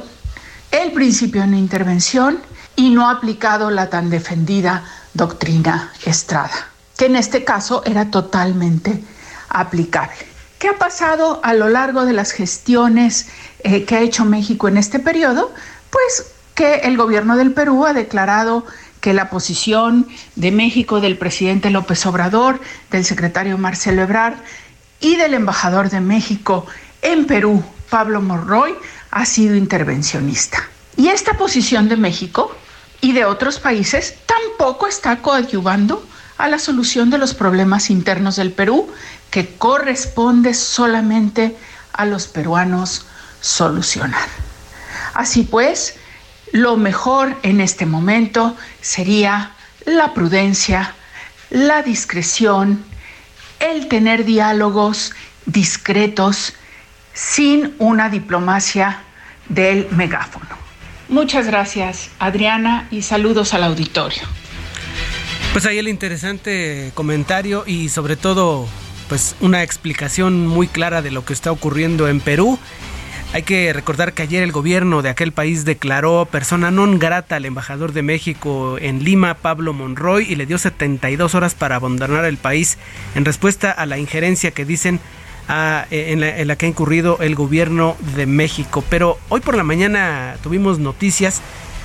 el 0.72 0.92
principio 0.92 1.42
de 1.42 1.46
no 1.46 1.56
intervención 1.56 2.40
y 2.74 2.90
no 2.90 3.08
ha 3.08 3.12
aplicado 3.12 3.70
la 3.70 3.88
tan 3.88 4.10
defendida 4.10 4.84
doctrina 5.14 5.92
Estrada, 6.04 6.70
que 6.96 7.06
en 7.06 7.16
este 7.16 7.44
caso 7.44 7.82
era 7.84 8.10
totalmente 8.10 9.02
aplicable. 9.48 10.16
¿Qué 10.58 10.68
ha 10.68 10.78
pasado 10.78 11.40
a 11.44 11.54
lo 11.54 11.68
largo 11.68 12.04
de 12.04 12.12
las 12.12 12.32
gestiones 12.32 13.28
eh, 13.60 13.84
que 13.84 13.96
ha 13.96 14.00
hecho 14.00 14.24
México 14.24 14.68
en 14.68 14.76
este 14.76 14.98
periodo? 14.98 15.52
Pues 15.90 16.32
que 16.54 16.80
el 16.80 16.96
gobierno 16.96 17.36
del 17.36 17.52
Perú 17.52 17.86
ha 17.86 17.92
declarado 17.92 18.66
que 19.00 19.12
la 19.12 19.30
posición 19.30 20.08
de 20.34 20.50
México 20.50 21.00
del 21.00 21.16
presidente 21.16 21.70
López 21.70 22.04
Obrador, 22.06 22.60
del 22.90 23.04
secretario 23.04 23.56
Marcelo 23.56 24.02
Ebrard 24.02 24.34
y 25.00 25.14
del 25.14 25.34
embajador 25.34 25.90
de 25.90 26.00
México 26.00 26.66
en 27.02 27.26
Perú, 27.26 27.62
Pablo 27.90 28.20
Morroy, 28.20 28.74
ha 29.12 29.24
sido 29.24 29.54
intervencionista. 29.54 30.68
Y 30.96 31.08
esta 31.08 31.34
posición 31.34 31.88
de 31.88 31.96
México 31.96 32.52
y 33.00 33.12
de 33.12 33.24
otros 33.24 33.60
países 33.60 34.16
tampoco 34.26 34.88
está 34.88 35.22
coadyuvando 35.22 36.04
a 36.38 36.48
la 36.48 36.58
solución 36.58 37.10
de 37.10 37.18
los 37.18 37.34
problemas 37.34 37.90
internos 37.90 38.36
del 38.36 38.52
Perú, 38.52 38.90
que 39.30 39.56
corresponde 39.56 40.54
solamente 40.54 41.56
a 41.92 42.06
los 42.06 42.28
peruanos 42.28 43.06
solucionar. 43.40 44.28
Así 45.14 45.42
pues, 45.42 45.96
lo 46.52 46.76
mejor 46.76 47.36
en 47.42 47.60
este 47.60 47.86
momento 47.86 48.56
sería 48.80 49.50
la 49.84 50.14
prudencia, 50.14 50.94
la 51.50 51.82
discreción, 51.82 52.84
el 53.58 53.88
tener 53.88 54.24
diálogos 54.24 55.12
discretos 55.46 56.54
sin 57.14 57.74
una 57.78 58.08
diplomacia 58.10 59.00
del 59.48 59.88
megáfono. 59.90 60.46
Muchas 61.08 61.46
gracias, 61.46 62.10
Adriana, 62.18 62.86
y 62.90 63.02
saludos 63.02 63.54
al 63.54 63.64
auditorio. 63.64 64.22
Pues 65.58 65.66
ahí 65.66 65.78
el 65.78 65.88
interesante 65.88 66.92
comentario 66.94 67.64
y 67.66 67.88
sobre 67.88 68.14
todo 68.14 68.68
pues 69.08 69.34
una 69.40 69.64
explicación 69.64 70.46
muy 70.46 70.68
clara 70.68 71.02
de 71.02 71.10
lo 71.10 71.24
que 71.24 71.32
está 71.32 71.50
ocurriendo 71.50 72.06
en 72.06 72.20
Perú. 72.20 72.60
Hay 73.32 73.42
que 73.42 73.72
recordar 73.72 74.12
que 74.12 74.22
ayer 74.22 74.44
el 74.44 74.52
gobierno 74.52 75.02
de 75.02 75.08
aquel 75.08 75.32
país 75.32 75.64
declaró 75.64 76.28
persona 76.30 76.70
non 76.70 77.00
grata 77.02 77.34
al 77.34 77.44
embajador 77.44 77.90
de 77.90 78.06
México 78.06 78.78
en 78.78 79.02
Lima, 79.02 79.34
Pablo 79.34 79.72
Monroy, 79.72 80.30
y 80.30 80.36
le 80.36 80.46
dio 80.46 80.58
72 80.58 81.34
horas 81.34 81.56
para 81.56 81.74
abandonar 81.74 82.24
el 82.24 82.36
país 82.36 82.78
en 83.16 83.24
respuesta 83.24 83.72
a 83.72 83.84
la 83.84 83.98
injerencia 83.98 84.52
que 84.52 84.64
dicen 84.64 85.00
en, 85.90 86.20
la, 86.20 86.38
en, 86.38 86.46
la, 86.46 86.54
que 86.54 86.66
ha 86.66 86.68
incurrido 86.68 87.18
el 87.18 87.34
gobierno 87.34 87.96
de 88.14 88.26
México. 88.26 88.84
Pero 88.88 89.18
hoy 89.28 89.40
por 89.40 89.56
la 89.56 89.64
mañana 89.64 90.36
tuvimos 90.40 90.78
noticias 90.78 91.42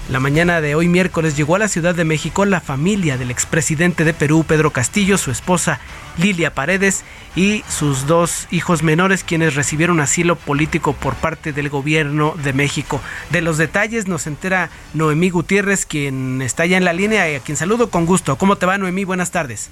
la 0.09 0.19
mañana 0.19 0.59
de 0.59 0.75
hoy 0.75 0.89
miércoles 0.89 1.37
llegó 1.37 1.55
a 1.55 1.59
la 1.59 1.69
Ciudad 1.69 1.95
de 1.95 2.03
México 2.03 2.43
la 2.43 2.59
familia 2.59 3.17
del 3.17 3.31
expresidente 3.31 4.03
de 4.03 4.13
Perú, 4.13 4.43
Pedro 4.45 4.71
Castillo, 4.71 5.17
su 5.17 5.31
esposa 5.31 5.79
Lilia 6.17 6.53
Paredes 6.53 7.05
y 7.35 7.63
sus 7.69 8.05
dos 8.05 8.47
hijos 8.51 8.83
menores 8.83 9.23
quienes 9.23 9.55
recibieron 9.55 10.01
asilo 10.01 10.35
político 10.35 10.91
por 10.91 11.15
parte 11.15 11.53
del 11.53 11.69
gobierno 11.69 12.35
de 12.43 12.51
México. 12.51 12.99
De 13.29 13.41
los 13.41 13.57
detalles 13.57 14.07
nos 14.07 14.27
entera 14.27 14.69
Noemí 14.93 15.29
Gutiérrez, 15.29 15.85
quien 15.85 16.41
está 16.41 16.65
ya 16.65 16.77
en 16.77 16.85
la 16.85 16.93
línea 16.93 17.31
y 17.31 17.35
a 17.35 17.39
quien 17.39 17.55
saludo 17.55 17.89
con 17.89 18.05
gusto. 18.05 18.37
¿Cómo 18.37 18.57
te 18.57 18.65
va 18.65 18.77
Noemí? 18.77 19.05
Buenas 19.05 19.31
tardes. 19.31 19.69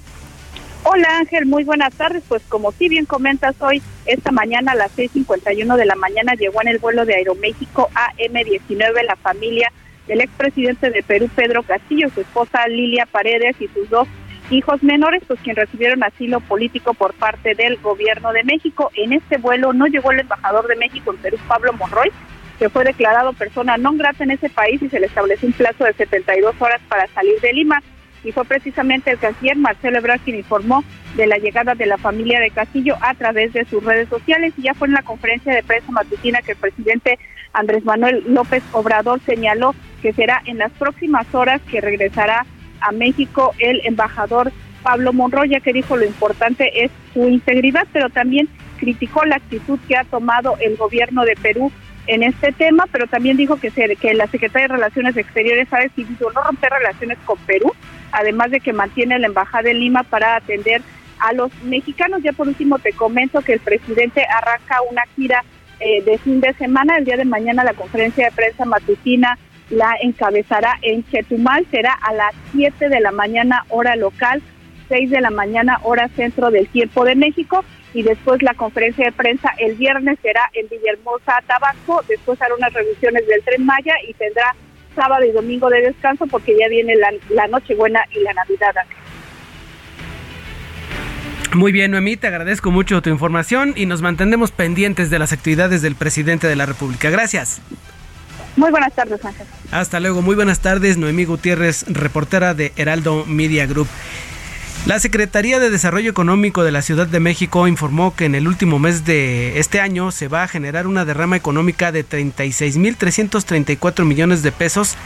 Hola 0.84 1.18
Ángel, 1.18 1.46
muy 1.46 1.62
buenas 1.62 1.94
tardes. 1.94 2.24
Pues 2.26 2.42
como 2.48 2.72
sí 2.72 2.88
bien 2.88 3.04
comentas 3.04 3.54
hoy, 3.60 3.82
esta 4.06 4.32
mañana 4.32 4.72
a 4.72 4.76
las 4.76 4.96
6.51 4.96 5.76
de 5.76 5.84
la 5.84 5.94
mañana 5.94 6.34
llegó 6.34 6.60
en 6.62 6.68
el 6.68 6.78
vuelo 6.78 7.04
de 7.04 7.14
Aeroméxico 7.14 7.88
AM19 7.94 9.04
la 9.06 9.16
familia 9.16 9.70
del 10.06 10.20
expresidente 10.20 10.90
de 10.90 11.02
Perú, 11.02 11.28
Pedro 11.34 11.62
Castillo, 11.62 12.08
su 12.10 12.20
esposa 12.20 12.66
Lilia 12.68 13.06
Paredes 13.06 13.56
y 13.60 13.68
sus 13.68 13.88
dos 13.88 14.08
hijos 14.50 14.82
menores, 14.82 15.22
pues 15.26 15.40
quien 15.40 15.56
recibieron 15.56 16.02
asilo 16.02 16.40
político 16.40 16.94
por 16.94 17.14
parte 17.14 17.54
del 17.54 17.78
gobierno 17.78 18.32
de 18.32 18.44
México. 18.44 18.90
En 18.94 19.12
este 19.12 19.38
vuelo 19.38 19.72
no 19.72 19.86
llegó 19.86 20.12
el 20.12 20.20
embajador 20.20 20.66
de 20.66 20.76
México 20.76 21.12
en 21.12 21.18
Perú, 21.18 21.38
Pablo 21.48 21.72
Monroy, 21.72 22.10
que 22.58 22.68
fue 22.68 22.84
declarado 22.84 23.32
persona 23.32 23.76
no 23.76 23.92
grata 23.92 24.24
en 24.24 24.32
ese 24.32 24.48
país 24.48 24.80
y 24.82 24.88
se 24.88 25.00
le 25.00 25.06
estableció 25.06 25.48
un 25.48 25.54
plazo 25.54 25.84
de 25.84 25.94
72 25.94 26.54
horas 26.60 26.80
para 26.88 27.06
salir 27.08 27.40
de 27.40 27.52
Lima. 27.52 27.82
Y 28.24 28.32
fue 28.32 28.44
precisamente 28.44 29.10
el 29.10 29.18
canciller 29.18 29.56
Marcelo 29.56 29.98
Ebrard 29.98 30.20
quien 30.20 30.36
informó 30.36 30.84
de 31.16 31.26
la 31.26 31.38
llegada 31.38 31.74
de 31.74 31.86
la 31.86 31.98
familia 31.98 32.40
de 32.40 32.50
Castillo 32.50 32.96
a 33.00 33.14
través 33.14 33.52
de 33.52 33.64
sus 33.64 33.82
redes 33.84 34.08
sociales. 34.08 34.54
Y 34.56 34.62
ya 34.62 34.74
fue 34.74 34.88
en 34.88 34.94
la 34.94 35.02
conferencia 35.02 35.54
de 35.54 35.62
prensa 35.62 35.90
matutina 35.92 36.40
que 36.42 36.52
el 36.52 36.58
presidente 36.58 37.18
Andrés 37.52 37.84
Manuel 37.84 38.24
López 38.26 38.62
Obrador 38.72 39.20
señaló 39.26 39.74
que 40.00 40.12
será 40.12 40.42
en 40.46 40.58
las 40.58 40.72
próximas 40.72 41.26
horas 41.34 41.60
que 41.70 41.80
regresará 41.80 42.46
a 42.80 42.92
México 42.92 43.54
el 43.58 43.80
embajador 43.84 44.52
Pablo 44.82 45.12
Monroy, 45.12 45.48
ya 45.48 45.60
que 45.60 45.72
dijo 45.72 45.96
lo 45.96 46.04
importante 46.04 46.84
es 46.84 46.90
su 47.14 47.28
integridad, 47.28 47.86
pero 47.92 48.10
también 48.10 48.48
criticó 48.78 49.24
la 49.24 49.36
actitud 49.36 49.78
que 49.86 49.96
ha 49.96 50.04
tomado 50.04 50.56
el 50.60 50.76
gobierno 50.76 51.24
de 51.24 51.36
Perú 51.40 51.70
en 52.08 52.24
este 52.24 52.50
tema, 52.52 52.86
pero 52.90 53.06
también 53.06 53.36
dijo 53.36 53.56
que, 53.56 53.70
se, 53.70 53.94
que 53.96 54.14
la 54.14 54.26
Secretaría 54.26 54.66
de 54.66 54.74
Relaciones 54.74 55.16
Exteriores 55.16 55.72
ha 55.72 55.78
decidido 55.78 56.30
no 56.32 56.42
romper 56.42 56.70
relaciones 56.70 57.18
con 57.24 57.38
Perú, 57.46 57.72
además 58.12 58.50
de 58.50 58.60
que 58.60 58.72
mantiene 58.72 59.18
la 59.18 59.26
embajada 59.26 59.70
en 59.70 59.80
Lima 59.80 60.02
para 60.04 60.36
atender 60.36 60.82
a 61.18 61.32
los 61.32 61.50
mexicanos. 61.64 62.22
Ya 62.22 62.32
por 62.32 62.48
último 62.48 62.78
te 62.78 62.92
comento 62.92 63.40
que 63.40 63.54
el 63.54 63.60
presidente 63.60 64.24
arranca 64.24 64.82
una 64.90 65.02
gira 65.16 65.44
eh, 65.80 66.02
de 66.04 66.18
fin 66.18 66.40
de 66.40 66.52
semana. 66.54 66.98
El 66.98 67.04
día 67.04 67.16
de 67.16 67.24
mañana 67.24 67.64
la 67.64 67.74
conferencia 67.74 68.26
de 68.26 68.36
prensa 68.36 68.64
matutina 68.64 69.38
la 69.70 69.94
encabezará 70.02 70.78
en 70.82 71.04
Chetumal, 71.08 71.66
será 71.70 71.94
a 71.94 72.12
las 72.12 72.34
7 72.52 72.88
de 72.88 73.00
la 73.00 73.10
mañana 73.10 73.64
hora 73.70 73.96
local, 73.96 74.42
6 74.88 75.10
de 75.10 75.20
la 75.20 75.30
mañana 75.30 75.78
hora 75.82 76.08
centro 76.08 76.50
del 76.50 76.68
tiempo 76.68 77.04
de 77.04 77.14
México 77.14 77.64
y 77.94 78.02
después 78.02 78.42
la 78.42 78.54
conferencia 78.54 79.06
de 79.06 79.12
prensa 79.12 79.54
el 79.58 79.74
viernes 79.76 80.18
será 80.20 80.50
en 80.52 80.68
Villahermosa, 80.68 81.42
Tabasco, 81.46 82.02
después 82.06 82.40
hará 82.42 82.54
unas 82.54 82.72
revisiones 82.72 83.26
del 83.26 83.42
tren 83.42 83.64
Maya 83.64 83.94
y 84.06 84.12
tendrá 84.14 84.54
sábado 84.94 85.24
y 85.24 85.32
domingo 85.32 85.68
de 85.68 85.82
descanso 85.82 86.26
porque 86.26 86.56
ya 86.58 86.68
viene 86.68 86.94
la, 86.96 87.10
la 87.30 87.46
Nochebuena 87.48 88.00
y 88.12 88.20
la 88.20 88.32
Navidad. 88.32 88.74
Muy 91.54 91.70
bien, 91.70 91.90
Noemí, 91.90 92.16
te 92.16 92.28
agradezco 92.28 92.70
mucho 92.70 93.02
tu 93.02 93.10
información 93.10 93.74
y 93.76 93.84
nos 93.84 94.00
mantendremos 94.00 94.52
pendientes 94.52 95.10
de 95.10 95.18
las 95.18 95.32
actividades 95.32 95.82
del 95.82 95.96
presidente 95.96 96.46
de 96.46 96.56
la 96.56 96.64
República. 96.64 97.10
Gracias. 97.10 97.60
Muy 98.56 98.70
buenas 98.70 98.94
tardes, 98.94 99.24
Ángel. 99.24 99.46
Hasta 99.70 100.00
luego, 100.00 100.22
muy 100.22 100.34
buenas 100.34 100.60
tardes, 100.60 100.96
Noemí 100.96 101.24
Gutiérrez, 101.24 101.84
reportera 101.88 102.54
de 102.54 102.72
Heraldo 102.76 103.24
Media 103.26 103.66
Group. 103.66 103.88
La 104.84 104.98
Secretaría 104.98 105.60
de 105.60 105.70
Desarrollo 105.70 106.10
Económico 106.10 106.64
de 106.64 106.72
la 106.72 106.82
Ciudad 106.82 107.06
de 107.06 107.20
México 107.20 107.68
informó 107.68 108.16
que 108.16 108.24
en 108.24 108.34
el 108.34 108.48
último 108.48 108.80
mes 108.80 109.04
de 109.04 109.60
este 109.60 109.80
año 109.80 110.10
se 110.10 110.26
va 110.26 110.42
a 110.42 110.48
generar 110.48 110.88
una 110.88 111.04
derrama 111.04 111.36
económica 111.36 111.92
de 111.92 112.04
36.334 112.04 114.04
millones 114.04 114.42
de 114.42 114.50
pesos 114.50 114.96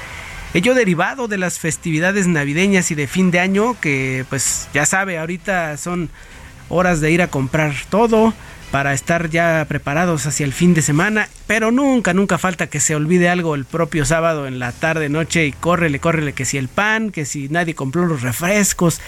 ello 0.54 0.74
derivado 0.74 1.28
de 1.28 1.36
las 1.36 1.58
festividades 1.58 2.26
navideñas 2.26 2.90
y 2.90 2.94
de 2.94 3.06
fin 3.06 3.30
de 3.30 3.40
año 3.40 3.78
que 3.78 4.24
pues 4.30 4.66
ya 4.72 4.86
sabe 4.86 5.18
ahorita 5.18 5.76
son 5.76 6.08
horas 6.70 7.02
de 7.02 7.10
ir 7.10 7.20
a 7.20 7.28
comprar 7.28 7.74
todo 7.90 8.32
para 8.70 8.92
estar 8.92 9.30
ya 9.30 9.64
preparados 9.68 10.26
hacia 10.26 10.44
el 10.44 10.52
fin 10.52 10.74
de 10.74 10.82
semana, 10.82 11.28
pero 11.46 11.70
nunca, 11.70 12.12
nunca 12.12 12.38
falta 12.38 12.66
que 12.66 12.80
se 12.80 12.94
olvide 12.94 13.28
algo 13.28 13.54
el 13.54 13.64
propio 13.64 14.04
sábado 14.04 14.46
en 14.46 14.58
la 14.58 14.72
tarde, 14.72 15.08
noche 15.08 15.46
y 15.46 15.52
córrele, 15.52 16.00
córrele, 16.00 16.32
que 16.32 16.44
si 16.44 16.58
el 16.58 16.68
pan, 16.68 17.10
que 17.10 17.24
si 17.24 17.48
nadie 17.48 17.74
compró 17.74 18.06
los 18.06 18.22
refrescos, 18.22 19.00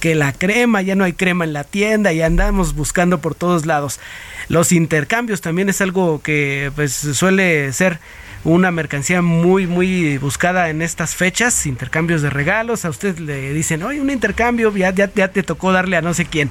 que 0.00 0.14
la 0.14 0.32
crema, 0.32 0.82
ya 0.82 0.94
no 0.94 1.04
hay 1.04 1.14
crema 1.14 1.44
en 1.44 1.52
la 1.52 1.64
tienda 1.64 2.12
y 2.12 2.22
andamos 2.22 2.74
buscando 2.74 3.20
por 3.20 3.34
todos 3.34 3.66
lados. 3.66 4.00
Los 4.48 4.72
intercambios 4.72 5.40
también 5.40 5.68
es 5.68 5.80
algo 5.80 6.20
que 6.22 6.70
pues 6.74 6.92
suele 6.92 7.72
ser 7.72 7.98
una 8.46 8.70
mercancía 8.70 9.22
muy, 9.22 9.66
muy 9.66 10.18
buscada 10.18 10.70
en 10.70 10.80
estas 10.80 11.16
fechas, 11.16 11.66
intercambios 11.66 12.22
de 12.22 12.30
regalos, 12.30 12.84
a 12.84 12.90
usted 12.90 13.18
le 13.18 13.52
dicen, 13.52 13.82
oye, 13.82 14.00
un 14.00 14.08
intercambio, 14.08 14.74
ya, 14.76 14.94
ya, 14.94 15.08
te 15.08 15.42
tocó 15.42 15.72
darle 15.72 15.96
a 15.96 16.02
no 16.02 16.14
sé 16.14 16.26
quién 16.26 16.50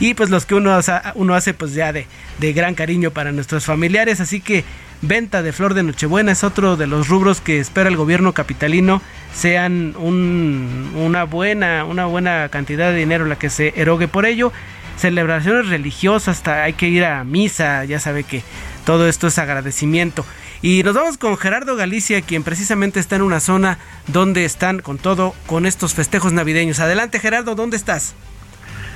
y 0.00 0.14
pues 0.14 0.30
los 0.30 0.46
que 0.46 0.54
uno, 0.54 0.80
uno 1.14 1.34
hace 1.34 1.52
pues 1.52 1.74
ya 1.74 1.92
de, 1.92 2.06
de 2.38 2.52
gran 2.54 2.74
cariño 2.74 3.10
para 3.10 3.32
nuestros 3.32 3.66
familiares, 3.66 4.20
así 4.20 4.40
que 4.40 4.64
venta 5.02 5.42
de 5.42 5.52
flor 5.52 5.74
de 5.74 5.82
Nochebuena 5.82 6.32
es 6.32 6.42
otro 6.42 6.76
de 6.76 6.86
los 6.86 7.08
rubros 7.08 7.40
que 7.40 7.58
espera 7.58 7.88
el 7.88 7.96
gobierno 7.96 8.32
capitalino 8.32 9.02
sean 9.34 9.94
una 9.96 11.24
buena 11.24 11.84
una 11.84 12.06
buena 12.06 12.48
cantidad 12.48 12.90
de 12.90 12.96
dinero 12.96 13.24
la 13.26 13.36
que 13.38 13.50
se 13.50 13.72
erogue 13.76 14.08
por 14.08 14.26
ello. 14.26 14.52
Celebraciones 14.96 15.68
religiosas 15.68 16.36
hasta 16.36 16.64
hay 16.64 16.74
que 16.74 16.88
ir 16.88 17.04
a 17.06 17.24
misa 17.24 17.84
ya 17.86 17.98
sabe 17.98 18.24
que 18.24 18.42
todo 18.84 19.08
esto 19.08 19.28
es 19.28 19.38
agradecimiento 19.38 20.26
y 20.62 20.82
nos 20.82 20.94
vamos 20.94 21.16
con 21.16 21.36
Gerardo 21.38 21.74
Galicia, 21.74 22.20
quien 22.20 22.42
precisamente 22.42 23.00
está 23.00 23.16
en 23.16 23.22
una 23.22 23.40
zona 23.40 23.78
donde 24.06 24.44
están 24.44 24.80
con 24.80 24.98
todo, 24.98 25.34
con 25.46 25.64
estos 25.64 25.94
festejos 25.94 26.32
navideños. 26.32 26.80
Adelante 26.80 27.18
Gerardo, 27.18 27.54
¿dónde 27.54 27.76
estás? 27.76 28.14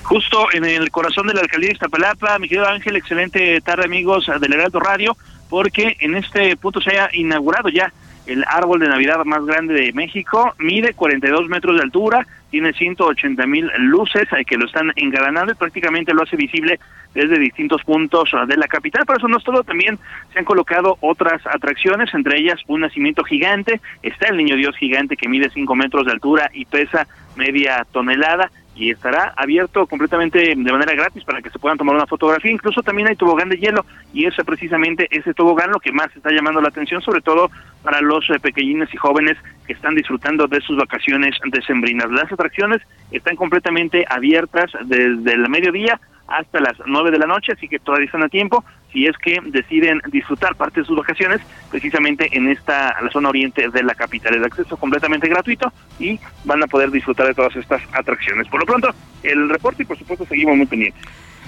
Justo 0.02 0.48
en 0.52 0.66
el 0.66 0.90
corazón 0.90 1.26
de 1.26 1.34
la 1.34 1.40
alcaldía 1.40 1.68
de 1.68 1.74
Iztapalapa, 1.74 2.38
mi 2.38 2.48
querido 2.48 2.68
Ángel, 2.68 2.96
excelente 2.96 3.60
tarde 3.62 3.86
amigos 3.86 4.30
del 4.38 4.52
Heraldo 4.52 4.78
Radio, 4.78 5.16
porque 5.48 5.96
en 6.00 6.14
este 6.14 6.56
punto 6.58 6.82
se 6.82 6.98
ha 6.98 7.08
inaugurado 7.14 7.70
ya 7.70 7.90
el 8.26 8.44
árbol 8.46 8.80
de 8.80 8.88
Navidad 8.88 9.24
más 9.24 9.44
grande 9.46 9.72
de 9.72 9.92
México, 9.94 10.54
mide 10.58 10.92
42 10.92 11.48
metros 11.48 11.76
de 11.76 11.82
altura, 11.82 12.26
tiene 12.54 12.72
180 12.72 13.46
mil 13.48 13.68
luces 13.78 14.28
eh, 14.30 14.44
que 14.44 14.56
lo 14.56 14.66
están 14.66 14.92
engalanando 14.94 15.50
y 15.50 15.56
prácticamente 15.56 16.14
lo 16.14 16.22
hace 16.22 16.36
visible 16.36 16.78
desde 17.12 17.36
distintos 17.36 17.82
puntos 17.82 18.30
ah, 18.32 18.46
de 18.46 18.56
la 18.56 18.68
capital. 18.68 19.02
Pero 19.04 19.18
eso 19.18 19.26
no 19.26 19.38
es 19.38 19.42
todo, 19.42 19.64
también 19.64 19.98
se 20.32 20.38
han 20.38 20.44
colocado 20.44 20.96
otras 21.00 21.44
atracciones, 21.48 22.14
entre 22.14 22.38
ellas 22.38 22.60
un 22.68 22.82
nacimiento 22.82 23.24
gigante, 23.24 23.80
está 24.04 24.28
el 24.28 24.36
Niño 24.36 24.54
Dios 24.54 24.76
gigante 24.76 25.16
que 25.16 25.28
mide 25.28 25.50
5 25.50 25.74
metros 25.74 26.06
de 26.06 26.12
altura 26.12 26.48
y 26.54 26.64
pesa 26.64 27.08
media 27.34 27.84
tonelada 27.90 28.52
y 28.76 28.92
estará 28.92 29.32
abierto 29.36 29.88
completamente 29.88 30.38
de 30.38 30.72
manera 30.72 30.94
gratis 30.94 31.24
para 31.24 31.42
que 31.42 31.50
se 31.50 31.58
puedan 31.58 31.78
tomar 31.78 31.96
una 31.96 32.06
fotografía. 32.06 32.52
Incluso 32.52 32.82
también 32.82 33.08
hay 33.08 33.16
tobogán 33.16 33.48
de 33.48 33.56
hielo 33.56 33.84
y 34.12 34.26
es 34.26 34.34
precisamente 34.46 35.08
ese 35.10 35.34
tobogán 35.34 35.72
lo 35.72 35.80
que 35.80 35.90
más 35.90 36.14
está 36.14 36.30
llamando 36.30 36.60
la 36.60 36.68
atención, 36.68 37.02
sobre 37.02 37.20
todo 37.20 37.50
para 37.84 38.00
los 38.00 38.28
eh, 38.30 38.40
pequeñines 38.40 38.92
y 38.92 38.96
jóvenes 38.96 39.36
que 39.66 39.74
están 39.74 39.94
disfrutando 39.94 40.48
de 40.48 40.60
sus 40.62 40.76
vacaciones 40.76 41.36
decembrinas. 41.44 42.10
Las 42.10 42.32
atracciones 42.32 42.82
están 43.12 43.36
completamente 43.36 44.04
abiertas 44.08 44.72
desde 44.86 45.34
el 45.34 45.48
mediodía 45.48 46.00
hasta 46.26 46.58
las 46.58 46.72
9 46.86 47.10
de 47.10 47.18
la 47.18 47.26
noche, 47.26 47.52
así 47.52 47.68
que 47.68 47.78
todavía 47.78 48.06
están 48.06 48.22
a 48.22 48.28
tiempo 48.28 48.64
si 48.92 49.06
es 49.06 49.16
que 49.18 49.38
deciden 49.46 50.00
disfrutar 50.10 50.54
parte 50.54 50.80
de 50.80 50.86
sus 50.86 50.96
vacaciones 50.96 51.40
precisamente 51.70 52.28
en 52.32 52.48
esta 52.48 52.96
la 53.02 53.10
zona 53.10 53.28
oriente 53.28 53.68
de 53.68 53.82
la 53.82 53.94
capital. 53.94 54.34
El 54.34 54.44
acceso 54.44 54.76
completamente 54.76 55.28
gratuito 55.28 55.70
y 55.98 56.18
van 56.44 56.62
a 56.62 56.66
poder 56.66 56.90
disfrutar 56.90 57.26
de 57.26 57.34
todas 57.34 57.54
estas 57.56 57.82
atracciones. 57.92 58.48
Por 58.48 58.60
lo 58.60 58.66
pronto, 58.66 58.88
el 59.22 59.48
reporte 59.48 59.82
y 59.82 59.86
por 59.86 59.98
supuesto 59.98 60.24
seguimos 60.24 60.56
muy 60.56 60.66
pendientes. 60.66 61.02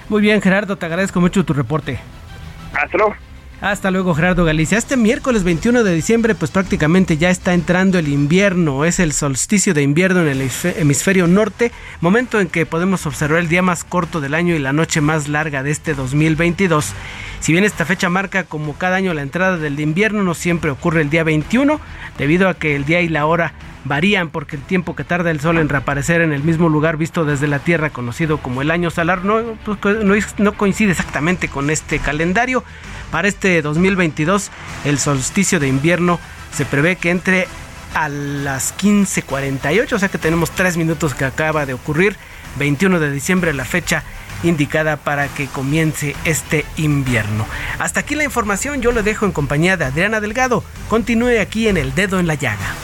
Muy 0.09 0.21
bien, 0.21 0.41
Gerardo, 0.41 0.77
te 0.77 0.85
agradezco 0.85 1.19
mucho 1.19 1.43
tu 1.43 1.53
reporte. 1.53 1.99
Hasta 2.73 2.97
luego. 2.97 3.15
Hasta 3.59 3.89
luego, 3.89 4.13
Gerardo 4.13 4.45
Galicia. 4.45 4.77
Este 4.77 4.97
miércoles 4.97 5.43
21 5.43 5.83
de 5.83 5.95
diciembre, 5.95 6.35
pues 6.35 6.51
prácticamente 6.51 7.17
ya 7.17 7.31
está 7.31 7.55
entrando 7.55 7.97
el 7.97 8.07
invierno. 8.07 8.85
Es 8.85 8.99
el 8.99 9.13
solsticio 9.13 9.73
de 9.73 9.81
invierno 9.81 10.21
en 10.21 10.27
el 10.27 10.51
hemisferio 10.77 11.25
norte, 11.25 11.71
momento 11.99 12.39
en 12.39 12.49
que 12.49 12.67
podemos 12.67 13.07
observar 13.07 13.39
el 13.39 13.49
día 13.49 13.63
más 13.63 13.83
corto 13.83 14.21
del 14.21 14.35
año 14.35 14.53
y 14.53 14.59
la 14.59 14.73
noche 14.73 15.01
más 15.01 15.27
larga 15.27 15.63
de 15.63 15.71
este 15.71 15.95
2022. 15.95 16.93
Si 17.39 17.51
bien 17.51 17.63
esta 17.63 17.85
fecha 17.85 18.09
marca 18.09 18.43
como 18.43 18.73
cada 18.73 18.97
año 18.97 19.13
la 19.13 19.21
entrada 19.21 19.57
del 19.57 19.79
invierno, 19.79 20.23
no 20.23 20.33
siempre 20.33 20.71
ocurre 20.71 21.01
el 21.01 21.09
día 21.09 21.23
21, 21.23 21.79
debido 22.17 22.49
a 22.49 22.55
que 22.55 22.75
el 22.75 22.85
día 22.85 23.01
y 23.01 23.09
la 23.09 23.25
hora 23.25 23.53
varían 23.85 24.29
porque 24.29 24.57
el 24.57 24.61
tiempo 24.63 24.95
que 24.95 25.03
tarda 25.03 25.31
el 25.31 25.39
sol 25.39 25.57
en 25.57 25.69
reaparecer 25.69 26.21
en 26.21 26.33
el 26.33 26.43
mismo 26.43 26.67
lugar 26.67 26.97
visto 26.97 27.25
desde 27.25 27.47
la 27.47 27.59
Tierra, 27.59 27.89
conocido 27.89 28.37
como 28.39 28.61
el 28.61 28.71
año 28.71 28.89
solar, 28.89 29.23
no, 29.23 29.41
pues, 29.63 29.77
coincide 30.57 30.91
exactamente 30.91 31.47
con 31.47 31.69
este 31.69 31.99
calendario. 31.99 32.63
Para 33.11 33.27
este 33.27 33.61
2022, 33.61 34.51
el 34.83 34.99
solsticio 34.99 35.59
de 35.59 35.69
invierno 35.69 36.19
se 36.51 36.65
prevé 36.65 36.97
que 36.97 37.11
entre 37.11 37.47
a 37.93 38.09
las 38.09 38.73
15:48, 38.73 39.95
o 39.95 39.99
sea 39.99 40.09
que 40.09 40.17
tenemos 40.17 40.51
tres 40.51 40.75
minutos 40.75 41.13
que 41.13 41.25
acaba 41.25 41.65
de 41.65 41.73
ocurrir. 41.73 42.17
21 42.57 42.99
de 42.99 43.11
diciembre, 43.11 43.53
la 43.53 43.65
fecha 43.65 44.03
indicada 44.43 44.97
para 44.97 45.27
que 45.27 45.47
comience 45.47 46.15
este 46.25 46.65
invierno. 46.77 47.45
Hasta 47.79 48.01
aquí 48.01 48.15
la 48.15 48.23
información, 48.23 48.81
yo 48.81 48.91
lo 48.91 49.03
dejo 49.03 49.25
en 49.25 49.31
compañía 49.31 49.77
de 49.77 49.85
Adriana 49.85 50.19
Delgado. 50.19 50.63
Continúe 50.89 51.39
aquí 51.39 51.67
en 51.67 51.77
El 51.77 51.95
Dedo 51.95 52.19
en 52.19 52.27
la 52.27 52.35
Llaga. 52.35 52.75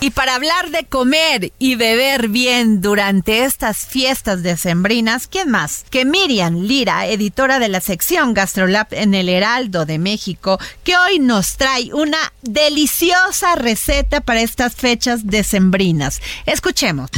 Y 0.00 0.10
para 0.10 0.36
hablar 0.36 0.70
de 0.70 0.84
comer 0.84 1.52
y 1.58 1.74
beber 1.74 2.28
bien 2.28 2.80
durante 2.80 3.44
estas 3.44 3.78
fiestas 3.78 4.44
decembrinas, 4.44 5.26
¿quién 5.26 5.50
más? 5.50 5.84
Que 5.90 6.04
Miriam 6.04 6.54
Lira, 6.54 7.06
editora 7.08 7.58
de 7.58 7.68
la 7.68 7.80
sección 7.80 8.32
Gastrolab 8.32 8.86
en 8.92 9.14
el 9.14 9.28
Heraldo 9.28 9.86
de 9.86 9.98
México, 9.98 10.60
que 10.84 10.96
hoy 10.96 11.18
nos 11.18 11.56
trae 11.56 11.92
una 11.92 12.32
deliciosa 12.42 13.56
receta 13.56 14.20
para 14.20 14.40
estas 14.40 14.76
fechas 14.76 15.26
decembrinas. 15.26 16.20
Escuchemos. 16.46 17.10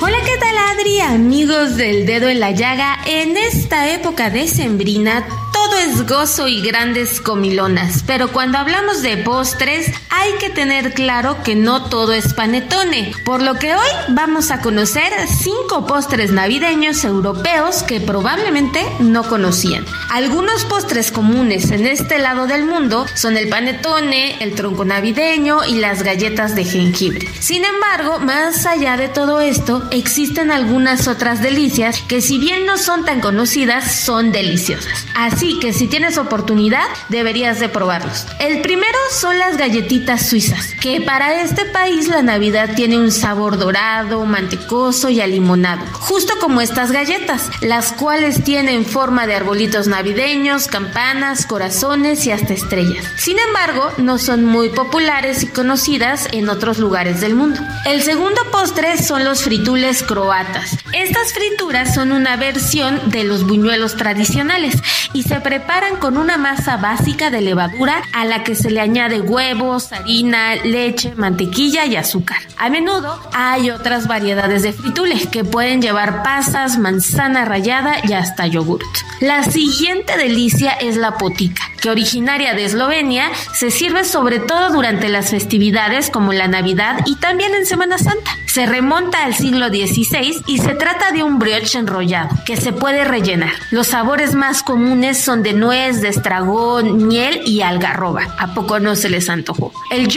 Hola, 0.00 0.18
¿qué 0.24 0.36
tal 0.38 0.57
Adri? 0.70 1.00
Amigos 1.00 1.76
del 1.76 2.04
dedo 2.04 2.28
en 2.28 2.40
la 2.40 2.50
llaga, 2.50 2.98
en 3.06 3.36
esta 3.36 3.90
época 3.90 4.30
decembrina 4.30 5.24
todo 5.58 5.76
es 5.78 6.06
gozo 6.06 6.46
y 6.46 6.62
grandes 6.62 7.20
comilonas, 7.20 8.04
pero 8.06 8.32
cuando 8.32 8.58
hablamos 8.58 9.02
de 9.02 9.16
postres 9.18 9.90
hay 10.08 10.32
que 10.38 10.50
tener 10.50 10.94
claro 10.94 11.42
que 11.42 11.56
no 11.56 11.86
todo 11.88 12.12
es 12.12 12.32
panetone, 12.32 13.12
por 13.24 13.42
lo 13.42 13.54
que 13.54 13.74
hoy 13.74 13.88
vamos 14.10 14.50
a 14.50 14.60
conocer 14.60 15.12
cinco 15.26 15.86
postres 15.86 16.30
navideños 16.30 17.04
europeos 17.04 17.82
que 17.82 18.00
probablemente 18.00 18.84
no 19.00 19.24
conocían. 19.24 19.84
Algunos 20.10 20.64
postres 20.64 21.10
comunes 21.10 21.70
en 21.70 21.86
este 21.86 22.18
lado 22.18 22.46
del 22.46 22.64
mundo 22.64 23.06
son 23.14 23.36
el 23.36 23.48
panetone, 23.48 24.42
el 24.42 24.54
tronco 24.54 24.84
navideño 24.84 25.64
y 25.64 25.74
las 25.74 26.02
galletas 26.02 26.54
de 26.54 26.64
jengibre. 26.64 27.28
Sin 27.40 27.64
embargo, 27.64 28.20
más 28.20 28.64
allá 28.64 28.96
de 28.96 29.08
todo 29.08 29.40
esto, 29.40 29.86
existen 29.90 30.50
algunas 30.58 31.06
otras 31.06 31.40
delicias 31.40 32.02
que 32.08 32.20
si 32.20 32.36
bien 32.36 32.66
no 32.66 32.78
son 32.78 33.04
tan 33.04 33.20
conocidas, 33.20 34.00
son 34.00 34.32
deliciosas. 34.32 35.06
Así 35.14 35.60
que 35.60 35.72
si 35.72 35.86
tienes 35.86 36.18
oportunidad, 36.18 36.84
deberías 37.08 37.60
de 37.60 37.68
probarlos. 37.68 38.26
El 38.40 38.60
primero 38.60 38.98
son 39.12 39.38
las 39.38 39.56
galletitas 39.56 40.28
suizas, 40.28 40.74
que 40.80 41.00
para 41.00 41.42
este 41.42 41.64
país 41.64 42.08
la 42.08 42.22
Navidad 42.22 42.70
tiene 42.74 42.98
un 42.98 43.12
sabor 43.12 43.56
dorado, 43.56 44.24
mantecoso 44.24 45.10
y 45.10 45.20
alimonado, 45.20 45.86
justo 45.92 46.34
como 46.40 46.60
estas 46.60 46.90
galletas, 46.90 47.50
las 47.60 47.92
cuales 47.92 48.42
tienen 48.42 48.84
forma 48.84 49.28
de 49.28 49.36
arbolitos 49.36 49.86
navideños, 49.86 50.66
campanas, 50.66 51.46
corazones 51.46 52.26
y 52.26 52.32
hasta 52.32 52.52
estrellas. 52.52 53.04
Sin 53.16 53.38
embargo, 53.38 53.92
no 53.98 54.18
son 54.18 54.44
muy 54.44 54.70
populares 54.70 55.44
y 55.44 55.46
conocidas 55.46 56.26
en 56.32 56.48
otros 56.48 56.78
lugares 56.78 57.20
del 57.20 57.36
mundo. 57.36 57.60
El 57.86 58.02
segundo 58.02 58.40
postre 58.50 59.00
son 59.00 59.24
los 59.24 59.44
fritules 59.44 60.02
croatas. 60.02 60.47
Estas 60.92 61.32
frituras 61.32 61.94
son 61.94 62.12
una 62.12 62.36
versión 62.36 63.10
de 63.10 63.24
los 63.24 63.46
buñuelos 63.46 63.96
tradicionales 63.96 64.74
y 65.12 65.22
se 65.22 65.40
preparan 65.40 65.96
con 65.96 66.16
una 66.16 66.36
masa 66.36 66.76
básica 66.76 67.30
de 67.30 67.40
levadura 67.40 68.02
a 68.12 68.24
la 68.24 68.44
que 68.44 68.54
se 68.54 68.70
le 68.70 68.80
añade 68.80 69.20
huevos, 69.20 69.92
harina, 69.92 70.56
leche, 70.56 71.14
mantequilla 71.16 71.86
y 71.86 71.96
azúcar. 71.96 72.38
A 72.56 72.68
menudo 72.68 73.20
hay 73.32 73.70
otras 73.70 74.06
variedades 74.06 74.62
de 74.62 74.72
fritules 74.72 75.26
que 75.26 75.44
pueden 75.44 75.82
llevar 75.82 76.22
pasas, 76.22 76.78
manzana 76.78 77.44
rallada 77.44 77.96
y 78.02 78.12
hasta 78.12 78.46
yogurt. 78.46 78.86
La 79.20 79.42
siguiente 79.42 80.16
delicia 80.16 80.72
es 80.72 80.96
la 80.96 81.18
potica, 81.18 81.62
que 81.80 81.90
originaria 81.90 82.54
de 82.54 82.64
Eslovenia 82.64 83.30
se 83.52 83.70
sirve 83.70 84.04
sobre 84.04 84.38
todo 84.38 84.70
durante 84.70 85.08
las 85.08 85.30
festividades 85.30 86.10
como 86.10 86.32
la 86.32 86.48
Navidad 86.48 87.00
y 87.06 87.16
también 87.16 87.54
en 87.54 87.66
Semana 87.66 87.98
Santa. 87.98 88.30
Se 88.46 88.66
remonta 88.66 89.24
al 89.24 89.34
siglo 89.34 89.68
XVI 89.68 90.37
y 90.46 90.58
se 90.58 90.74
trata 90.74 91.12
de 91.12 91.22
un 91.22 91.38
brioche 91.38 91.78
enrollado 91.78 92.30
que 92.44 92.56
se 92.56 92.72
puede 92.72 93.04
rellenar. 93.04 93.52
Los 93.70 93.88
sabores 93.88 94.34
más 94.34 94.62
comunes 94.62 95.18
son 95.18 95.42
de 95.42 95.52
nuez, 95.52 96.00
de 96.00 96.08
estragón, 96.08 97.08
miel 97.08 97.42
y 97.44 97.62
algarroba. 97.62 98.26
¿A 98.38 98.54
poco 98.54 98.80
no 98.80 98.96
se 98.96 99.08
les 99.08 99.28
antojó? 99.28 99.72
El 99.90 100.08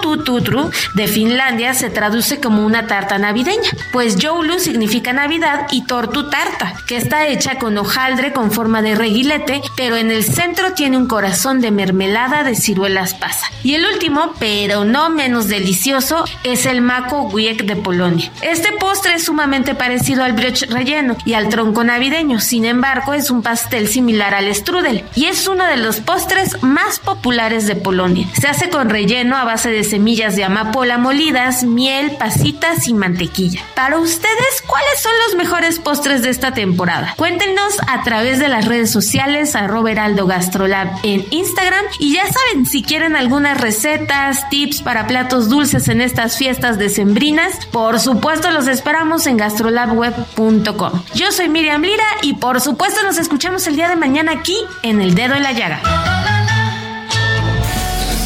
Tututru 0.00 0.70
de 0.94 1.06
Finlandia 1.06 1.74
se 1.74 1.90
traduce 1.90 2.40
como 2.40 2.64
una 2.64 2.86
tarta 2.86 3.18
navideña, 3.18 3.70
pues 3.92 4.16
Joulu 4.20 4.58
significa 4.58 5.12
Navidad 5.12 5.66
y 5.70 5.84
Tortu 5.84 6.30
tarta, 6.30 6.74
que 6.86 6.96
está 6.96 7.26
hecha 7.26 7.58
con 7.58 7.76
hojaldre 7.76 8.32
con 8.32 8.50
forma 8.52 8.82
de 8.82 8.94
reguilete, 8.94 9.62
pero 9.76 9.96
en 9.96 10.10
el 10.10 10.24
centro 10.24 10.72
tiene 10.72 10.96
un 10.96 11.06
corazón 11.06 11.60
de 11.60 11.70
mermelada 11.70 12.44
de 12.44 12.54
ciruelas 12.54 13.14
pasa. 13.14 13.46
Y 13.62 13.74
el 13.74 13.84
último, 13.86 14.34
pero 14.38 14.84
no 14.84 15.10
menos 15.10 15.48
delicioso, 15.48 16.24
es 16.44 16.66
el 16.66 16.80
Mako 16.80 17.22
Wiek 17.22 17.64
de 17.64 17.76
Polonia. 17.76 18.30
Este 18.42 18.72
postre 18.72 19.14
es 19.14 19.24
sumamente 19.24 19.67
parecido 19.74 20.24
al 20.24 20.32
brioche 20.32 20.66
relleno 20.66 21.16
y 21.24 21.34
al 21.34 21.48
tronco 21.48 21.84
navideño, 21.84 22.40
sin 22.40 22.64
embargo 22.64 23.14
es 23.14 23.30
un 23.30 23.42
pastel 23.42 23.88
similar 23.88 24.34
al 24.34 24.54
strudel 24.54 25.04
y 25.14 25.26
es 25.26 25.46
uno 25.48 25.64
de 25.64 25.76
los 25.76 26.00
postres 26.00 26.62
más 26.62 26.98
populares 26.98 27.66
de 27.66 27.76
Polonia. 27.76 28.26
Se 28.40 28.48
hace 28.48 28.70
con 28.70 28.88
relleno 28.88 29.36
a 29.36 29.44
base 29.44 29.70
de 29.70 29.84
semillas 29.84 30.36
de 30.36 30.44
amapola 30.44 30.98
molidas, 30.98 31.64
miel, 31.64 32.12
pasitas 32.18 32.88
y 32.88 32.94
mantequilla. 32.94 33.62
Para 33.74 33.98
ustedes, 33.98 34.62
¿cuáles 34.66 35.00
son 35.00 35.12
los 35.26 35.36
mejores 35.36 35.78
postres 35.78 36.22
de 36.22 36.30
esta 36.30 36.52
temporada? 36.52 37.14
Cuéntenos 37.16 37.76
a 37.86 38.02
través 38.02 38.38
de 38.38 38.48
las 38.48 38.64
redes 38.64 38.90
sociales 38.90 39.54
arroba 39.54 39.90
heraldo 39.90 40.26
gastrolab 40.26 40.88
en 41.02 41.26
Instagram 41.30 41.84
y 41.98 42.14
ya 42.14 42.22
saben, 42.26 42.66
si 42.66 42.82
quieren 42.82 43.16
algunas 43.16 43.60
recetas, 43.60 44.48
tips 44.50 44.82
para 44.82 45.06
platos 45.06 45.48
dulces 45.48 45.88
en 45.88 46.00
estas 46.00 46.36
fiestas 46.36 46.78
decembrinas, 46.78 47.66
por 47.66 48.00
supuesto 48.00 48.50
los 48.50 48.68
esperamos 48.68 49.26
en 49.26 49.36
gastrolabweb.com. 49.58 51.02
Yo 51.14 51.32
soy 51.32 51.48
Miriam 51.48 51.82
Lira 51.82 52.04
y 52.22 52.34
por 52.34 52.60
supuesto 52.60 53.02
nos 53.02 53.18
escuchamos 53.18 53.66
el 53.66 53.76
día 53.76 53.88
de 53.88 53.96
mañana 53.96 54.32
aquí 54.32 54.56
en 54.82 55.00
El 55.00 55.14
Dedo 55.14 55.34
en 55.34 55.42
la 55.42 55.52
Llaga. 55.52 55.80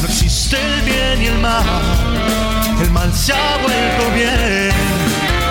No 0.01 0.07
existe 0.07 0.57
el 0.57 0.81
bien 0.81 1.21
y 1.23 1.25
el 1.27 1.39
mal, 1.39 1.63
el 2.81 2.91
mal 2.91 3.11
se 3.13 3.33
ha 3.33 3.57
vuelto 3.57 4.15
bien. 4.15 4.71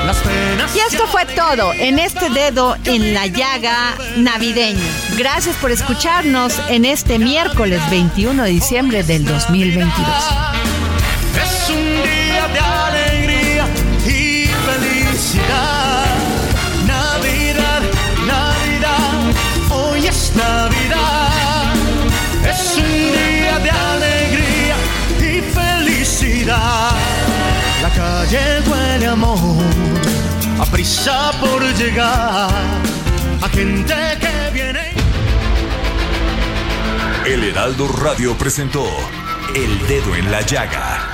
Las 0.06 0.16
penas 0.18 0.74
Y 0.76 0.80
esto 0.80 1.06
fue 1.06 1.26
todo 1.26 1.72
en 1.74 1.98
este 1.98 2.28
dedo 2.30 2.76
en 2.84 3.14
la 3.14 3.26
llaga 3.26 3.94
navideño. 4.16 4.80
Gracias 5.16 5.56
por 5.56 5.70
escucharnos 5.70 6.60
en 6.68 6.84
este 6.84 7.18
miércoles 7.18 7.80
21 7.90 8.42
de 8.42 8.50
diciembre 8.50 9.02
del 9.04 9.24
2022. 9.24 10.08
Es 11.36 11.70
un 11.70 12.02
día 12.02 12.48
de 12.92 13.11
La 26.44 27.90
calle 27.94 28.60
huele 28.68 29.06
a 29.06 29.12
amor, 29.12 29.62
a 30.60 30.66
prisa 30.66 31.30
por 31.40 31.62
llegar, 31.74 32.50
a 33.40 33.48
gente 33.48 33.94
que 34.20 34.50
viene. 34.52 34.92
El 37.26 37.44
Heraldo 37.44 37.86
Radio 37.86 38.36
presentó 38.36 38.84
El 39.54 39.86
Dedo 39.86 40.16
en 40.16 40.32
la 40.32 40.40
Llaga 40.40 41.08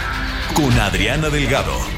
con 0.55 0.73
Adriana 0.81 1.29
Delgado. 1.29 1.98